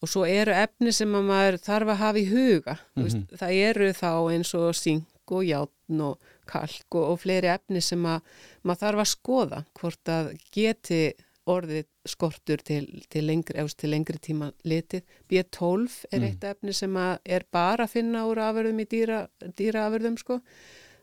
og 0.00 0.08
svo 0.08 0.24
eru 0.24 0.52
efni 0.56 0.92
sem 0.92 1.10
maður 1.10 1.58
þarf 1.60 1.88
að 1.92 2.00
hafa 2.00 2.18
í 2.18 2.28
huga. 2.30 2.76
Mm 2.96 3.06
-hmm. 3.06 3.24
Það 3.36 3.52
eru 3.68 3.92
þá 3.92 4.12
eins 4.32 4.54
og 4.54 4.74
sing 4.74 5.06
og 5.30 5.44
játn 5.44 6.00
og 6.00 6.18
kalk 6.50 6.94
og, 6.94 7.04
og 7.12 7.20
fleiri 7.22 7.50
efni 7.52 7.80
sem 7.80 8.06
að, 8.06 8.20
maður 8.62 8.82
þarf 8.84 9.02
að 9.02 9.10
skoða 9.12 9.64
hvort 9.78 10.08
að 10.08 10.32
geti 10.54 11.02
orðið 11.48 11.86
skortur 12.08 12.60
til, 12.64 12.84
til, 13.10 13.24
lengri, 13.26 13.64
til 13.78 13.90
lengri 13.92 14.20
tíma 14.22 14.50
litið. 14.68 15.06
B12 15.30 15.96
er 16.10 16.20
mm. 16.20 16.26
eitt 16.28 16.44
efni 16.50 16.74
sem 16.76 16.98
er 17.00 17.46
bara 17.52 17.86
að 17.86 17.96
finna 17.96 18.26
úr 18.28 18.42
afverðum 18.44 18.82
í 18.82 18.86
dýra, 18.90 19.24
dýraafverðum 19.58 20.18
sko. 20.20 20.40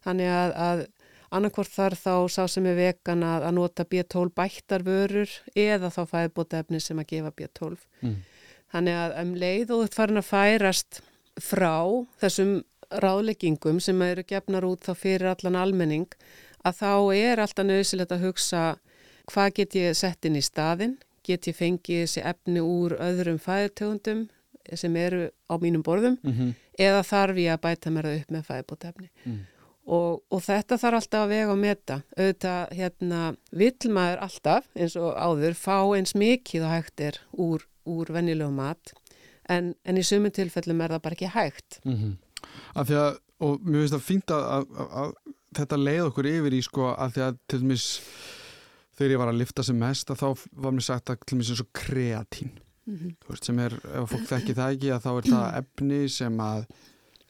Þannig 0.06 0.32
að, 0.32 0.54
að 0.67 0.86
annarkvort 1.38 1.73
þar 1.73 1.97
þá 2.00 2.13
sá 2.32 2.41
sem 2.52 2.69
er 2.69 2.78
vegan 2.78 3.26
að, 3.28 3.50
að 3.50 3.58
nota 3.58 3.86
B12 3.89 4.34
bættar 4.38 4.86
vörur 4.88 5.38
eða 5.58 5.91
þá 5.93 6.02
fæðbóta 6.13 6.63
efni 6.63 6.82
sem 6.84 7.02
að 7.02 7.12
gefa 7.12 7.34
B12. 7.36 7.86
Mm. 8.06 8.17
Þannig 8.73 9.00
að 9.02 9.19
um 9.23 9.36
leið 9.43 9.69
og 9.73 9.86
þetta 9.86 10.02
farin 10.02 10.21
að 10.21 10.30
færast 10.32 11.02
frá 11.38 11.76
þessum 12.21 12.58
ráðleggingum 12.88 13.80
sem 13.84 14.02
eru 14.06 14.23
gefnar 14.28 14.65
út 14.67 14.86
þá 14.88 14.93
fyrir 14.95 15.32
allan 15.34 15.60
almenning 15.60 16.08
að 16.65 16.80
þá 16.80 16.91
er 17.15 17.41
alltaf 17.43 17.67
nöðsilegt 17.67 18.13
að 18.15 18.28
hugsa 18.28 18.63
hvað 19.31 19.53
get 19.59 19.75
ég 19.75 19.97
sett 19.97 20.25
inn 20.25 20.39
í 20.39 20.43
staðin, 20.45 20.97
get 21.27 21.47
ég 21.49 21.57
fengið 21.57 22.05
þessi 22.05 22.23
efni 22.23 22.63
úr 22.63 22.95
öðrum 23.03 23.39
fæðurtegundum 23.43 24.27
sem 24.75 24.95
eru 24.99 25.29
á 25.47 25.55
mínum 25.59 25.83
borðum 25.83 26.17
mm 26.21 26.33
-hmm. 26.33 26.55
eða 26.79 27.03
þarf 27.03 27.37
ég 27.37 27.53
að 27.53 27.61
bæta 27.61 27.91
mér 27.91 28.09
það 28.09 28.19
upp 28.19 28.31
með 28.31 28.47
fæðurbótefni. 28.49 29.09
Mm. 29.25 29.39
Og, 29.87 30.23
og 30.29 30.41
þetta 30.43 30.77
þarf 30.77 30.99
alltaf 30.99 31.21
að 31.23 31.29
vega 31.31 31.51
og 31.51 31.57
meta. 31.57 32.01
Auðvitað 32.17 32.71
hérna, 32.75 33.35
vill 33.51 33.91
maður 33.95 34.23
alltaf 34.25 34.65
eins 34.75 34.95
og 34.95 35.15
áður 35.15 35.53
fá 35.55 35.77
eins 35.95 36.15
mikið 36.15 36.63
og 36.63 36.73
hægt 36.73 36.99
er 36.99 37.19
úr, 37.31 37.63
úr 37.85 38.11
venjulegu 38.11 38.51
mat 38.51 38.93
en, 39.47 39.75
en 39.85 39.97
í 39.97 40.03
sumun 40.03 40.31
tilfellum 40.35 40.81
er 40.81 40.95
það 40.95 41.03
bara 41.05 41.17
ekki 41.17 41.31
hægt. 41.31 41.79
Mm 41.85 41.95
-hmm. 41.95 42.15
Af 42.75 42.87
því 42.87 42.95
að, 42.95 43.17
og 43.39 43.61
mér 43.61 43.79
finnst 43.79 43.93
það 43.93 44.07
fínt 44.09 44.31
að, 44.31 44.43
að, 44.55 44.65
að 45.01 45.13
þetta 45.57 45.77
leið 45.77 46.03
okkur 46.09 46.25
yfir 46.25 46.53
í 46.53 46.61
sko 46.61 46.91
að 46.93 47.13
því 47.13 47.21
að 47.27 47.37
til 47.47 47.59
dæmis 47.61 47.87
þegar 48.97 49.13
ég 49.13 49.21
var 49.21 49.31
að 49.31 49.41
lifta 49.41 49.65
sem 49.65 49.77
mest 49.79 50.12
þá 50.17 50.27
var 50.51 50.75
mér 50.75 50.88
sagt 50.88 51.12
að 51.13 51.23
til 51.25 51.38
og 51.38 51.39
með 51.39 51.51
eins 51.53 51.63
og 51.63 51.71
kreatín 51.77 52.53
mm 52.88 52.97
-hmm. 52.97 53.15
veist, 53.29 53.45
sem 53.45 53.60
er, 53.60 53.73
ef 53.73 54.12
fólk 54.12 54.27
þekki 54.31 54.57
það 54.57 54.75
ekki 54.75 55.01
þá 55.05 55.12
er 55.13 55.29
það 55.31 55.47
efni 55.62 56.01
sem 56.10 56.39
að 56.39 56.65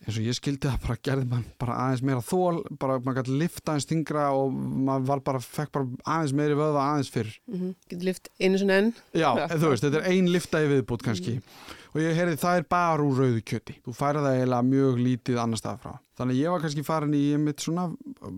eins 0.05 0.19
og 0.19 0.27
ég 0.27 0.38
skildi 0.38 0.69
það 0.69 0.83
bara 0.86 0.97
gerði 1.10 1.29
mann 1.31 1.47
bara 1.60 1.79
aðeins 1.86 2.03
meira 2.05 2.21
þól, 2.25 2.62
bara 2.79 2.99
maður 2.99 3.23
gæti 3.23 3.39
lifta 3.41 3.73
aðeins 3.73 3.89
tingra 3.89 4.27
og 4.38 4.53
maður 4.53 5.07
var 5.10 5.23
bara 5.31 5.41
fekk 5.43 5.73
bara 5.77 5.89
aðeins 6.05 6.36
meiri 6.38 6.60
vöða 6.60 6.86
aðeins 6.91 7.12
fyrr 7.13 7.33
mm 7.47 7.57
-hmm. 7.57 7.73
Getur 7.89 8.05
lift 8.12 8.29
einu 8.39 8.62
svona 8.62 8.77
enn 8.81 8.93
Já, 9.13 9.31
þú 9.62 9.73
veist, 9.73 9.83
þetta 9.83 10.03
er 10.03 10.10
ein 10.12 10.31
lifta 10.31 10.63
í 10.63 10.71
viðbútt 10.73 11.03
kannski 11.03 11.38
mm 11.38 11.41
-hmm 11.41 11.75
og 11.97 12.03
ég 12.03 12.17
heyrði 12.17 12.38
það 12.38 12.60
er 12.60 12.67
bara 12.69 13.05
úr 13.05 13.21
rauðu 13.21 13.41
kjöti 13.47 13.77
þú 13.86 13.93
færði 13.97 14.23
það 14.25 14.36
eiginlega 14.38 14.67
mjög 14.67 14.99
lítið 15.01 15.39
annar 15.41 15.62
stað 15.62 15.79
frá 15.81 15.93
þannig 16.19 16.39
ég 16.39 16.53
var 16.53 16.63
kannski 16.63 16.83
farin 16.86 17.15
í 17.17 17.23
mitt 17.41 17.63
svona 17.63 17.88
um, 17.89 18.38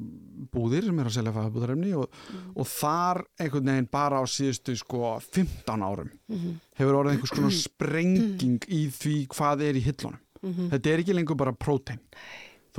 búðir 0.53 0.87
sem 0.87 1.01
er 1.01 1.09
að 1.09 1.15
selja 1.17 1.33
fæðabúðarefni 1.35 1.91
og, 1.99 2.07
mm. 2.07 2.45
og 2.55 2.69
þar 2.71 3.21
einhvern 3.39 3.71
veginn 3.73 3.89
bara 3.91 4.21
á 4.21 4.23
síðustu 4.31 4.75
sko 4.79 5.13
15 5.25 5.85
árum 5.89 6.12
-hmm. 6.29 6.55
hefur 6.79 6.99
orðið 7.01 7.17
einhvers 7.17 7.35
konar 7.35 7.55
sprenging 7.67 8.67
í 8.67 8.81
því 8.95 9.17
hvað 9.35 9.65
er 9.67 9.79
í 9.79 9.85
hillunum 9.87 10.19
mm 10.42 10.54
-hmm. 10.54 10.69
þetta 10.71 10.90
er 10.90 11.00
ekki 11.00 11.13
lengur 11.13 11.35
bara 11.35 11.52
prótein 11.52 12.00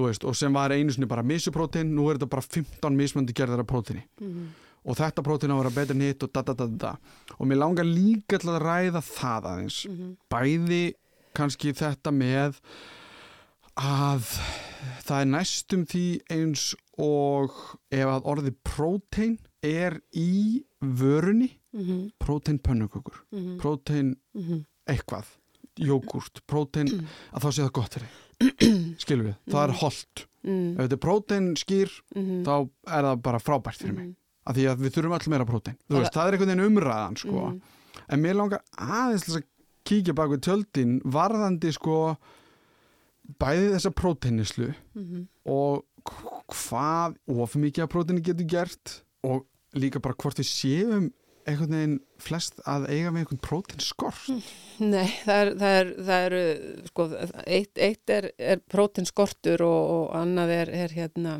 veist 0.01 0.25
og 0.25 0.37
sem 0.37 0.53
var 0.53 0.71
einu 0.73 0.93
sinni 0.93 1.07
bara 1.07 1.23
misuprótein 1.23 1.95
nú 1.95 2.09
er 2.11 2.17
þetta 2.17 2.29
bara 2.29 2.43
15 2.43 2.97
mismöndi 2.97 3.33
gerðar 3.33 3.61
af 3.61 3.67
próteini 3.67 4.03
-hmm. 4.21 4.47
og 4.85 4.97
þetta 4.97 5.23
prótein 5.23 5.51
á 5.51 5.55
að 5.55 5.63
vera 5.63 5.71
betur 5.71 5.95
en 5.95 6.01
hitt 6.01 6.23
og 6.23 6.33
da 6.33 6.43
da 6.43 6.53
da 6.55 6.67
da 6.67 6.97
og 7.39 7.47
mér 7.47 7.59
langar 7.59 7.85
líka 7.85 8.39
til 8.39 8.49
að 8.51 8.63
ræða 8.63 9.01
það 9.01 9.45
aðeins 9.45 9.87
bæði 10.31 10.95
kannski 11.35 11.73
þetta 11.73 12.11
með 12.11 12.61
að 13.77 14.25
það 15.07 15.21
er 15.21 15.29
næstum 15.31 15.85
því 15.87 16.05
eins 16.31 16.75
og 16.99 17.51
ef 17.91 18.07
að 18.07 18.27
orðið 18.33 18.57
prótein 18.65 19.39
er 19.63 20.01
í 20.17 20.65
vörunni 20.81 21.51
mm 21.73 21.81
-hmm. 21.85 22.11
prótein 22.19 22.59
pönnukökur, 22.59 23.17
Mhm. 23.33 23.59
prótein 23.59 24.17
Mhm. 24.35 24.65
eitthvað, 24.89 25.27
jógurt 25.87 26.41
prótein, 26.47 26.89
að 27.33 27.45
þá 27.45 27.49
sé 27.51 27.63
það 27.65 27.73
gott 27.79 27.97
fyrir 27.99 28.11
skilum 29.03 29.27
við, 29.31 29.35
það 29.53 29.63
er 29.67 29.75
holdt. 29.83 30.27
Mm. 30.45 30.71
Ef 30.73 30.81
þetta 30.87 30.97
er 30.97 31.03
prótein 31.05 31.49
skýr 31.61 31.91
-hmm. 32.15 32.43
þá 32.47 32.55
er 32.97 33.05
það 33.11 33.23
bara 33.23 33.39
frábært 33.45 33.81
fyrir 33.83 33.95
mig. 33.97 34.15
Af 34.49 34.57
því 34.57 34.65
að 34.71 34.79
við 34.81 34.95
þurfum 34.95 35.17
öll 35.19 35.31
meira 35.35 35.45
prótein. 35.45 35.77
Veist, 35.89 36.15
það 36.15 36.27
er 36.27 36.33
einhvern 36.37 36.49
veginn 36.55 36.67
umræðan 36.71 37.17
sko. 37.21 37.61
En 38.09 38.21
mér 38.23 38.35
langar 38.39 38.63
aðeins 38.79 39.29
að 39.37 39.43
kíkja 39.85 40.15
bak 40.17 40.31
við 40.31 40.41
tjöldin 40.47 41.01
varðandi 41.05 41.73
sko 41.73 42.17
bæði 43.41 43.69
þessa 43.75 43.91
próteinislu 43.95 44.75
Mhm. 44.95 45.29
og 45.47 45.85
hvað 46.49 47.17
of 47.29 47.55
mikið 47.55 47.83
af 47.85 47.91
próteini 47.93 48.23
getur 48.25 48.47
gert 48.49 49.03
og 49.23 49.47
líka 49.75 50.01
bara 50.01 50.15
hvort 50.15 50.39
við 50.41 50.49
séum 50.49 51.13
einhvern 51.51 51.77
veginn 51.77 51.97
flest 52.21 52.61
að 52.69 52.89
eiga 52.91 53.13
með 53.13 53.25
einhvern 53.25 53.41
próteinskort 53.45 54.29
Nei, 54.93 55.09
það 55.25 55.41
er, 55.41 55.53
það 55.61 55.79
er, 55.79 55.93
það 56.09 56.27
er 56.27 56.37
sko, 56.91 57.07
eitt, 57.45 57.73
eitt 57.79 58.13
er, 58.17 58.29
er 58.39 58.61
prótinskortur 58.73 59.65
og, 59.67 59.81
og 59.95 60.05
annað 60.17 60.55
er, 60.57 60.73
er 60.85 60.95
hérna, 60.97 61.35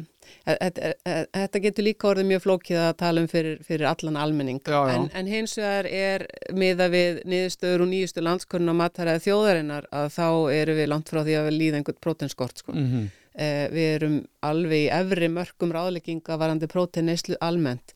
þetta, 0.45 0.91
þetta 1.37 1.63
getur 1.67 1.87
líka 1.87 2.11
orðið 2.11 2.29
mjög 2.33 2.45
flókið 2.47 2.81
að 2.83 2.91
tala 3.05 3.25
um 3.25 3.31
fyrir, 3.31 3.63
fyrir 3.65 3.89
allan 3.91 4.19
almenning. 4.21 4.61
Já, 4.65 4.81
já. 4.91 4.97
En, 4.97 5.07
en 5.17 5.31
hins 5.31 5.57
vegar 5.61 5.89
er 5.89 6.27
miða 6.57 6.91
við 6.93 7.23
niðurstöður 7.31 7.87
og 7.87 7.91
nýjustu 7.95 8.27
landskurinn 8.27 8.75
á 8.75 8.81
mataræði 8.83 9.25
þjóðarinnar 9.31 9.89
að 10.03 10.13
þá 10.19 10.29
eru 10.59 10.77
við 10.83 10.93
langt 10.93 11.15
frá 11.15 11.23
því 11.23 11.39
að 11.41 11.49
við 11.49 11.59
líða 11.63 11.81
einhvern 11.81 12.05
prótinskort, 12.05 12.63
sko. 12.65 12.77
mm 12.77 12.93
-hmm. 12.93 13.09
Eh, 13.41 13.69
við 13.71 13.93
erum 13.95 14.17
alveg 14.43 14.89
í 14.89 14.91
efri 14.91 15.29
mörgum 15.31 15.71
ráðlegginga 15.71 16.35
varandi 16.41 16.67
próteinneislu 16.67 17.39
almennt. 17.41 17.95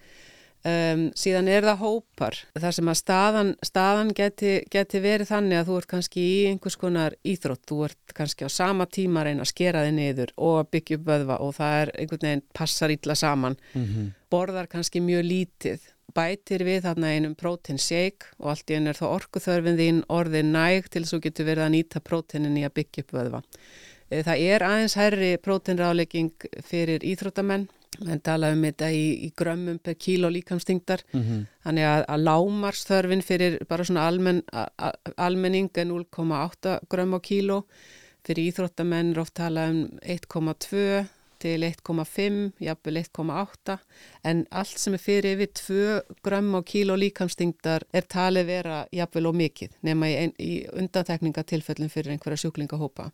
Um, 0.65 1.11
síðan 1.13 1.49
er 1.53 1.67
það 1.67 1.81
hópar 1.83 2.37
þar 2.57 2.73
sem 2.73 2.89
að 2.89 2.97
staðan, 2.97 3.49
staðan 3.61 4.13
geti, 4.17 4.53
geti 4.73 5.01
verið 5.05 5.29
þannig 5.29 5.59
að 5.59 5.67
þú 5.69 5.75
ert 5.77 5.89
kannski 5.91 6.23
í 6.25 6.39
einhvers 6.49 6.79
konar 6.81 7.17
íþrótt, 7.21 7.67
þú 7.69 7.81
ert 7.85 8.15
kannski 8.17 8.49
á 8.49 8.51
sama 8.55 8.87
tíma 8.89 9.21
að 9.21 9.27
reyna 9.29 9.45
að 9.45 9.51
skera 9.51 9.83
þig 9.85 9.93
niður 9.99 10.33
og 10.41 10.55
að 10.63 10.71
byggja 10.73 10.97
upp 10.97 11.05
vöðva 11.11 11.37
og 11.45 11.53
það 11.59 11.77
er 11.83 11.93
einhvern 12.01 12.25
veginn 12.31 12.45
passar 12.57 12.95
illa 12.97 13.19
saman, 13.21 13.59
borðar 14.33 14.71
kannski 14.73 15.05
mjög 15.05 15.29
lítið, 15.29 15.85
bætir 16.17 16.65
við 16.65 16.83
þarna 16.89 17.13
einum 17.13 17.37
prótein 17.37 17.79
shake 17.79 18.33
og 18.41 18.55
allt 18.55 18.71
í 18.73 18.79
einu 18.81 18.89
er 18.95 18.97
þá 19.03 19.07
orkuþörfin 19.11 19.77
þín 19.85 20.03
orðið 20.09 20.49
næg 20.49 20.89
til 20.89 21.03
þess 21.05 21.13
að 21.13 21.19
þú 21.19 21.25
getur 21.29 21.51
verið 21.53 21.65
að 21.69 21.75
nýta 21.77 22.01
próteinin 22.01 22.57
í 22.57 22.65
að 22.65 22.77
byggja 22.81 23.05
upp 23.05 23.13
vöðva. 23.21 23.43
Eh, 24.09 24.25
Það 24.25 24.49
er 24.49 24.65
aðeins 24.65 24.97
hærri 24.97 25.33
próteinrálegging 25.45 26.49
fyrir 26.65 27.05
íþróttamenn, 27.05 27.69
menn 28.03 28.21
tala 28.25 28.51
um 28.55 28.63
þetta 28.65 28.91
í, 28.91 29.03
í 29.27 29.33
grömmum 29.37 29.79
per 29.79 29.95
kíló 30.01 30.31
líkamstingdar, 30.33 31.05
þannig 31.65 31.89
að, 31.89 32.05
að 32.09 32.25
lámarsþörfin 32.29 33.23
fyrir 33.23 33.59
bara 33.69 33.85
svona 33.85 34.07
almenn, 34.09 34.43
a, 34.53 34.93
almenning 35.17 35.71
er 35.77 35.87
0,8 35.87 36.79
grömm 36.91 37.15
á 37.15 37.21
kíló, 37.23 37.65
fyrir 38.25 38.51
íþróttamenn 38.51 39.13
er 39.13 39.21
oft 39.21 39.35
tala 39.35 39.69
um 39.71 39.85
1,2 40.03 41.05
til 41.45 41.67
1,5, 41.67 42.53
jafnvel 42.65 42.97
1,8 43.03 43.77
en 44.25 44.47
allt 44.51 44.79
sem 44.81 44.95
er 44.97 45.03
fyrir 45.03 45.37
yfir 45.37 45.51
2 45.61 46.17
grömm 46.25 46.57
á 46.57 46.61
kíló 46.65 46.97
líkamstingdar 46.97 47.85
er 47.93 48.09
talið 48.09 48.49
vera 48.49 48.81
jafnvel 48.93 49.29
og 49.29 49.39
mikið 49.43 49.77
nema 49.85 50.09
í, 50.09 50.33
í 50.41 50.53
undantekningatilfellum 50.73 51.93
fyrir 51.93 52.15
einhverja 52.15 52.47
sjúklingahópa. 52.47 53.11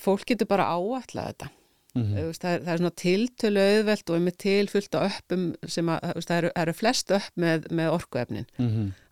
Fólk 0.00 0.26
getur 0.26 0.48
bara 0.50 0.72
áallega 0.72 1.30
þetta 1.30 1.50
mm. 1.98 2.12
veist, 2.16 2.42
það, 2.42 2.54
er, 2.54 2.64
það 2.64 2.72
er 2.72 2.80
svona 2.80 2.94
tiltölu 3.02 3.62
auðvelt 3.66 4.10
og 4.10 4.16
er 4.16 4.24
með 4.26 4.36
tilfullt 4.44 4.96
á 4.96 5.00
öppum 5.02 5.46
sem 5.74 5.90
að, 5.92 6.06
það 6.26 6.34
eru, 6.36 6.52
eru 6.62 6.74
flest 6.76 7.14
upp 7.16 7.42
með, 7.44 7.66
með 7.80 7.90
orkuefnin. 7.96 8.46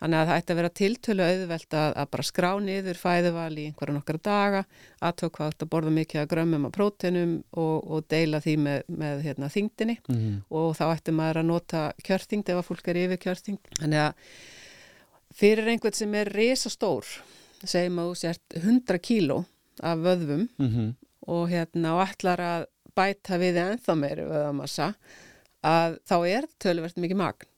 Þannig 0.00 0.20
að 0.20 0.30
það 0.30 0.40
ætti 0.40 0.54
að 0.54 0.60
vera 0.60 0.72
tiltölu 0.80 1.26
auðvelt 1.26 1.76
að, 1.80 1.90
að 2.02 2.10
bara 2.14 2.28
skrá 2.30 2.50
niður 2.64 3.00
fæðuval 3.00 3.52
í 3.56 3.66
einhverja 3.68 3.96
nokkara 3.96 4.22
daga 4.30 4.62
aðtöku 5.00 5.36
hvað 5.36 5.52
þetta 5.54 5.70
borða 5.74 5.94
mikið 5.98 6.22
að 6.22 6.30
grömmum 6.34 6.68
af 6.68 6.74
prótenum 6.76 7.34
og, 7.52 7.76
og 7.90 8.06
deila 8.08 8.40
því 8.44 8.56
með, 8.64 8.80
með 9.02 9.22
hérna, 9.26 9.50
þingdinni 9.52 9.98
og 10.48 10.72
þá 10.78 10.84
ætti 10.90 11.14
maður 11.16 11.42
að 11.42 11.50
nota 11.50 11.84
kjörþingd 12.06 12.52
ef 12.52 12.62
að 12.62 12.66
fólk 12.70 12.88
er 12.88 13.02
yfir 13.04 13.22
kjörþingd 13.26 13.70
þannig 13.80 14.04
að 14.06 14.12
fyrir 15.40 15.70
einhvern 15.70 15.96
sem 15.96 16.14
er 16.14 16.32
risastór 16.34 17.06
segjum 17.64 18.00
að 18.00 18.10
þú 18.10 18.18
sért 18.20 18.58
100 18.60 19.00
kíló 19.04 19.44
af 19.80 20.00
vöðvum 20.00 20.48
og 21.28 21.48
hérna 21.52 21.96
og 21.96 22.04
ætlar 22.08 22.40
að 22.44 22.66
bæta 22.96 23.38
við 23.40 23.60
ennþá 23.62 23.96
meiri 23.98 24.26
vöðamassa 24.28 24.92
að 25.66 25.98
þá 26.08 26.16
er 26.26 26.48
töluvert 26.62 26.96
mikið 27.00 27.20
magn 27.20 27.48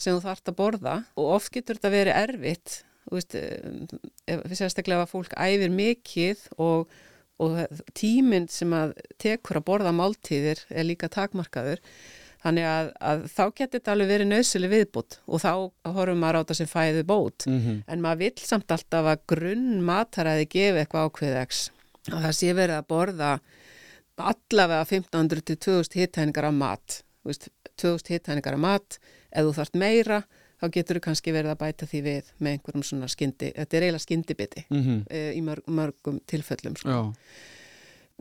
sem 0.00 0.16
þú 0.16 0.20
þarft 0.24 0.48
að 0.50 0.58
borða 0.58 0.94
og 1.14 1.32
oft 1.36 1.52
getur 1.54 1.76
þetta 1.76 1.92
verið 1.92 2.20
erfitt 2.22 2.82
veist, 3.12 3.36
ef 3.36 4.44
við 4.46 4.58
sérstaklega 4.58 5.04
að 5.04 5.12
fólk 5.12 5.34
æfir 5.38 5.70
mikið 5.70 6.46
og, 6.58 6.92
og 7.42 7.58
tíminn 7.94 8.48
sem 8.50 8.72
að 8.74 8.96
tekur 9.22 9.60
að 9.60 9.66
borða 9.70 9.92
máltíðir 9.94 10.64
er 10.70 10.88
líka 10.88 11.08
takmarkaður. 11.12 11.82
Þannig 12.42 12.66
að, 12.68 12.90
að 13.00 13.22
þá 13.32 13.44
getur 13.56 13.78
þetta 13.78 13.92
alveg 13.92 14.10
verið 14.10 14.28
nöðsili 14.30 14.68
viðbútt 14.70 15.16
og 15.26 15.40
þá 15.42 15.52
horfum 15.96 16.20
maður 16.20 16.36
á 16.36 16.40
þetta 16.42 16.58
sem 16.58 16.68
fæði 16.70 17.06
bót 17.08 17.46
en 17.90 18.02
maður 18.04 18.20
vill 18.20 18.44
samt 18.44 18.70
alltaf 18.70 19.08
að 19.10 19.24
grunn 19.32 19.80
mataræði 19.82 20.46
gefi 20.52 20.82
eitthvað 20.82 21.08
ákveðegs 21.08 21.62
að 22.12 22.22
það 22.26 22.34
sé 22.38 22.52
verið 22.54 22.76
að 22.80 22.88
borða 22.92 23.30
allavega 24.16 24.84
1500 24.86 25.44
til 25.50 25.56
2000 25.56 26.00
hittæningar 26.00 26.48
af 26.50 26.54
mat 26.56 27.02
Þú 27.26 27.30
veist, 27.32 27.48
2000 27.82 28.12
hittæningar 28.14 28.54
af 28.54 28.62
mat 28.62 28.98
ef 29.32 29.42
þú 29.48 29.54
þarft 29.58 29.74
meira 29.82 30.20
þá 30.62 30.68
getur 30.72 30.96
þú 30.96 31.02
kannski 31.08 31.32
verið 31.34 31.52
að 31.52 31.58
bæta 31.60 31.86
því 31.90 32.00
við 32.06 32.28
með 32.40 32.52
einhverjum 32.54 32.84
svona 32.86 33.08
skyndi, 33.12 33.50
þetta 33.52 33.76
er 33.76 33.82
eiginlega 33.86 34.04
skyndibiti 34.06 34.62
Mhm. 34.70 35.02
e, 35.10 35.20
í 35.36 35.42
mörg, 35.44 35.66
mörgum 35.68 36.20
tilfellum 36.26 36.76
sko. 36.78 37.12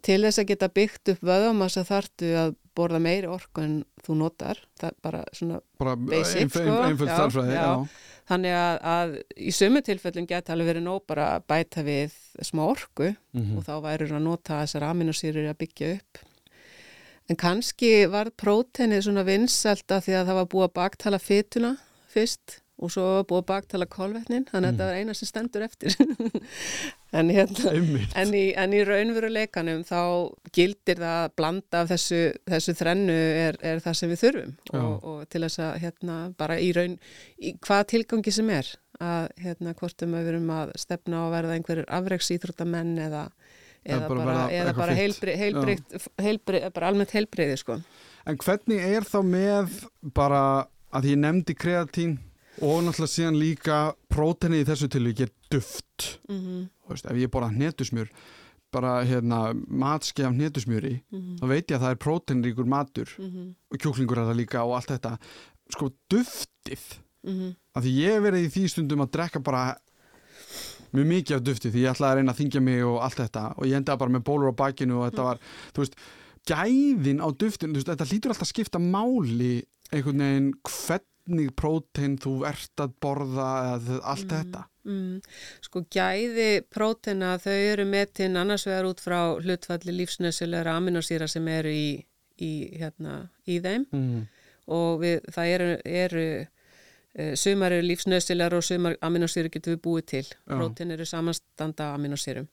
Til 0.04 0.22
þess 0.26 0.40
að 0.42 0.48
geta 0.50 0.68
byggt 0.70 1.10
upp 1.14 1.22
vöðamassa 1.24 1.86
þartu 1.88 2.34
að 2.36 2.56
borða 2.76 2.99
meiri 3.01 3.28
orku 3.32 3.61
en 3.63 3.78
þú 4.05 4.15
notar, 4.19 4.59
það 4.80 4.89
er 4.91 4.97
bara 5.01 5.23
svona 5.34 5.61
bara 5.80 5.95
Basic, 5.95 6.49
sko. 6.51 7.45
Já, 7.45 7.53
já. 7.55 7.88
þannig 8.30 8.55
að, 8.57 8.78
að 8.95 9.15
í 9.38 9.51
sömu 9.55 9.82
tilfellum 9.86 10.28
geta 10.30 10.53
alveg 10.53 10.69
verið 10.73 10.86
nóg 10.88 11.03
bara 11.07 11.28
að 11.39 11.45
bæta 11.51 11.84
við 11.88 12.13
smá 12.41 12.63
orku 12.69 13.15
Mhm. 13.34 13.57
og 13.57 13.63
þá 13.67 13.73
værið 13.86 14.11
að 14.17 14.21
nota 14.28 14.61
þessar 14.63 14.88
aminosýrur 14.91 15.49
að 15.51 15.57
byggja 15.63 15.93
upp 15.97 16.23
en 17.30 17.36
kannski 17.41 18.05
var 18.11 18.30
prótenið 18.38 19.01
svona 19.07 19.23
vinsælt 19.26 19.89
af 19.91 20.05
því 20.05 20.13
að 20.19 20.28
það 20.30 20.36
var 20.41 20.45
búið 20.53 20.67
að 20.69 20.73
baktala 20.78 21.17
fytuna 21.19 21.78
fyrst 22.13 22.59
og 22.78 22.91
svo 22.91 23.23
búið 23.23 23.41
að 23.41 23.47
baktala 23.49 23.86
kolvetnin 23.88 24.45
þannig 24.51 24.67
að 24.67 24.73
þetta 24.76 24.86
var 24.89 24.99
eina 24.99 25.13
sem 25.15 25.28
stendur 25.30 25.63
eftir 25.63 25.95
en 27.16 27.32
hérna. 27.34 27.74
En 28.22 28.34
í, 28.38 28.43
en 28.59 28.74
í 28.76 28.82
raunveruleikanum 28.88 29.84
þá 29.88 29.99
gildir 30.55 31.01
það 31.01 31.20
að 31.24 31.36
blanda 31.39 31.82
af 31.84 31.91
þessu, 31.93 32.22
þessu 32.51 32.76
þrennu 32.80 33.16
er, 33.45 33.59
er 33.66 33.84
það 33.84 33.97
sem 33.99 34.11
við 34.13 34.24
þurfum 34.24 34.55
og, 34.82 34.95
og 35.11 35.20
til 35.32 35.43
þess 35.45 35.61
að 35.68 35.78
hérna 35.86 36.18
bara 36.39 36.57
í 36.61 36.72
raun, 36.76 36.97
í 37.39 37.53
hvaða 37.66 37.88
tilgangi 37.93 38.34
sem 38.36 38.51
er 38.55 38.72
að 39.03 39.30
hérna 39.43 39.74
hvort 39.76 40.05
um 40.05 40.16
að 40.16 40.24
við 40.28 40.34
erum 40.34 40.51
að 40.55 40.74
stefna 40.80 41.20
á 41.20 41.24
að 41.26 41.34
verða 41.36 41.55
einhverjir 41.59 41.89
afreiksýþróttamenn 41.99 42.93
eða, 43.09 43.24
Eða 43.86 44.07
bara 44.09 44.24
bara, 44.26 44.43
eða 44.49 44.72
bara 44.74 44.93
fit. 44.95 45.01
heilbrið, 45.03 45.36
heilbrið, 45.43 46.05
heilbrið, 46.26 46.63
bara 46.74 46.88
almennt 46.89 47.11
heilbriði 47.13 47.57
sko. 47.61 47.76
En 48.26 48.39
hvernig 48.41 48.82
er 48.82 49.05
þá 49.05 49.20
með 49.28 49.76
bara 50.18 50.39
að 50.95 51.11
ég 51.11 51.20
nefndi 51.22 51.53
kreatín 51.53 52.16
og 52.62 52.82
náttúrulega 52.86 53.12
síðan 53.12 53.39
líka 53.39 53.78
prótenið 54.12 54.64
í 54.64 54.68
þessu 54.70 54.89
tilvík 54.91 55.26
er 55.26 55.32
duft. 55.51 56.20
Mm 56.30 56.39
-hmm, 56.39 56.66
veist, 56.89 57.06
ef 57.06 57.18
ég 57.18 57.32
borða 57.32 57.51
hnetusmjör 57.51 58.10
bara 58.76 59.03
hérna 59.08 59.53
matskef 59.68 60.34
hnetusmjöri 60.34 60.99
mhm, 61.12 61.39
þá 61.39 61.45
veit 61.47 61.72
ég 61.72 61.78
að 61.78 61.86
það 61.86 61.93
er 61.93 62.03
prótenríkur 62.06 62.66
matur 62.66 63.14
mhm, 63.18 63.53
og 63.72 63.80
kjúklingur 63.80 64.20
er 64.20 64.30
það 64.30 64.39
líka 64.41 64.64
og 64.66 64.76
allt 64.80 64.91
þetta. 64.95 65.18
Sko 65.74 65.91
duftið. 66.12 66.84
Mhm, 67.26 67.56
af 67.74 67.84
því 67.84 67.93
ég 68.03 68.22
verið 68.22 68.47
í 68.47 68.51
því 68.53 68.68
stundum 68.70 69.06
að 69.06 69.14
drekka 69.16 69.39
bara 69.39 69.78
mjög 70.95 71.08
mikið 71.12 71.36
af 71.36 71.45
dufti 71.45 71.72
því 71.72 71.82
ég 71.84 71.95
ætlaði 71.95 72.12
að 72.12 72.20
reyna 72.20 72.34
að 72.36 72.39
þingja 72.41 72.62
mig 72.62 72.84
og 72.86 72.99
allt 73.03 73.20
þetta. 73.24 73.45
Og 73.58 73.66
ég 73.66 73.80
endaði 73.80 74.01
bara 74.03 74.16
með 74.16 74.28
bólur 74.30 74.53
á 74.53 74.60
bakinu 74.62 74.99
og 74.99 75.10
þetta 75.10 75.26
var, 75.30 75.41
þú 75.74 75.84
veist, 75.84 75.97
gæðin 76.45 77.24
á 77.26 77.28
duftinu, 77.34 77.74
þú 77.74 77.82
veist, 77.82 77.89
þetta 77.91 78.10
hlýtur 78.12 78.32
alltaf 78.32 78.45
að 78.45 78.53
skipta 78.53 78.80
máli 78.80 79.56
einhvern 79.91 80.24
veginn 80.24 80.51
hvernig 81.26 81.53
prótein 81.55 82.17
þú 82.21 82.45
ert 82.45 82.80
að 82.82 82.93
borða 83.01 83.49
eða 83.76 83.99
allt 84.03 84.30
þetta 84.30 84.63
mm. 84.86 85.21
Sko 85.61 85.86
gæði 85.89 86.63
prótena 86.69 87.38
þau 87.39 87.53
eru 87.53 87.86
metin 87.86 88.38
annars 88.38 88.65
vegar 88.67 88.86
út 88.86 89.01
frá 89.01 89.36
hlutfalli 89.39 89.91
lífsnöðsilegra 89.91 90.76
aminosýra 90.78 91.28
sem 91.28 91.47
eru 91.47 91.69
í, 91.69 92.05
í, 92.38 92.51
hérna, 92.78 93.30
í 93.47 93.59
þeim 93.59 93.86
mm. 93.91 94.26
og 94.67 95.01
við, 95.01 95.21
það 95.34 95.53
eru, 95.55 95.69
eru 95.86 96.26
uh, 96.45 97.34
sumar 97.36 97.71
eru 97.71 97.88
lífsnöðsilegar 97.89 98.57
og 98.57 98.63
sumar 98.63 98.97
aminosýru 99.01 99.49
getur 99.49 99.76
við 99.76 99.82
búið 99.82 100.05
til. 100.13 100.26
Prótin 100.45 100.91
eru 100.93 101.05
samanstanda 101.05 101.93
aminosýrum. 101.95 102.47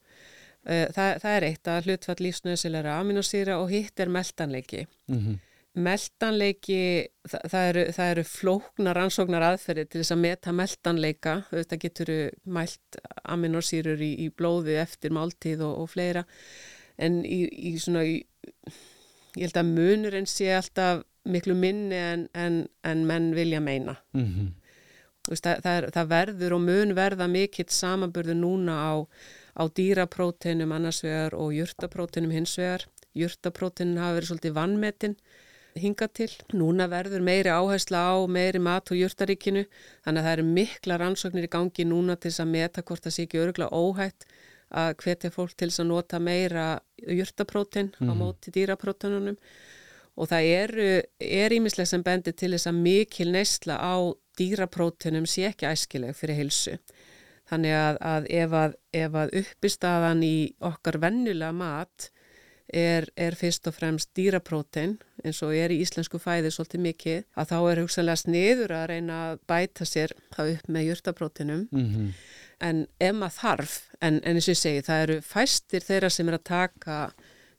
Uh, 0.63 0.89
það, 0.95 1.17
það 1.23 1.37
er 1.37 1.49
eitt 1.51 1.69
að 1.69 1.89
hlutfall 1.89 2.21
lífsnöðsilegra 2.23 2.99
aminosýra 3.03 3.61
og 3.61 3.73
hitt 3.75 4.01
er 4.01 4.13
meldanleiki. 4.13 4.87
Mm 5.11 5.19
-hmm. 5.19 5.41
Meldanleiki, 5.73 6.81
það, 7.25 7.45
það, 7.49 7.67
eru, 7.71 7.83
það 7.97 8.11
eru 8.13 8.23
flóknar 8.29 8.99
ansóknar 9.01 9.45
aðferði 9.47 9.87
til 9.89 10.01
þess 10.03 10.13
að 10.13 10.19
meta 10.21 10.53
meldanleika. 10.53 11.37
Þetta 11.49 11.79
getur 11.81 12.11
mælt 12.45 12.99
aminosýrur 13.25 14.03
í, 14.05 14.11
í 14.21 14.27
blóði 14.37 14.77
eftir 14.83 15.15
máltíð 15.17 15.63
og, 15.65 15.79
og 15.85 15.93
fleira. 15.95 16.27
En 17.01 17.23
í, 17.25 17.47
í 17.49 17.73
svona, 17.81 18.03
í, 18.05 18.19
ég 19.39 19.47
held 19.47 19.61
að 19.63 19.71
munurinn 19.71 20.29
sé 20.29 20.51
alltaf 20.53 21.07
miklu 21.25 21.55
minni 21.57 21.97
en, 21.97 22.27
en, 22.37 22.67
en 22.85 23.07
menn 23.09 23.31
vilja 23.37 23.61
meina. 23.65 23.97
Mm 24.13 24.27
-hmm. 24.27 24.51
Veist, 25.31 25.47
það, 25.47 25.63
það, 25.63 25.77
er, 25.77 25.87
það 25.95 26.11
verður 26.11 26.57
og 26.57 26.61
mun 26.67 26.95
verða 26.99 27.29
mikill 27.31 27.71
samanburður 27.71 28.37
núna 28.37 28.75
á, 28.77 28.93
á 29.57 29.63
dýrapróteinum 29.71 30.73
annars 30.75 31.01
vegar 31.05 31.35
og 31.39 31.55
jurtapróteinum 31.55 32.35
hins 32.35 32.59
vegar. 32.59 32.85
Jurtapróteinin 33.15 34.03
hafa 34.03 34.19
verið 34.19 34.29
svolítið 34.29 34.55
vannmetinn 34.59 35.17
hinga 35.79 36.09
til. 36.13 36.31
Núna 36.57 36.89
verður 36.93 37.25
meiri 37.25 37.53
áhersla 37.53 38.05
á 38.13 38.15
meiri 38.29 38.61
mat 38.63 38.93
og 38.93 39.01
jurtaríkinu 39.01 39.65
þannig 40.05 40.21
að 40.21 40.27
það 40.27 40.33
eru 40.37 40.47
mikla 40.49 40.99
rannsóknir 41.01 41.49
í 41.49 41.53
gangi 41.53 41.87
núna 41.89 42.17
til 42.17 42.31
þess 42.31 42.45
að 42.45 42.55
meta 42.55 42.87
hvort 42.87 43.05
það 43.07 43.17
sé 43.17 43.27
ekki 43.27 43.43
öruglega 43.43 43.77
óhætt 43.77 44.27
að 44.73 44.97
hvetja 45.03 45.31
fólk 45.33 45.55
til 45.57 45.69
þess 45.69 45.83
að 45.83 45.91
nota 45.91 46.19
meira 46.23 46.67
jurtaprótein 47.03 47.93
mm 47.93 48.09
á 48.09 48.13
móti 48.17 48.53
dýrapróteinunum 48.55 49.37
og 50.17 50.29
það 50.29 50.49
eru, 50.49 50.89
er 51.19 51.55
ímislega 51.57 51.89
sem 51.89 52.03
bendir 52.05 52.37
til 52.37 52.53
þess 52.53 52.69
að 52.69 52.81
mikil 52.85 53.31
neysla 53.33 53.79
á 53.81 53.97
dýraprótunum 54.39 55.27
sé 55.29 55.49
ekki 55.49 55.69
æskileg 55.69 56.17
fyrir 56.17 56.41
heilsu. 56.41 56.77
Þannig 57.49 57.75
að, 57.77 57.99
að 58.01 58.27
ef 58.33 58.57
að, 58.57 58.75
að 59.13 59.33
uppistaðan 59.43 60.23
í 60.25 60.37
okkar 60.61 61.01
vennulega 61.03 61.53
mat 61.53 62.11
er, 62.73 63.07
er 63.17 63.35
fyrst 63.37 63.67
og 63.69 63.75
fremst 63.77 64.11
dýraprótein 64.17 64.97
eins 65.25 65.43
og 65.45 65.55
er 65.55 65.71
í 65.75 65.81
íslensku 65.85 66.19
fæði 66.19 66.51
svolítið 66.51 66.81
mikið 66.87 67.19
að 67.37 67.51
þá 67.53 67.59
er 67.71 67.81
hugsanlega 67.83 68.23
sniður 68.23 68.73
að 68.77 68.87
reyna 68.93 69.19
að 69.31 69.43
bæta 69.53 69.85
sér 69.89 70.15
það 70.35 70.55
upp 70.55 70.69
með 70.69 70.89
jurtaprótinum 70.91 71.69
Mm 71.73 71.89
-hmm. 71.89 72.09
en 72.61 72.87
ef 73.01 73.15
maður 73.15 73.39
þarf, 73.41 73.75
en, 74.01 74.21
en 74.25 74.35
eins 74.37 74.49
og 74.49 74.55
ég 74.55 74.63
segi 74.63 74.83
það 74.89 75.03
eru 75.03 75.21
fæstir 75.21 75.81
þeirra 75.81 76.11
sem 76.11 76.29
er 76.29 76.35
að 76.35 76.45
taka 76.45 77.13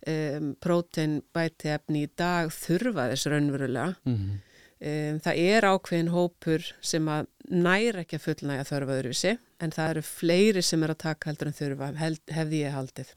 um, 0.08 0.56
prótein 0.60 1.22
bæti 1.34 1.70
efni 1.70 2.04
í 2.04 2.10
dag 2.18 2.50
þurfa 2.50 3.10
þess 3.12 3.28
raunverulega 3.28 3.96
Mm 4.06 4.16
-hmm. 4.18 4.42
Um, 4.84 5.20
það 5.24 5.38
er 5.40 5.64
ákveðin 5.70 6.10
hópur 6.12 6.66
sem 6.84 7.06
að 7.08 7.28
næra 7.56 8.02
ekki 8.04 8.18
að 8.20 8.24
fullnæga 8.26 8.66
þörfa 8.68 8.96
öðruvísi 9.00 9.34
en 9.64 9.72
það 9.72 9.90
eru 9.94 10.02
fleiri 10.04 10.64
sem 10.64 10.84
er 10.84 10.92
að 10.92 10.98
taka 11.06 11.30
heldur 11.30 11.48
en 11.48 11.56
þurfa 11.56 11.88
hef, 12.02 12.18
hefði 12.36 12.60
ég 12.66 12.76
haldið. 12.76 13.14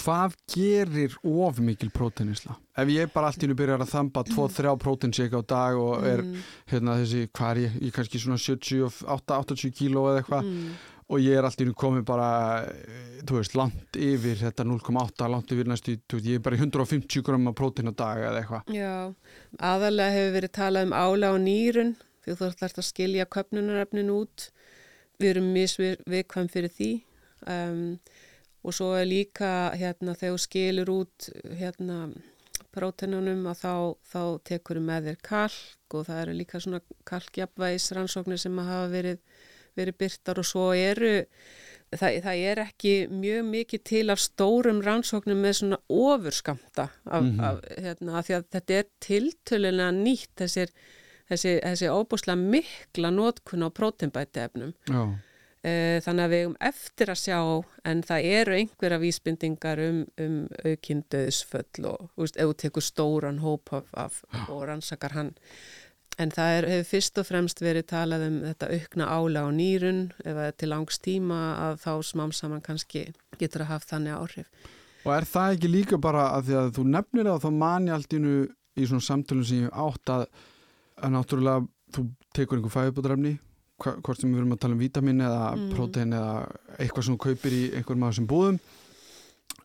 Hvað 0.00 0.34
gerir 0.52 1.14
of 1.26 1.58
mikil 1.64 1.88
próteinisla? 1.90 2.54
Ef 2.78 2.88
ég 2.92 3.10
bara 3.12 3.30
allt 3.32 3.42
í 3.42 3.48
nú 3.50 3.56
byrjar 3.58 3.82
að 3.82 3.90
þamba 3.94 4.22
2-3 4.28 4.74
próteinsík 4.84 5.32
á 5.34 5.40
dag 5.42 5.80
og 5.80 6.04
er 6.06 6.22
Mm. 6.22 6.36
hérna 6.70 6.98
þessi, 7.00 7.24
hvað 7.32 7.50
er 7.50 7.62
ég, 7.64 7.80
ég 7.88 7.92
kannski 7.96 8.20
svona 8.20 8.38
78-80 8.38 9.72
kíló 9.74 10.04
eða 10.12 10.22
eitthvað 10.22 10.44
Mm. 10.44 10.72
Og 11.10 11.22
ég 11.22 11.36
er 11.36 11.46
allt 11.46 11.62
í 11.62 11.66
nú 11.66 11.74
komið 11.74 12.04
bara 12.06 12.28
eh, 12.70 13.24
veist, 13.30 13.56
langt 13.58 13.98
yfir 13.98 14.38
þetta 14.40 14.66
0,8 14.66 15.30
langt 15.30 15.50
yfir 15.50 15.70
næstu, 15.70 15.96
veist, 15.98 16.28
ég 16.28 16.38
er 16.38 16.44
bara 16.44 16.58
í 16.58 16.62
150 16.62 17.26
grömmar 17.26 17.56
prótein 17.58 17.90
á 17.90 17.94
dag 17.94 18.22
eða 18.28 18.44
eitthvað 18.44 18.70
Já, 18.76 18.94
aðalega 19.58 20.16
hefur 20.16 20.38
verið 20.38 20.56
talað 20.60 20.88
um 20.88 20.96
ála 20.96 21.34
og 21.34 21.42
nýrun 21.44 21.96
því 22.24 22.36
þú 22.36 22.50
þarfst 22.60 22.80
að 22.80 22.88
skilja 22.88 23.28
köpnunarefnin 23.30 24.12
út. 24.14 24.48
Við 25.20 25.34
erum 25.34 25.52
misviðkvæm 25.54 26.50
fyrir 26.52 26.72
því 26.72 26.90
um, 27.48 27.84
og 28.64 28.76
svo 28.76 28.92
er 28.96 29.08
líka 29.08 29.70
hérna 29.76 30.16
þegar 30.16 30.36
þú 30.36 30.44
skilur 30.44 30.92
út 30.94 31.30
hérna 31.60 32.00
prótenunum 32.70 33.44
að 33.50 33.62
þá, 33.64 33.74
þá 34.12 34.22
tekur 34.46 34.80
með 34.84 35.10
þér 35.10 35.20
kalk 35.26 35.96
og 35.96 36.06
það 36.06 36.20
eru 36.22 36.36
líka 36.38 36.60
svona 36.62 36.80
kalkjapvæs 37.08 37.90
rannsóknir 37.96 38.40
sem 38.40 38.60
hafa 38.62 38.86
verið, 38.92 39.18
verið 39.76 39.98
byrtar 39.98 40.38
og 40.42 40.46
svo 40.48 40.70
eru 40.76 41.24
það, 41.90 42.20
það 42.22 42.42
er 42.52 42.62
ekki 42.64 42.94
mjög 43.10 43.44
mikið 43.50 43.82
til 43.90 44.04
af 44.14 44.18
stórum 44.22 44.82
rannsóknum 44.86 45.40
með 45.42 45.56
svona 45.60 45.78
ofurskamta 45.90 46.88
af, 47.06 47.22
Mhm. 47.22 47.40
af, 47.40 47.60
hérna, 47.78 48.18
af 48.18 48.26
því 48.28 48.34
að 48.38 48.44
þetta 48.54 48.78
er 48.78 48.84
tiltölulega 49.00 49.90
nýtt 49.96 50.34
þessir, 50.36 50.68
þessi, 51.30 51.56
þessi 51.62 51.90
óbúslega 51.90 52.38
mikla 52.38 53.10
nótkun 53.10 53.66
á 53.66 53.68
prótenbæti 53.70 54.44
efnum 54.46 54.74
Já, 54.88 55.18
Eh, 55.62 56.00
þannig 56.00 56.24
að 56.24 56.30
við 56.32 56.40
eigum 56.40 56.54
eftir 56.64 57.06
að 57.12 57.18
sjá 57.20 57.64
en 57.84 57.98
það 58.02 58.24
eru 58.24 58.52
einhverja 58.56 58.98
vísbendingar 59.02 59.78
um, 59.90 59.98
um 60.16 60.48
aukinn 60.64 61.02
döðsföll 61.12 61.84
og 61.84 62.08
ef 62.16 62.32
þú 62.32 62.54
tekur 62.56 62.80
stóran 62.86 63.40
hóp 63.44 63.68
af, 63.76 63.84
af, 63.92 64.22
og 64.48 64.62
rannsakar 64.70 65.12
hann 65.12 65.34
en 66.18 66.30
það 66.34 66.56
er, 66.58 66.66
hefur 66.74 66.88
fyrst 66.90 67.18
og 67.22 67.26
fremst 67.28 67.60
verið 67.62 67.86
talað 67.92 68.26
um 68.26 68.38
þetta 68.48 68.68
aukna 68.76 69.06
ála 69.14 69.44
á 69.46 69.48
nýrun 69.54 70.00
er 70.24 70.52
til 70.58 70.68
langs 70.72 70.98
tíma 70.98 71.40
að 71.70 71.78
þá 71.84 71.90
smám 72.10 72.32
saman 72.36 72.60
kannski 72.60 73.06
getur 73.38 73.62
að 73.64 73.70
hafa 73.74 73.90
þannig 73.94 74.16
áhrif 74.18 74.48
og 75.04 75.12
er 75.16 75.24
það 75.24 75.54
ekki 75.56 75.68
líka 75.72 75.98
bara 75.98 76.26
að 76.36 76.48
því 76.50 76.56
að 76.60 76.72
þú 76.76 76.86
nefnir 76.92 77.30
það 77.30 77.44
þá 77.46 77.50
mani 77.62 77.90
allt 77.94 78.12
nú 78.20 78.34
í 78.76 78.86
svona 78.86 79.06
samtölum 79.06 79.44
sem 79.48 79.62
ég 79.64 79.70
átt 79.72 80.12
að, 80.12 80.26
að 81.00 81.14
náttúrulega 81.16 81.66
þú 81.94 82.04
tekur 82.36 82.58
einhver 82.60 82.74
fæðubótarefni 82.74 83.32
hvort 83.80 84.20
sem 84.20 84.28
við 84.28 84.36
verum 84.42 84.52
að 84.52 84.60
tala 84.60 84.76
um 84.76 84.82
vítamin 84.84 85.24
eða 85.24 85.44
Mm. 85.56 85.70
prótein 85.72 86.12
eða 86.12 86.34
eitthvað 86.78 87.04
sem 87.06 87.14
þú 87.16 87.20
kaupir 87.24 87.52
í 87.56 87.62
einhverjum 87.78 88.04
af 88.04 88.12
þessum 88.12 88.28
búðum 88.28 88.58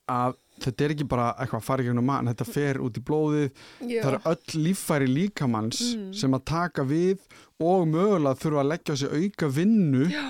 að 0.10 0.38
þetta 0.66 0.86
er 0.88 0.94
ekki 0.96 1.08
bara 1.14 1.28
eitthvað 1.40 1.60
að 1.62 1.68
fara 1.70 1.84
í 1.84 1.88
gegnum 1.90 2.06
mann, 2.10 2.28
þetta 2.32 2.46
fer 2.52 2.80
út 2.86 2.98
í 3.00 3.04
blóðið 3.08 3.50
Já. 3.90 4.02
það 4.04 4.10
eru 4.12 4.22
öll 4.34 4.64
líffæri 4.68 5.08
líkamanns 5.12 5.82
Mm. 5.96 6.14
sem 6.14 6.32
að 6.34 6.44
taka 6.46 6.84
við 6.84 7.20
og 7.60 7.88
mögulega 7.88 8.40
þurfa 8.42 8.64
að 8.64 8.72
leggja 8.74 8.94
á 8.94 8.96
sig 9.02 9.10
auka 9.20 9.48
vinnu 9.60 10.06
Já. 10.12 10.26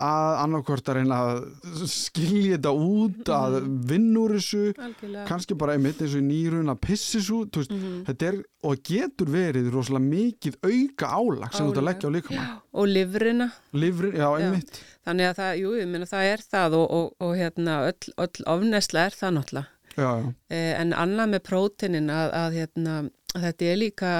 Að 0.00 0.38
annarkvort 0.44 0.88
að 1.14 1.40
skilja 1.90 2.56
þetta 2.56 2.72
út 2.72 3.30
að 3.36 3.56
vinna 3.90 4.20
úr 4.24 4.34
þessu. 4.38 4.62
Algjörlega. 4.80 5.24
Kannski 5.28 5.56
bara 5.60 5.74
einmitt 5.76 6.00
eins 6.04 6.14
og 6.16 6.24
nýrun 6.26 6.72
að 6.72 6.80
pissi 6.86 7.20
svo 7.20 7.44
veist, 7.50 7.70
Mhm. 7.70 8.04
þetta 8.08 8.28
er 8.30 8.38
og 8.64 8.82
getur 8.84 9.26
verið 9.26 9.70
rosalega 9.72 10.08
mikið 10.10 10.56
auka 10.64 11.06
álag 11.16 11.52
sem 11.54 11.66
þú 11.66 11.70
ert 11.70 11.80
að 11.82 11.88
leggja 11.88 12.08
á 12.08 12.14
líkamann. 12.16 12.46
Já, 12.46 12.60
og 12.74 12.86
livrina 12.88 13.52
Livrin, 13.72 14.12
já, 14.12 14.28
einmitt. 14.40 14.80
Þannig 15.06 15.30
að 15.30 15.36
það, 15.40 15.52
jú, 15.60 15.70
ég 15.80 15.88
meina 15.88 16.04
það 16.06 16.24
er 16.32 16.38
það 16.52 16.72
og, 16.80 16.90
og, 16.90 17.12
og 17.20 17.36
hérna 17.36 17.76
öll, 17.88 18.14
öll 18.18 18.44
ofnesla 18.46 19.06
er 19.06 19.10
það 19.16 19.36
náttúrulega. 19.38 19.66
Já, 19.96 20.22
já, 20.22 20.34
Eh, 20.50 20.80
En 20.80 20.92
annað 20.92 21.30
með 21.34 21.40
próteinin 21.48 22.10
að, 22.10 22.32
að, 22.32 22.52
hérna, 22.54 23.10
þetta 23.34 23.66
er 23.70 23.76
líka 23.78 24.12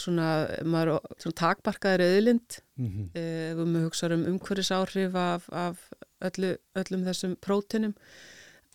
svona, 0.00 0.30
maður, 0.66 0.98
svona 1.22 1.38
takbarkaður 1.42 2.06
auðlind 2.08 2.60
mm 2.80 3.04
ef 3.16 3.60
við 3.60 3.84
hugsaum 3.86 4.12
um 4.18 4.24
umhverfisáhrif 4.34 5.14
af, 5.16 5.46
af 5.52 5.84
öllu, 6.26 6.56
öllum 6.76 7.04
þessum 7.06 7.36
próteinum 7.40 7.94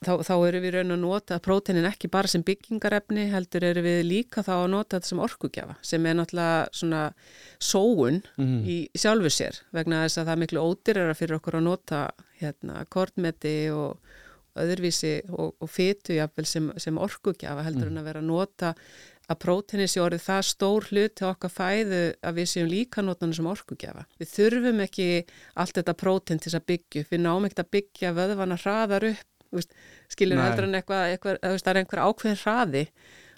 þá, 0.01 0.15
þá 0.25 0.33
eru 0.47 0.61
við 0.63 0.73
raun 0.77 0.95
að 0.95 1.01
nota 1.03 1.37
próteinin 1.43 1.85
ekki 1.85 2.09
bara 2.09 2.27
sem 2.31 2.41
byggingarefni 2.47 3.27
heldur 3.29 3.63
eru 3.67 3.83
við 3.85 3.99
líka 4.07 4.41
þá 4.47 4.53
að 4.63 4.71
nota 4.73 4.97
þetta 4.97 5.11
sem 5.11 5.21
orkugjafa 5.27 5.75
sem 5.85 6.05
er 6.09 6.17
náttúrulega 6.17 6.63
svona 6.79 7.03
sóun 7.61 8.21
Mhm. 8.37 8.57
í 8.65 8.77
sjálfu 8.97 9.29
sér 9.29 9.59
vegna 9.75 10.05
þess 10.07 10.17
að 10.17 10.25
það 10.25 10.33
er 10.37 10.41
miklu 10.45 10.65
ódyrara 10.71 11.13
fyrir 11.19 11.37
okkur 11.37 11.59
að 11.59 11.67
nota 11.67 12.01
hérna 12.41 12.85
kortmeti 12.89 13.55
og 13.75 13.99
öðruvísi 14.57 15.13
og, 15.31 15.53
og 15.61 15.69
fytu 15.71 16.17
jafnvel 16.17 16.45
sem, 16.49 16.71
sem 16.81 16.97
orkugjafa 16.99 17.63
heldur 17.63 17.87
en 17.87 18.01
að 18.01 18.07
vera 18.09 18.19
að 18.19 18.27
nota 18.33 18.73
að 19.31 19.39
próteini 19.45 19.87
sé 19.89 20.01
orðið 20.03 20.23
það 20.25 20.41
stór 20.49 20.87
hlut 20.89 21.15
til 21.17 21.27
okkar 21.29 21.53
fæðu 21.53 22.01
að 22.19 22.37
við 22.39 22.49
séum 22.51 22.69
líka 22.71 23.03
notanum 23.05 23.35
sem 23.37 23.49
orkugjafa. 23.51 24.05
Við 24.19 24.31
þurfum 24.35 24.83
ekki 24.85 25.07
allt 25.63 25.79
þetta 25.79 25.97
prótein 25.97 26.41
til 26.41 26.49
þess 26.49 26.59
að 26.59 26.67
byggja 26.73 27.07
við 27.11 27.23
náum 27.23 27.47
ekkert 27.47 27.63
að 27.65 27.73
byggja 27.77 28.13
vöðvana 28.17 28.59
hraðar 28.61 29.07
upp, 29.11 29.25
þú 29.47 29.59
veist, 29.59 29.75
skilur 30.11 30.39
Nei. 30.39 30.45
heldur 30.45 30.67
en 30.67 30.79
eitthvað, 30.79 31.41
það 31.47 31.71
er 31.73 31.81
einhver 31.81 32.03
ákveðin 32.05 32.41
hraði 32.43 32.85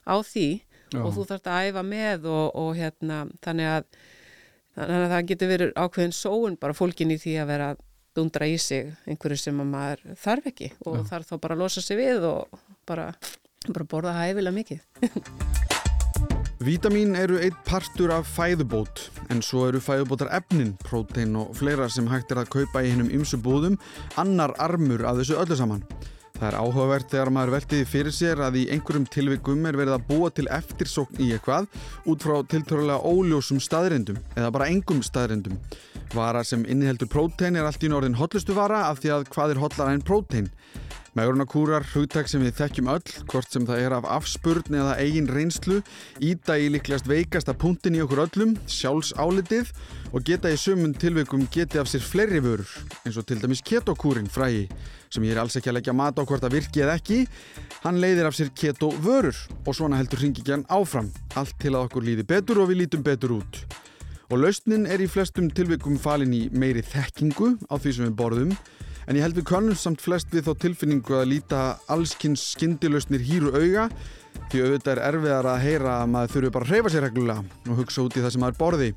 á 0.03 0.15
því 0.25 0.47
Já. 0.93 0.99
og 1.01 1.15
þú 1.15 1.25
þarfst 1.31 1.49
að 1.49 1.69
æfa 1.69 1.85
með 1.87 2.27
og, 2.29 2.45
og 2.59 2.69
hérna, 2.77 3.23
þannig 3.45 3.71
að, 3.71 3.87
þannig 4.77 4.99
að 5.07 5.15
það 5.15 5.25
getur 5.31 5.51
verið 5.53 5.73
ákveðin 5.79 6.15
sóun 6.17 6.59
bara 6.61 6.77
fólkin 6.77 7.13
í 7.13 7.19
því 7.21 7.35
að 7.41 7.51
vera 7.53 7.73
dundra 8.13 8.45
í 8.49 8.59
sig 8.61 8.93
einhverju 9.09 9.39
sem 9.41 9.63
að 9.63 9.71
maður 9.73 10.03
þarf 10.21 10.51
ekki 10.53 10.69
og 10.85 10.99
Já. 10.99 11.05
þarf 11.13 11.31
þá 11.31 11.35
bara 11.47 11.57
að 11.57 11.65
losa 11.65 11.81
sig 11.85 11.97
við 11.97 12.29
og 12.29 12.63
bara, 12.89 13.09
bara 13.69 13.89
borða 13.89 14.17
hæfilega 14.21 14.57
mikið. 14.61 15.61
Vítamín 16.63 17.11
eru 17.19 17.35
eitt 17.43 17.57
partur 17.67 18.13
af 18.15 18.29
fæðubót 18.37 19.09
en 19.33 19.41
svo 19.43 19.65
eru 19.67 19.81
fæðubótar 19.83 20.29
efnin, 20.31 20.69
prótein 20.79 21.33
og 21.35 21.49
fleira 21.59 21.89
sem 21.91 22.07
hægt 22.07 22.31
er 22.31 22.39
að 22.39 22.53
kaupa 22.53 22.79
í 22.85 22.93
hennum 22.93 23.09
ymsu 23.11 23.35
búðum, 23.43 23.75
annar 24.15 24.53
armur 24.63 25.03
af 25.03 25.17
þessu 25.19 25.35
öllu 25.41 25.57
saman. 25.59 25.83
Það 26.37 26.47
er 26.47 26.57
áhugavert 26.61 27.11
þegar 27.11 27.33
maður 27.35 27.53
veltiði 27.57 27.89
fyrir 27.89 28.15
sér 28.15 28.45
að 28.47 28.61
í 28.61 28.63
einhverjum 28.71 29.09
tilvikum 29.11 29.67
er 29.67 29.75
verið 29.81 29.97
að 29.97 30.07
búa 30.07 30.31
til 30.31 30.47
eftirsókn 30.55 31.19
í 31.19 31.33
eitthvað 31.35 31.67
út 32.07 32.23
frá 32.23 32.39
tiltörulega 32.47 33.11
óljósum 33.11 33.59
staðrindum 33.59 34.23
eða 34.37 34.55
bara 34.55 34.71
engum 34.71 35.03
staðrindum. 35.03 35.59
Vara 36.15 36.45
sem 36.47 36.63
inniheldur 36.63 37.11
prótein 37.11 37.59
er 37.59 37.67
allt 37.67 37.83
í 37.83 37.91
norðin 37.91 38.15
hotlustu 38.21 38.55
vara 38.55 38.85
af 38.87 39.03
því 39.03 39.17
að 39.17 39.31
hvað 39.35 39.57
er 39.57 39.63
hotlar 39.65 39.91
en 39.91 40.05
prótein. 40.07 40.47
Megrunarkúrar, 41.13 41.83
hugtak 41.93 42.25
sem 42.25 42.41
við 42.41 42.55
þekkjum 42.57 42.87
öll, 42.89 43.11
hvort 43.29 43.53
sem 43.53 43.67
það 43.69 43.81
er 43.83 43.93
af 43.99 44.05
afspurn 44.15 44.73
eða 44.79 44.95
eigin 44.97 45.27
reynslu, 45.29 45.75
íta 46.25 46.55
í 46.57 46.71
líklegast 46.73 47.05
veikasta 47.05 47.53
punktin 47.53 47.93
í 47.93 48.01
okkur 48.01 48.23
öllum, 48.23 48.55
sjálfs 48.65 49.11
álitið 49.21 49.69
og 50.09 50.25
geta 50.25 50.49
í 50.49 50.57
sömund 50.57 50.97
tilveikum 50.97 51.45
geti 51.53 51.77
af 51.77 51.91
sér 51.91 52.01
fleiri 52.01 52.41
vörur, 52.41 52.65
eins 53.05 53.19
og 53.21 53.27
til 53.29 53.37
dæmis 53.43 53.61
ketokúrin 53.61 54.25
frægi, 54.25 54.65
sem 55.13 55.27
ég 55.29 55.35
er 55.35 55.43
alls 55.43 55.53
ekki 55.59 55.69
að 55.69 55.77
leggja 55.77 55.93
mat 56.01 56.17
á 56.17 56.25
hvort 56.25 56.47
að 56.49 56.57
virki 56.57 56.81
eða 56.81 56.97
ekki, 56.97 57.19
hann 57.85 58.01
leiðir 58.01 58.31
af 58.31 58.37
sér 58.39 58.49
keto 58.57 58.89
vörur 59.05 59.37
og 59.67 59.77
svona 59.77 60.01
heldur 60.01 60.23
hringikjan 60.23 60.65
áfram, 60.73 61.13
allt 61.37 61.53
til 61.61 61.75
að 61.75 61.91
okkur 61.91 62.09
líði 62.09 62.25
betur 62.25 62.63
og 62.63 62.73
við 62.73 62.87
lítum 62.87 63.05
betur 63.05 63.37
út. 63.37 63.61
Og 64.33 64.41
lausnin 64.41 64.89
er 64.89 65.03
í 65.03 65.05
flestum 65.05 65.53
tilveikum 65.53 66.01
falin 66.01 66.33
í 66.33 66.47
meiri 66.49 66.81
þekkingu 66.81 67.53
á 67.69 67.77
því 67.77 67.99
sem 67.99 68.09
við 68.09 68.17
borðum, 68.17 68.57
En 69.07 69.17
ég 69.17 69.25
held 69.25 69.35
við 69.35 69.47
konum 69.49 69.75
samt 69.75 70.01
flest 70.03 70.31
við 70.31 70.47
þá 70.47 70.53
tilfinningu 70.63 71.17
að 71.17 71.29
líta 71.33 71.61
allskynns 71.91 72.43
skyndilösnir 72.53 73.23
hýru 73.27 73.51
auga 73.51 73.89
því 74.51 74.61
auðvitað 74.63 74.91
er 74.93 75.01
erfiðar 75.09 75.49
að 75.51 75.63
heyra 75.65 75.95
að 75.99 76.11
maður 76.13 76.33
þurfi 76.35 76.51
bara 76.55 76.67
að 76.67 76.71
hreyfa 76.71 76.91
sér 76.93 77.05
reglulega 77.07 77.43
og 77.67 77.81
hugsa 77.81 78.05
út 78.05 78.15
í 78.17 78.23
það 78.23 78.33
sem 78.35 78.43
maður 78.43 78.59
borði. 78.61 78.89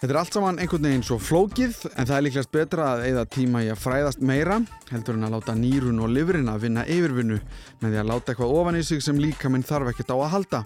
Þetta 0.00 0.12
er 0.12 0.18
allt 0.20 0.36
saman 0.36 0.58
einhvern 0.60 0.88
veginn 0.88 1.04
svo 1.06 1.16
flókið 1.22 1.76
en 1.94 2.08
það 2.08 2.16
er 2.16 2.24
líklegast 2.26 2.52
betra 2.52 2.88
að 2.92 3.04
eigða 3.06 3.22
tíma 3.36 3.62
í 3.64 3.70
að 3.72 3.80
fræðast 3.80 4.24
meira 4.24 4.58
heldur 4.90 5.16
en 5.16 5.28
að 5.28 5.36
láta 5.36 5.54
nýrun 5.56 6.02
og 6.04 6.12
livrin 6.12 6.50
að 6.52 6.66
vinna 6.66 6.84
yfirvinnu 6.92 7.38
með 7.80 7.94
því 7.94 8.00
að 8.02 8.10
láta 8.10 8.34
eitthvað 8.34 8.56
ofan 8.58 8.80
í 8.80 8.82
sig 8.84 9.04
sem 9.04 9.20
líka 9.22 9.52
minn 9.52 9.64
þarf 9.64 9.92
ekkert 9.94 10.12
á 10.12 10.16
að 10.18 10.32
halda. 10.34 10.60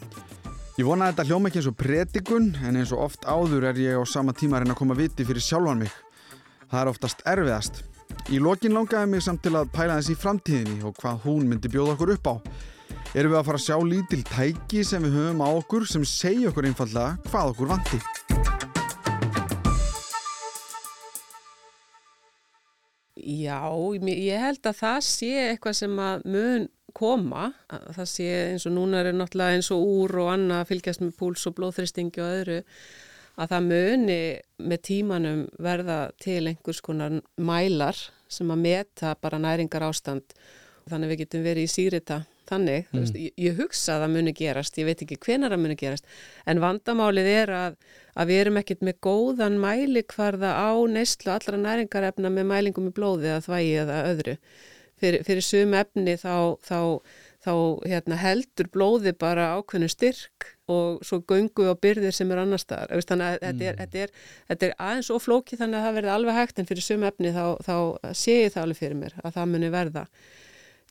Ég 0.78 0.86
vona 0.86 1.06
að 1.06 1.12
þetta 1.12 1.28
hljóma 1.28 1.50
ekki 1.50 1.60
eins 1.60 1.70
og 1.70 1.78
predikun 1.78 2.50
en 2.66 2.80
eins 2.80 2.94
og 2.94 3.04
oft 3.06 3.28
áður 3.30 3.68
er 3.70 3.78
ég 3.82 3.98
á 3.98 4.02
sama 4.06 4.34
tíma 4.34 4.58
að 4.58 4.64
reyna 4.64 4.74
að 4.74 4.82
koma 4.82 4.98
viti 4.98 5.26
fyrir 5.26 5.42
sjálfan 5.42 5.84
mig. 5.84 5.94
Það 6.70 6.82
er 6.82 6.90
oftast 6.96 7.24
erfiðast 7.26 7.82
Í 8.28 8.40
lokin 8.42 8.74
langaði 8.76 9.08
mig 9.08 9.22
samt 9.24 9.40
til 9.46 9.54
að 9.56 9.70
pæla 9.72 10.00
þessi 10.00 10.18
framtíðinni 10.20 10.82
og 10.84 10.98
hvað 11.00 11.22
hún 11.24 11.46
myndi 11.48 11.70
bjóða 11.72 11.94
okkur 11.94 12.14
upp 12.18 12.28
á. 12.28 12.34
Erum 13.16 13.32
við 13.32 13.38
að 13.40 13.46
fara 13.48 13.60
að 13.60 13.64
sjá 13.64 13.76
lítil 13.88 14.22
tæki 14.28 14.82
sem 14.84 15.04
við 15.06 15.14
höfum 15.16 15.40
á 15.40 15.48
okkur 15.48 15.86
sem 15.88 16.04
segja 16.04 16.50
okkur 16.50 16.68
einfallega 16.68 17.30
hvað 17.30 17.54
okkur 17.54 17.70
vanti. 17.72 18.00
Já, 23.28 23.60
ég 24.08 24.40
held 24.40 24.68
að 24.68 24.76
það 24.78 24.98
sé 25.04 25.32
eitthvað 25.50 25.78
sem 25.80 25.98
að 26.00 26.28
mun 26.32 26.68
koma. 26.96 27.50
Það 27.68 28.08
sé 28.12 28.28
eins 28.52 28.64
og 28.68 28.74
núna 28.76 29.02
er 29.02 29.12
náttúrulega 29.16 29.58
eins 29.58 29.68
og 29.74 29.84
úr 29.84 30.16
og 30.22 30.30
annað 30.32 30.68
fylgjast 30.70 31.02
með 31.04 31.16
púls 31.18 31.44
og 31.48 31.56
blóðþristingi 31.58 32.22
og 32.24 32.36
öðru 32.38 32.58
að 33.38 33.52
það 33.52 33.68
muni 33.68 34.22
með 34.68 34.80
tímanum 34.88 35.44
verða 35.62 35.98
til 36.20 36.40
einhvers 36.50 36.80
konar 36.84 37.20
mælar 37.36 37.98
sem 38.28 38.50
að 38.50 38.64
meta 38.64 39.14
bara 39.22 39.38
næringar 39.40 39.86
ástand 39.88 40.34
þannig 40.88 41.12
við 41.12 41.22
getum 41.22 41.46
verið 41.46 41.68
í 41.68 41.72
sírita 41.72 42.22
þannig, 42.48 42.86
mm. 42.88 43.02
veist, 43.02 43.18
ég, 43.18 43.34
ég 43.44 43.58
hugsa 43.58 43.96
að 43.96 44.04
það 44.04 44.14
muni 44.14 44.34
gerast, 44.36 44.80
ég 44.80 44.88
veit 44.88 45.04
ekki 45.04 45.18
hvenar 45.26 45.52
það 45.52 45.62
muni 45.64 45.76
gerast 45.78 46.08
en 46.48 46.62
vandamálið 46.62 47.28
er 47.34 47.52
að, 47.54 47.78
að 48.16 48.32
við 48.32 48.42
erum 48.44 48.60
ekkert 48.62 48.84
með 48.88 48.98
góðan 49.04 49.60
mæli 49.62 50.04
hvarða 50.14 50.54
á 50.56 50.70
neyslu 50.88 51.34
allra 51.34 51.60
næringarefna 51.60 52.32
með 52.32 52.50
mælingum 52.52 52.90
í 52.90 52.94
blóði 52.96 53.32
eða 53.32 53.44
þvægi 53.46 53.78
eða 53.84 54.02
öðru. 54.12 54.36
Fyrir, 54.98 55.22
fyrir 55.22 55.44
sum 55.46 55.74
efni 55.78 56.16
þá, 56.18 56.34
þá, 56.64 56.78
þá 57.44 57.52
hérna, 57.86 58.18
heldur 58.18 58.68
blóði 58.74 59.12
bara 59.14 59.52
ákveðinu 59.58 59.90
styrk 59.92 60.48
og 60.68 61.04
svo 61.06 61.20
göngu 61.28 61.68
á 61.70 61.74
byrðir 61.78 62.14
sem 62.14 62.30
er 62.34 62.42
annar 62.42 62.60
staðar. 62.60 62.98
Þannig 63.06 63.28
að 63.28 63.36
þetta, 63.36 63.52
er, 63.52 63.76
mm. 63.76 63.78
þetta, 63.82 64.02
er, 64.02 64.34
þetta 64.50 64.66
er 64.66 64.74
aðeins 64.88 65.10
og 65.14 65.22
flóki 65.22 65.58
þannig 65.60 65.78
að 65.78 65.86
það 65.86 65.98
verði 65.98 66.12
alveg 66.14 66.38
hægt 66.38 66.58
en 66.58 66.68
fyrir 66.68 66.86
sum 66.88 67.06
efni 67.08 67.32
þá, 67.36 67.44
þá 67.64 67.76
sé 68.18 68.36
ég 68.42 68.52
það 68.54 68.66
alveg 68.66 68.82
fyrir 68.82 68.98
mér 69.04 69.16
að 69.22 69.38
það 69.38 69.54
muni 69.54 69.70
verða. 69.74 70.04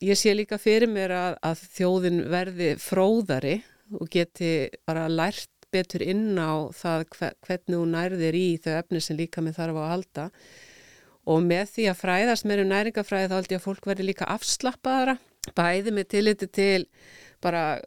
Ég 0.08 0.20
sé 0.20 0.34
líka 0.38 0.62
fyrir 0.62 0.92
mér 0.94 1.16
að, 1.18 1.38
að 1.52 1.68
þjóðin 1.76 2.24
verði 2.32 2.72
fróðari 2.80 3.56
og 3.98 4.10
geti 4.14 4.54
bara 4.88 5.08
lært 5.12 5.52
betur 5.74 6.04
inn 6.06 6.38
á 6.40 6.72
það 6.72 7.08
hvernig 7.44 7.76
hún 7.76 7.92
nærðir 7.92 8.38
í 8.38 8.48
þau 8.64 8.78
efni 8.78 9.04
sem 9.04 9.20
líka 9.20 9.44
með 9.44 9.60
þarf 9.60 9.82
að 9.82 9.92
halda. 9.92 10.28
Og 11.28 11.42
með 11.44 11.74
því 11.74 11.90
að 11.92 12.04
fræðast 12.06 12.48
meður 12.48 12.64
um 12.64 12.70
næringafræði 12.72 13.28
þá 13.28 13.36
held 13.36 13.50
ég 13.52 13.60
að 13.60 13.66
fólk 13.66 13.90
verði 13.90 14.06
líka 14.08 14.30
afslappaðara 14.32 15.18
bæði 15.56 15.94
með 15.96 16.10
tilliti 16.16 16.50
til 16.52 16.88
bara 17.44 17.80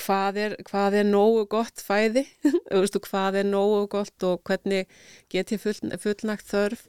hvað 0.00 0.38
er, 0.40 0.54
hvað 0.68 0.98
er 1.00 1.08
nógu 1.08 1.44
gott 1.50 1.82
fæði, 1.84 2.24
hvað 3.08 3.40
er 3.40 3.48
nógu 3.48 3.84
gott 3.92 4.26
og 4.26 4.42
hvernig 4.46 4.88
get 5.32 5.52
ég 5.54 5.62
full, 5.62 5.94
fullnagt 6.00 6.48
þörf. 6.50 6.86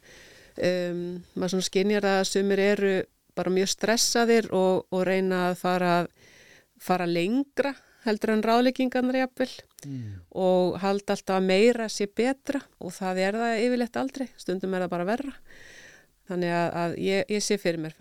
Um, 0.56 1.24
maður 1.36 1.56
svona 1.56 1.68
skinnjar 1.68 2.06
að 2.08 2.22
sumir 2.30 2.62
eru 2.64 2.94
bara 3.36 3.52
mjög 3.52 3.74
stressaðir 3.74 4.48
og, 4.56 4.86
og 4.96 5.04
reyna 5.08 5.50
að 5.50 5.58
fara, 5.60 5.96
fara 6.80 7.08
lengra 7.10 7.74
heldur 8.06 8.36
en 8.36 8.44
ráðleggingarnar 8.46 9.18
jafnvel 9.24 9.50
mm. 9.84 10.04
og 10.38 10.78
halda 10.84 11.16
alltaf 11.16 11.44
meira 11.44 11.90
sér 11.92 12.12
betra 12.16 12.62
og 12.80 12.94
það 12.96 13.22
er 13.26 13.40
það 13.42 13.64
yfirleitt 13.66 14.00
aldrei, 14.00 14.28
stundum 14.40 14.76
er 14.78 14.86
það 14.86 14.94
bara 14.94 15.10
verra. 15.10 15.34
Þannig 16.26 16.54
að, 16.58 16.68
að 16.82 16.94
ég, 17.06 17.26
ég 17.30 17.44
sé 17.46 17.58
fyrir 17.62 17.84
mér, 17.84 17.96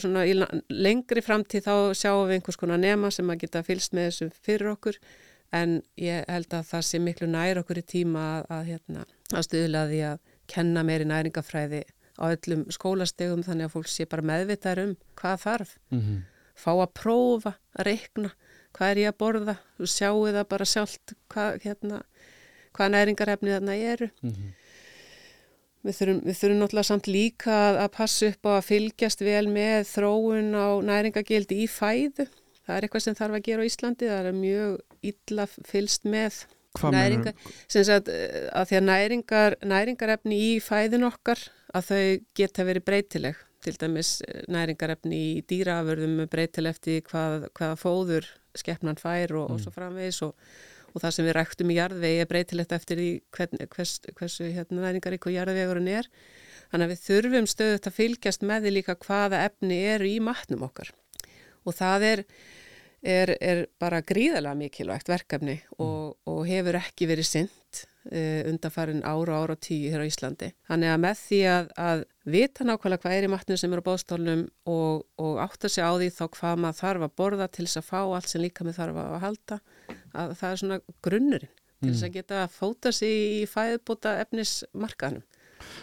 svona 0.00 0.22
í 0.24 0.32
lengri 0.72 1.20
framtíð 1.20 1.66
þá 1.66 1.74
sjáum 1.98 2.28
við 2.30 2.38
einhvers 2.38 2.56
konar 2.56 2.80
nema 2.80 3.10
sem 3.12 3.28
að 3.28 3.42
geta 3.42 3.62
fylst 3.66 3.92
með 3.92 4.08
þessu 4.08 4.28
fyrir 4.46 4.70
okkur 4.72 4.96
en 5.56 5.76
ég 6.00 6.24
held 6.30 6.56
að 6.56 6.70
það 6.70 6.86
sé 6.88 7.00
miklu 7.02 7.28
nær 7.30 7.60
okkur 7.60 7.82
í 7.82 7.84
tíma 7.86 8.24
að, 8.38 8.48
að, 8.56 8.64
hérna, 8.70 9.04
að 9.32 9.46
stuðla 9.48 9.84
því 9.90 10.00
að 10.08 10.32
kenna 10.50 10.84
meiri 10.86 11.06
næringafræði 11.10 11.82
á 12.16 12.24
öllum 12.32 12.64
skólastegum 12.72 13.44
þannig 13.44 13.68
að 13.68 13.76
fólk 13.76 13.92
sé 13.92 14.08
bara 14.08 14.24
meðvitaður 14.24 14.82
um 14.86 14.96
hvað 15.20 15.40
þarf. 15.44 15.76
Mm 15.92 16.00
-hmm. 16.00 16.20
Fá 16.56 16.72
að 16.72 16.92
prófa, 16.96 17.52
að 17.76 17.86
reikna, 17.90 18.30
hvað 18.72 18.90
er 18.90 18.98
ég 19.02 19.12
að 19.12 19.18
borða, 19.20 19.56
sjáu 19.84 20.24
það 20.32 20.48
bara 20.48 20.64
sjálft 20.64 21.12
hvað, 21.28 21.58
hérna, 21.64 22.00
hvað 22.72 22.92
næringarefni 22.94 23.52
þarna 23.52 23.74
eru. 23.76 24.08
Mm 24.22 24.30
-hmm. 24.30 24.54
Við 25.86 25.98
þurfum, 26.00 26.18
við 26.26 26.38
þurfum 26.40 26.60
náttúrulega 26.62 26.88
samt 26.88 27.08
líka 27.10 27.56
að 27.84 27.88
passa 27.94 28.30
upp 28.32 28.48
á 28.48 28.50
að 28.56 28.66
fylgjast 28.66 29.22
vel 29.22 29.46
með 29.52 29.86
þróun 29.92 30.50
á 30.58 30.68
næringagildi 30.90 31.62
í 31.62 31.70
fæðu. 31.70 32.26
Það 32.66 32.76
er 32.76 32.86
eitthvað 32.86 33.04
sem 33.04 33.16
þarf 33.18 33.38
að 33.38 33.46
gera 33.46 33.62
á 33.62 33.68
Íslandi. 33.68 34.10
Það 34.10 34.30
er 34.30 34.38
mjög 34.40 35.10
illa 35.12 35.46
fylst 35.54 36.08
með 36.10 36.40
næringar. 36.92 37.36
Að, 37.70 38.10
að 38.50 38.70
því 38.70 38.78
að 38.78 38.86
næringar, 38.90 39.58
næringarefni 39.62 40.40
í 40.48 40.52
fæðun 40.64 41.06
okkar 41.08 41.44
að 41.76 41.90
þau 41.90 42.06
geta 42.38 42.66
verið 42.66 42.86
breytileg. 42.88 43.42
Til 43.64 43.74
dæmis 43.80 44.16
eh, 44.26 44.42
næringarefni 44.52 45.20
í 45.30 45.30
dýraaförðum 45.48 46.26
breytileg 46.30 46.76
eftir 46.76 47.04
hvað, 47.06 47.48
hvaða 47.56 47.78
fóður 47.80 48.28
skeppnan 48.56 48.98
fær 49.00 49.34
og, 49.36 49.48
mm. 49.50 49.54
og 49.54 49.62
svo 49.62 49.72
framvegis 49.74 50.22
og 50.26 50.34
og 50.96 51.02
það 51.04 51.12
sem 51.12 51.26
við 51.28 51.34
ræktum 51.36 51.70
í 51.72 51.76
jarðvegi 51.76 52.20
er 52.24 52.28
breytilegt 52.30 52.72
eftir 52.72 53.00
því 53.00 53.08
hvern, 53.36 53.64
hvers, 53.76 53.96
hversu 54.16 54.48
hérna, 54.48 54.86
næringarík 54.86 55.28
og 55.28 55.34
jarðvegurinn 55.34 55.90
er. 55.92 56.08
Þannig 56.70 56.86
að 56.86 56.92
við 56.94 57.02
þurfum 57.04 57.48
stöðut 57.50 57.88
að 57.90 57.98
fylgjast 57.98 58.46
með 58.48 58.64
því 58.64 58.72
líka 58.78 58.96
hvaða 59.04 59.42
efni 59.46 59.82
eru 59.92 60.08
í 60.08 60.16
matnum 60.24 60.64
okkar 60.66 60.94
og 61.66 61.74
það 61.74 62.06
er, 62.06 62.22
er, 63.02 63.34
er 63.42 63.60
bara 63.82 64.02
gríðalega 64.06 64.58
mikilvægt 64.58 65.10
verkefni 65.10 65.58
mm. 65.60 65.76
og, 65.82 66.16
og 66.30 66.40
hefur 66.48 66.78
ekki 66.80 67.08
verið 67.10 67.28
synd 67.28 67.82
uh, 68.10 68.42
undanfarin 68.50 69.04
ára 69.06 69.40
ára 69.42 69.56
og 69.56 69.62
tíu 69.62 69.90
hér 69.92 70.06
á 70.06 70.08
Íslandi. 70.08 70.52
Þannig 70.70 70.92
að 70.92 71.02
með 71.04 71.22
því 71.22 71.40
að, 71.52 71.72
að 71.88 72.04
vita 72.36 72.66
nákvæmlega 72.66 73.02
hvað 73.04 73.16
er 73.16 73.26
í 73.26 73.32
matnum 73.34 73.60
sem 73.60 73.74
eru 73.74 73.84
á 73.84 73.88
bóðstólunum 73.90 74.46
og, 74.72 75.06
og 75.22 75.42
átta 75.42 75.70
sig 75.70 75.86
á 75.86 75.92
því 75.94 76.12
þá 76.14 76.24
hvað 76.38 76.62
maður 76.64 76.80
þarf 76.82 77.08
að 77.08 77.16
borða 77.22 77.50
til 77.50 77.66
þess 77.66 77.82
að 77.82 77.90
fá 77.90 78.00
allt 78.02 78.30
sem 78.30 78.42
líka 78.46 78.66
með 78.66 78.80
þarf 78.80 79.02
að 79.02 79.18
halda 79.26 79.60
að 80.16 80.34
það 80.40 80.50
er 80.50 80.60
svona 80.62 80.78
grunnurinn 81.04 81.54
til 81.82 81.90
þess 81.90 82.02
mm. 82.02 82.08
að 82.08 82.14
geta 82.16 82.44
fóta 82.50 82.92
sig 82.94 83.16
í 83.42 83.42
fæðbúta 83.50 84.14
efnismarkaðnum. 84.22 85.24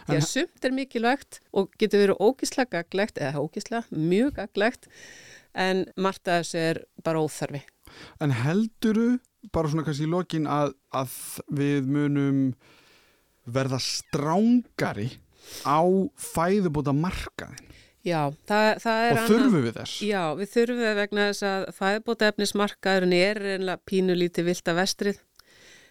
Því 0.07 0.17
að 0.17 0.25
sumt 0.29 0.65
er 0.67 0.73
mikilvægt 0.75 1.39
og 1.55 1.73
getur 1.81 2.03
verið 2.03 2.21
ógíslega 2.23 2.79
gaglegt, 2.79 3.19
eða 3.21 3.41
ógíslega 3.43 3.83
mjög 3.91 4.35
gaglegt, 4.37 4.87
en 5.53 5.85
margt 5.97 6.29
að 6.29 6.43
þessu 6.43 6.61
er 6.61 6.81
bara 7.05 7.23
óþarfi. 7.23 7.63
En 8.23 8.33
helduru, 8.33 9.07
bara 9.53 9.69
svona 9.69 9.85
kannski 9.85 10.07
í 10.07 10.13
lokin, 10.13 10.47
að, 10.49 10.73
að 10.95 11.17
við 11.53 11.89
munum 11.93 12.41
verða 13.43 13.79
strángari 13.83 15.09
á 15.67 15.83
fæðbúta 16.17 16.95
markaðin? 16.95 17.69
Já, 18.03 18.19
það, 18.49 18.69
það 18.83 19.03
er... 19.07 19.17
Og 19.17 19.29
þurfum 19.31 19.61
við 19.63 19.75
þess? 19.79 19.99
Já, 20.03 20.23
við 20.39 20.49
þurfum 20.53 20.81
við 20.83 20.97
vegna 20.99 21.27
þess 21.29 21.45
að 21.49 21.67
fæðbótaefnismarkaðurinn 21.77 23.15
er 23.19 23.39
einlega 23.53 23.79
pínulíti 23.87 24.43
vilt 24.43 24.71
að 24.71 24.79
vestrið. 24.81 25.21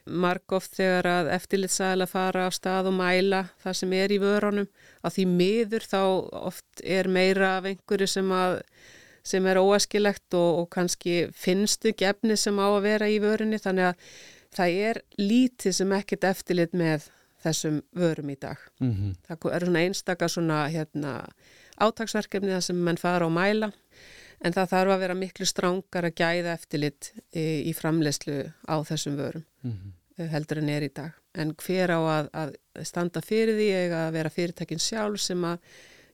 Mark 0.03 0.53
oft 0.57 0.75
þegar 0.77 1.07
að 1.07 1.31
eftirlitsæla 1.37 2.09
fara 2.11 2.49
á 2.49 2.51
stað 2.53 2.91
og 2.91 2.97
mæla 2.99 3.45
það 3.63 3.79
sem 3.79 3.95
er 3.97 4.13
í 4.13 4.19
vörunum. 4.21 4.67
Að 5.07 5.17
því 5.17 5.27
miður 5.31 5.87
þá 5.87 6.03
oft 6.43 6.83
er 6.83 7.09
meira 7.09 7.57
af 7.61 7.71
einhverju 7.71 8.11
sem 8.11 8.35
að 8.35 8.59
sem 9.23 9.47
er 9.47 9.61
óæskilegt 9.63 10.35
og, 10.35 10.63
og 10.63 10.69
kannski 10.75 11.29
finnstu 11.31 11.95
gefni 11.95 12.37
sem 12.37 12.59
á 12.59 12.67
að 12.67 12.85
vera 12.89 13.09
í 13.09 13.21
vörunni 13.23 13.61
þannig 13.63 13.93
að 13.93 14.07
það 14.53 14.79
er 14.89 15.03
lítið 15.21 15.77
sem 15.79 15.95
ekkert 15.97 16.27
eftirlit 16.33 16.75
með 16.77 17.07
þessum 17.43 17.81
vörum 17.99 18.31
í 18.31 18.37
dag. 18.39 18.59
Mm 18.83 18.93
-hmm. 18.93 19.15
Það 19.27 19.55
eru 19.57 19.67
svona 19.67 19.85
einstakar 19.87 20.31
svona 20.31 20.59
hérna, 20.69 21.13
átagsverkefni 21.87 22.53
þar 22.55 22.67
sem 22.69 22.83
mann 22.87 23.01
fara 23.01 23.29
á 23.29 23.31
mæla 23.33 23.73
en 24.43 24.55
það 24.55 24.71
þarf 24.75 24.95
að 24.95 25.03
vera 25.05 25.19
miklu 25.19 25.47
strángar 25.47 26.09
að 26.09 26.19
gæða 26.19 26.55
eftirlit 26.57 27.13
í, 27.31 27.71
í 27.71 27.73
framlegslu 27.77 28.39
á 28.67 28.77
þessum 28.87 29.19
vörum 29.21 29.47
Mm 29.63 29.73
-hmm. 29.73 30.29
heldur 30.29 30.59
en 30.59 30.69
er 30.69 30.83
í 30.83 30.91
dag. 30.95 31.13
En 31.35 31.55
hver 31.55 31.91
á 31.91 32.01
að, 32.03 32.29
að 32.33 32.51
standa 32.83 33.21
fyrir 33.21 33.55
því 33.55 33.69
eða 33.73 34.01
að 34.07 34.13
vera 34.13 34.31
fyrirtækin 34.31 34.83
sjálf 34.83 35.21
sem 35.21 35.45
að 35.45 35.59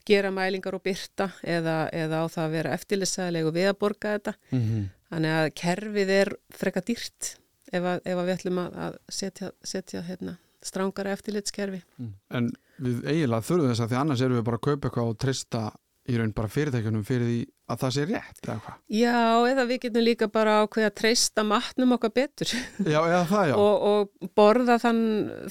gera 0.06 0.30
mælingar 0.30 0.74
og 0.74 0.82
byrta 0.82 1.30
eða, 1.42 1.88
eða 1.92 2.22
á 2.22 2.24
það 2.28 2.44
að 2.44 2.54
vera 2.56 2.74
eftirlitsaðileg 2.76 3.46
og 3.46 3.54
við 3.54 3.68
að 3.68 3.78
borga 3.78 4.12
þetta. 4.16 4.34
Mm 4.50 4.60
-hmm. 4.60 4.84
Þannig 5.08 5.32
að 5.40 5.54
kerfið 5.54 6.10
er 6.10 6.32
freka 6.50 6.80
dýrt 6.80 7.36
ef, 7.72 7.82
að, 7.82 8.00
ef 8.04 8.16
að 8.18 8.26
við 8.26 8.34
ætlum 8.34 8.58
að 8.58 8.98
setja, 9.08 9.50
setja 9.64 10.02
hérna, 10.02 10.36
strángara 10.64 11.12
eftirlitskerfi. 11.16 11.82
Mm. 11.98 12.14
En 12.34 12.48
við 12.78 13.04
eiginlega 13.06 13.46
þurfum 13.46 13.72
þess 13.72 13.84
að 13.84 13.92
því 13.92 14.00
annars 14.00 14.24
erum 14.24 14.40
við 14.40 14.48
bara 14.48 14.60
að 14.60 14.66
kaupa 14.68 14.88
eitthvað 14.88 15.12
og 15.12 15.20
trista 15.22 15.62
í 16.08 16.16
raun 16.16 16.34
bara 16.36 16.50
fyrirtækjunum 16.52 17.04
fyrir 17.06 17.28
því 17.28 17.40
að 17.68 17.80
það 17.82 17.94
sé 17.94 18.04
rétt 18.08 18.46
eða 18.46 18.60
hvað? 18.64 18.76
Já, 18.96 19.18
eða 19.50 19.64
við 19.68 19.80
getum 19.82 20.04
líka 20.06 20.28
bara 20.32 20.54
ákveð 20.62 20.86
að 20.88 20.94
treysta 21.02 21.44
matnum 21.44 21.92
okkar 21.98 22.14
betur 22.16 22.54
Já, 22.54 23.00
eða 23.02 23.24
það 23.28 23.50
já. 23.50 23.56
og, 23.66 23.84
og 23.90 24.30
borða 24.38 24.78
þann 24.80 25.02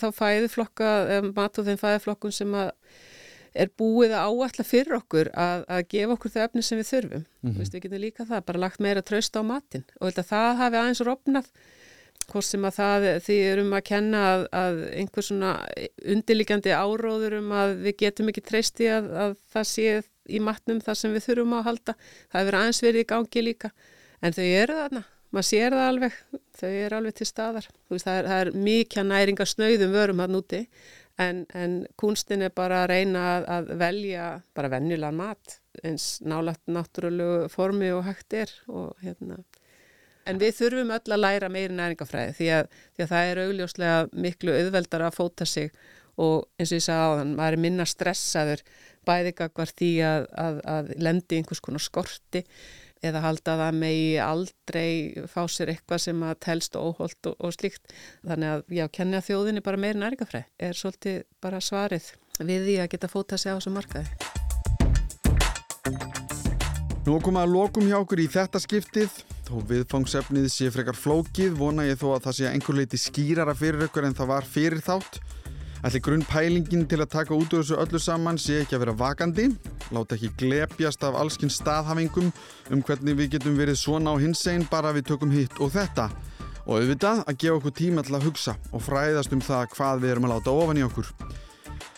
þá 0.01 0.07
fæðiflokka, 0.17 0.95
mat 1.29 1.61
og 1.61 1.69
þeim 1.69 1.79
fæðiflokkun 1.83 2.35
sem 2.39 2.57
að 2.57 2.73
er 3.57 3.71
búið 3.79 4.13
að 4.13 4.33
áætla 4.33 4.65
fyrir 4.67 4.97
okkur 4.99 5.31
að, 5.33 5.63
að 5.73 5.85
gefa 5.93 6.13
okkur 6.17 6.33
þau 6.33 6.41
efni 6.43 6.63
sem 6.65 6.77
við 6.77 6.89
þurfum. 6.91 7.23
Mm 7.23 7.49
-hmm. 7.49 7.61
Vist, 7.61 7.73
við 7.73 7.83
getum 7.87 8.03
líka 8.03 8.25
það, 8.27 8.43
bara 8.49 8.61
lagt 8.61 8.83
meira 8.83 9.01
tröst 9.01 9.37
á 9.37 9.41
matin 9.41 9.85
og 9.97 10.13
það 10.13 10.59
hafi 10.61 10.77
aðeins 10.77 11.01
rofnað 11.05 11.49
hvort 12.31 12.45
sem 12.47 12.65
að 12.67 12.77
það 12.77 13.07
því 13.25 13.37
erum 13.47 13.73
að 13.77 13.83
kenna 13.87 14.21
að, 14.33 14.45
að 14.59 14.79
einhver 14.99 15.25
svona 15.25 15.51
undirlikjandi 16.13 16.73
áróður 16.75 17.37
um 17.39 17.51
að 17.55 17.73
við 17.85 17.97
getum 18.03 18.31
ekki 18.31 18.43
treyst 18.47 18.81
í 18.83 18.89
að, 18.91 19.09
að 19.25 19.35
það 19.53 19.67
sé 19.71 19.91
í 20.27 20.41
matnum 20.43 20.81
þar 20.83 20.99
sem 20.99 21.13
við 21.15 21.27
þurfum 21.29 21.57
að 21.57 21.67
halda. 21.69 21.95
Það 22.31 22.41
hefur 22.41 22.59
aðeins 22.59 22.83
verið 22.83 23.03
í 23.03 23.09
gangi 23.13 23.45
líka. 23.45 23.71
En 24.19 24.35
þau 24.35 24.45
eru 24.45 24.77
þarna, 24.81 25.03
maður 25.31 25.49
sér 25.49 25.75
það 25.77 25.89
alveg. 25.91 26.21
Þau 26.57 26.69
eru 26.69 26.99
alveg 26.99 27.17
til 27.17 27.29
staðar. 27.29 27.69
Veist, 27.91 28.07
það, 28.07 28.19
er, 28.19 28.31
er 28.37 28.63
mikið 28.67 29.11
næringa 29.11 29.47
snauðum 29.47 29.95
vörum 29.95 30.23
hann 30.23 30.39
úti. 30.39 30.63
En, 31.17 31.45
en 31.57 31.79
kunstin 31.97 32.45
er 32.45 32.51
bara 32.53 32.83
að 32.83 32.91
reyna 32.91 33.23
að, 33.37 33.47
að 33.55 33.71
velja 33.79 34.25
bara 34.57 34.69
venjulegan 34.75 35.17
mat 35.17 35.55
eins 35.85 36.17
nálagt 36.25 36.69
náttúrulegu 36.69 37.47
formi 37.53 37.89
og 37.93 38.05
hægt 38.05 38.35
er 38.37 38.53
og 38.69 38.93
hérna 39.01 39.39
En 40.27 40.41
við 40.41 40.57
þurfum 40.57 40.91
öll 40.91 41.13
að 41.15 41.21
læra 41.21 41.49
meiri 41.51 41.75
næringafræði 41.75 42.33
því 42.35 42.49
að, 42.57 42.73
því 42.95 43.05
að 43.05 43.11
það 43.13 43.29
er 43.29 43.41
augljóslega 43.45 43.99
miklu 44.25 44.55
auðveldar 44.57 45.05
að 45.07 45.15
fóta 45.15 45.47
sig 45.47 45.71
og 46.17 46.47
eins 46.57 46.73
og 46.73 46.79
ég 46.79 46.83
sagði 46.83 47.05
á 47.07 47.17
þann, 47.19 47.35
maður 47.37 47.55
er 47.55 47.63
minna 47.63 47.85
stressaður 47.87 48.63
bæðigagvar 49.07 49.71
því 49.71 49.91
að, 50.03 50.27
að, 50.43 50.59
að 50.73 50.91
lendi 51.07 51.39
einhvers 51.39 51.63
konar 51.63 51.83
skorti 51.83 52.43
eða 53.05 53.21
halda 53.21 53.55
það 53.61 53.77
megi 53.77 54.17
aldrei 54.25 54.89
fá 55.29 55.43
sér 55.53 55.71
eitthvað 55.75 56.01
sem 56.07 56.23
að 56.25 56.39
telst 56.47 56.75
óholt 56.79 57.29
og, 57.29 57.37
og 57.37 57.53
slíkt. 57.53 57.93
Þannig 58.25 58.55
að 58.55 58.75
já, 58.79 58.85
kenni 58.97 59.19
að 59.19 59.27
þjóðinni 59.29 59.63
bara 59.63 59.79
meiri 59.79 60.01
næringafræði 60.01 60.67
er 60.67 60.79
svolítið 60.81 61.21
bara 61.45 61.61
svarið 61.61 62.09
við 62.41 62.67
því 62.67 62.77
að 62.81 62.91
geta 62.95 63.11
fóta 63.11 63.39
sig 63.39 63.53
á 63.53 63.57
þessu 63.61 63.75
markaði. 63.77 64.09
Nú 67.07 67.21
komum 67.23 67.39
að 67.39 67.53
lokum 67.53 67.87
hjá 67.87 68.01
okkur 68.01 68.25
í 68.25 68.27
þetta 68.33 68.59
skiptið 68.59 69.21
Þó 69.47 69.61
viðfangsefnið 69.63 70.45
sé 70.51 70.65
frekar 70.75 70.97
flókið 70.99 71.53
vona 71.55 71.85
ég 71.87 71.95
þó 72.01 72.17
að 72.17 72.25
það 72.25 72.33
sé 72.35 72.47
einhver 72.49 72.75
leiti 72.75 72.97
skýrara 72.99 73.53
fyrir 73.55 73.85
ykkur 73.85 74.03
en 74.03 74.15
það 74.17 74.27
var 74.33 74.47
fyrir 74.47 74.81
þátt. 74.83 75.21
Ætli 75.87 76.01
grunn 76.03 76.25
pælingin 76.27 76.83
til 76.89 76.99
að 76.99 77.13
taka 77.13 77.35
út 77.37 77.53
úr 77.55 77.63
þessu 77.63 77.77
öllu 77.79 78.01
saman 78.03 78.39
sé 78.41 78.57
ekki 78.65 78.75
að 78.75 78.83
vera 78.83 78.95
vakandi. 78.99 79.45
Láta 79.95 80.17
ekki 80.17 80.33
glepjast 80.41 81.05
af 81.07 81.15
allskinn 81.21 81.53
staðhafingum 81.53 82.33
um 82.73 82.83
hvernig 82.83 83.15
við 83.21 83.37
getum 83.37 83.55
verið 83.55 83.79
svona 83.79 84.11
á 84.11 84.19
hinsegin 84.19 84.67
bara 84.67 84.91
við 84.97 85.13
tökum 85.13 85.31
hitt 85.31 85.55
og 85.63 85.71
þetta. 85.77 86.09
Og 86.67 86.81
auðvitað 86.81 87.23
að 87.23 87.39
gefa 87.45 87.61
okkur 87.61 87.77
tíma 87.79 88.03
til 88.03 88.19
að 88.19 88.27
hugsa 88.27 88.57
og 88.75 88.83
fræðast 88.83 89.31
um 89.31 89.47
það 89.47 89.71
hvað 89.77 90.03
við 90.03 90.15
erum 90.17 90.27
að 90.27 90.35
láta 90.35 90.59
ofan 90.59 90.83
í 90.83 90.87
okkur. 90.89 91.15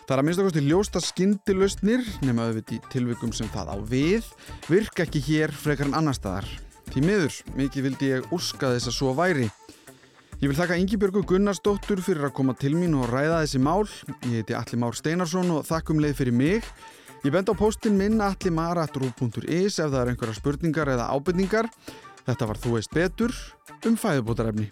Það 0.05 0.13
er 0.13 0.21
að 0.21 0.25
minnst 0.29 0.45
okkur 0.45 0.57
til 0.59 0.67
ljósta 0.69 1.01
skindilustnir 1.01 2.07
nema 2.21 2.49
auðvitað 2.49 2.77
í 2.77 2.81
tilvikum 2.93 3.33
sem 3.33 3.49
það 3.49 3.73
á 3.73 3.77
við 3.81 4.33
virka 4.69 5.09
ekki 5.09 5.25
hér 5.33 5.55
frekar 5.65 5.89
en 5.89 5.97
annar 5.97 6.17
staðar. 6.17 6.68
Því 6.89 7.01
miður, 7.05 7.35
mikið 7.53 7.85
vildi 7.85 8.07
ég 8.09 8.31
úrska 8.33 8.71
þess 8.73 8.89
að 8.89 8.95
svo 8.95 9.11
væri. 9.13 9.43
Ég 10.39 10.49
vil 10.49 10.55
þakka 10.57 10.77
Ingibjörgu 10.81 11.21
Gunnarsdóttur 11.29 11.99
fyrir 12.01 12.25
að 12.25 12.33
koma 12.39 12.55
til 12.57 12.71
mín 12.73 12.95
og 12.97 13.11
ræða 13.11 13.43
þessi 13.43 13.59
mál. 13.61 13.83
Ég 14.25 14.39
heiti 14.39 14.55
Alli 14.57 14.79
Már 14.81 14.97
Steinarsson 14.97 15.51
og 15.53 15.67
þakkum 15.67 16.01
leið 16.01 16.15
fyrir 16.17 16.33
mig. 16.33 16.65
Ég 17.21 17.35
bend 17.35 17.51
á 17.51 17.53
postin 17.59 17.99
minn 17.99 18.17
allimara.ru.is 18.23 19.77
ef 19.77 19.91
það 19.91 19.99
er 19.99 20.11
einhverja 20.13 20.39
spurningar 20.39 20.89
eða 20.95 21.11
ábyrningar. 21.13 21.69
Þetta 22.25 22.49
var 22.49 22.63
Þú 22.63 22.73
veist 22.79 22.95
betur 22.95 23.35
um 23.85 23.99
fæðubótarefni. 23.99 24.71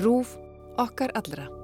Rúf 0.00 0.36
okkar 0.82 1.10
allra. 1.14 1.59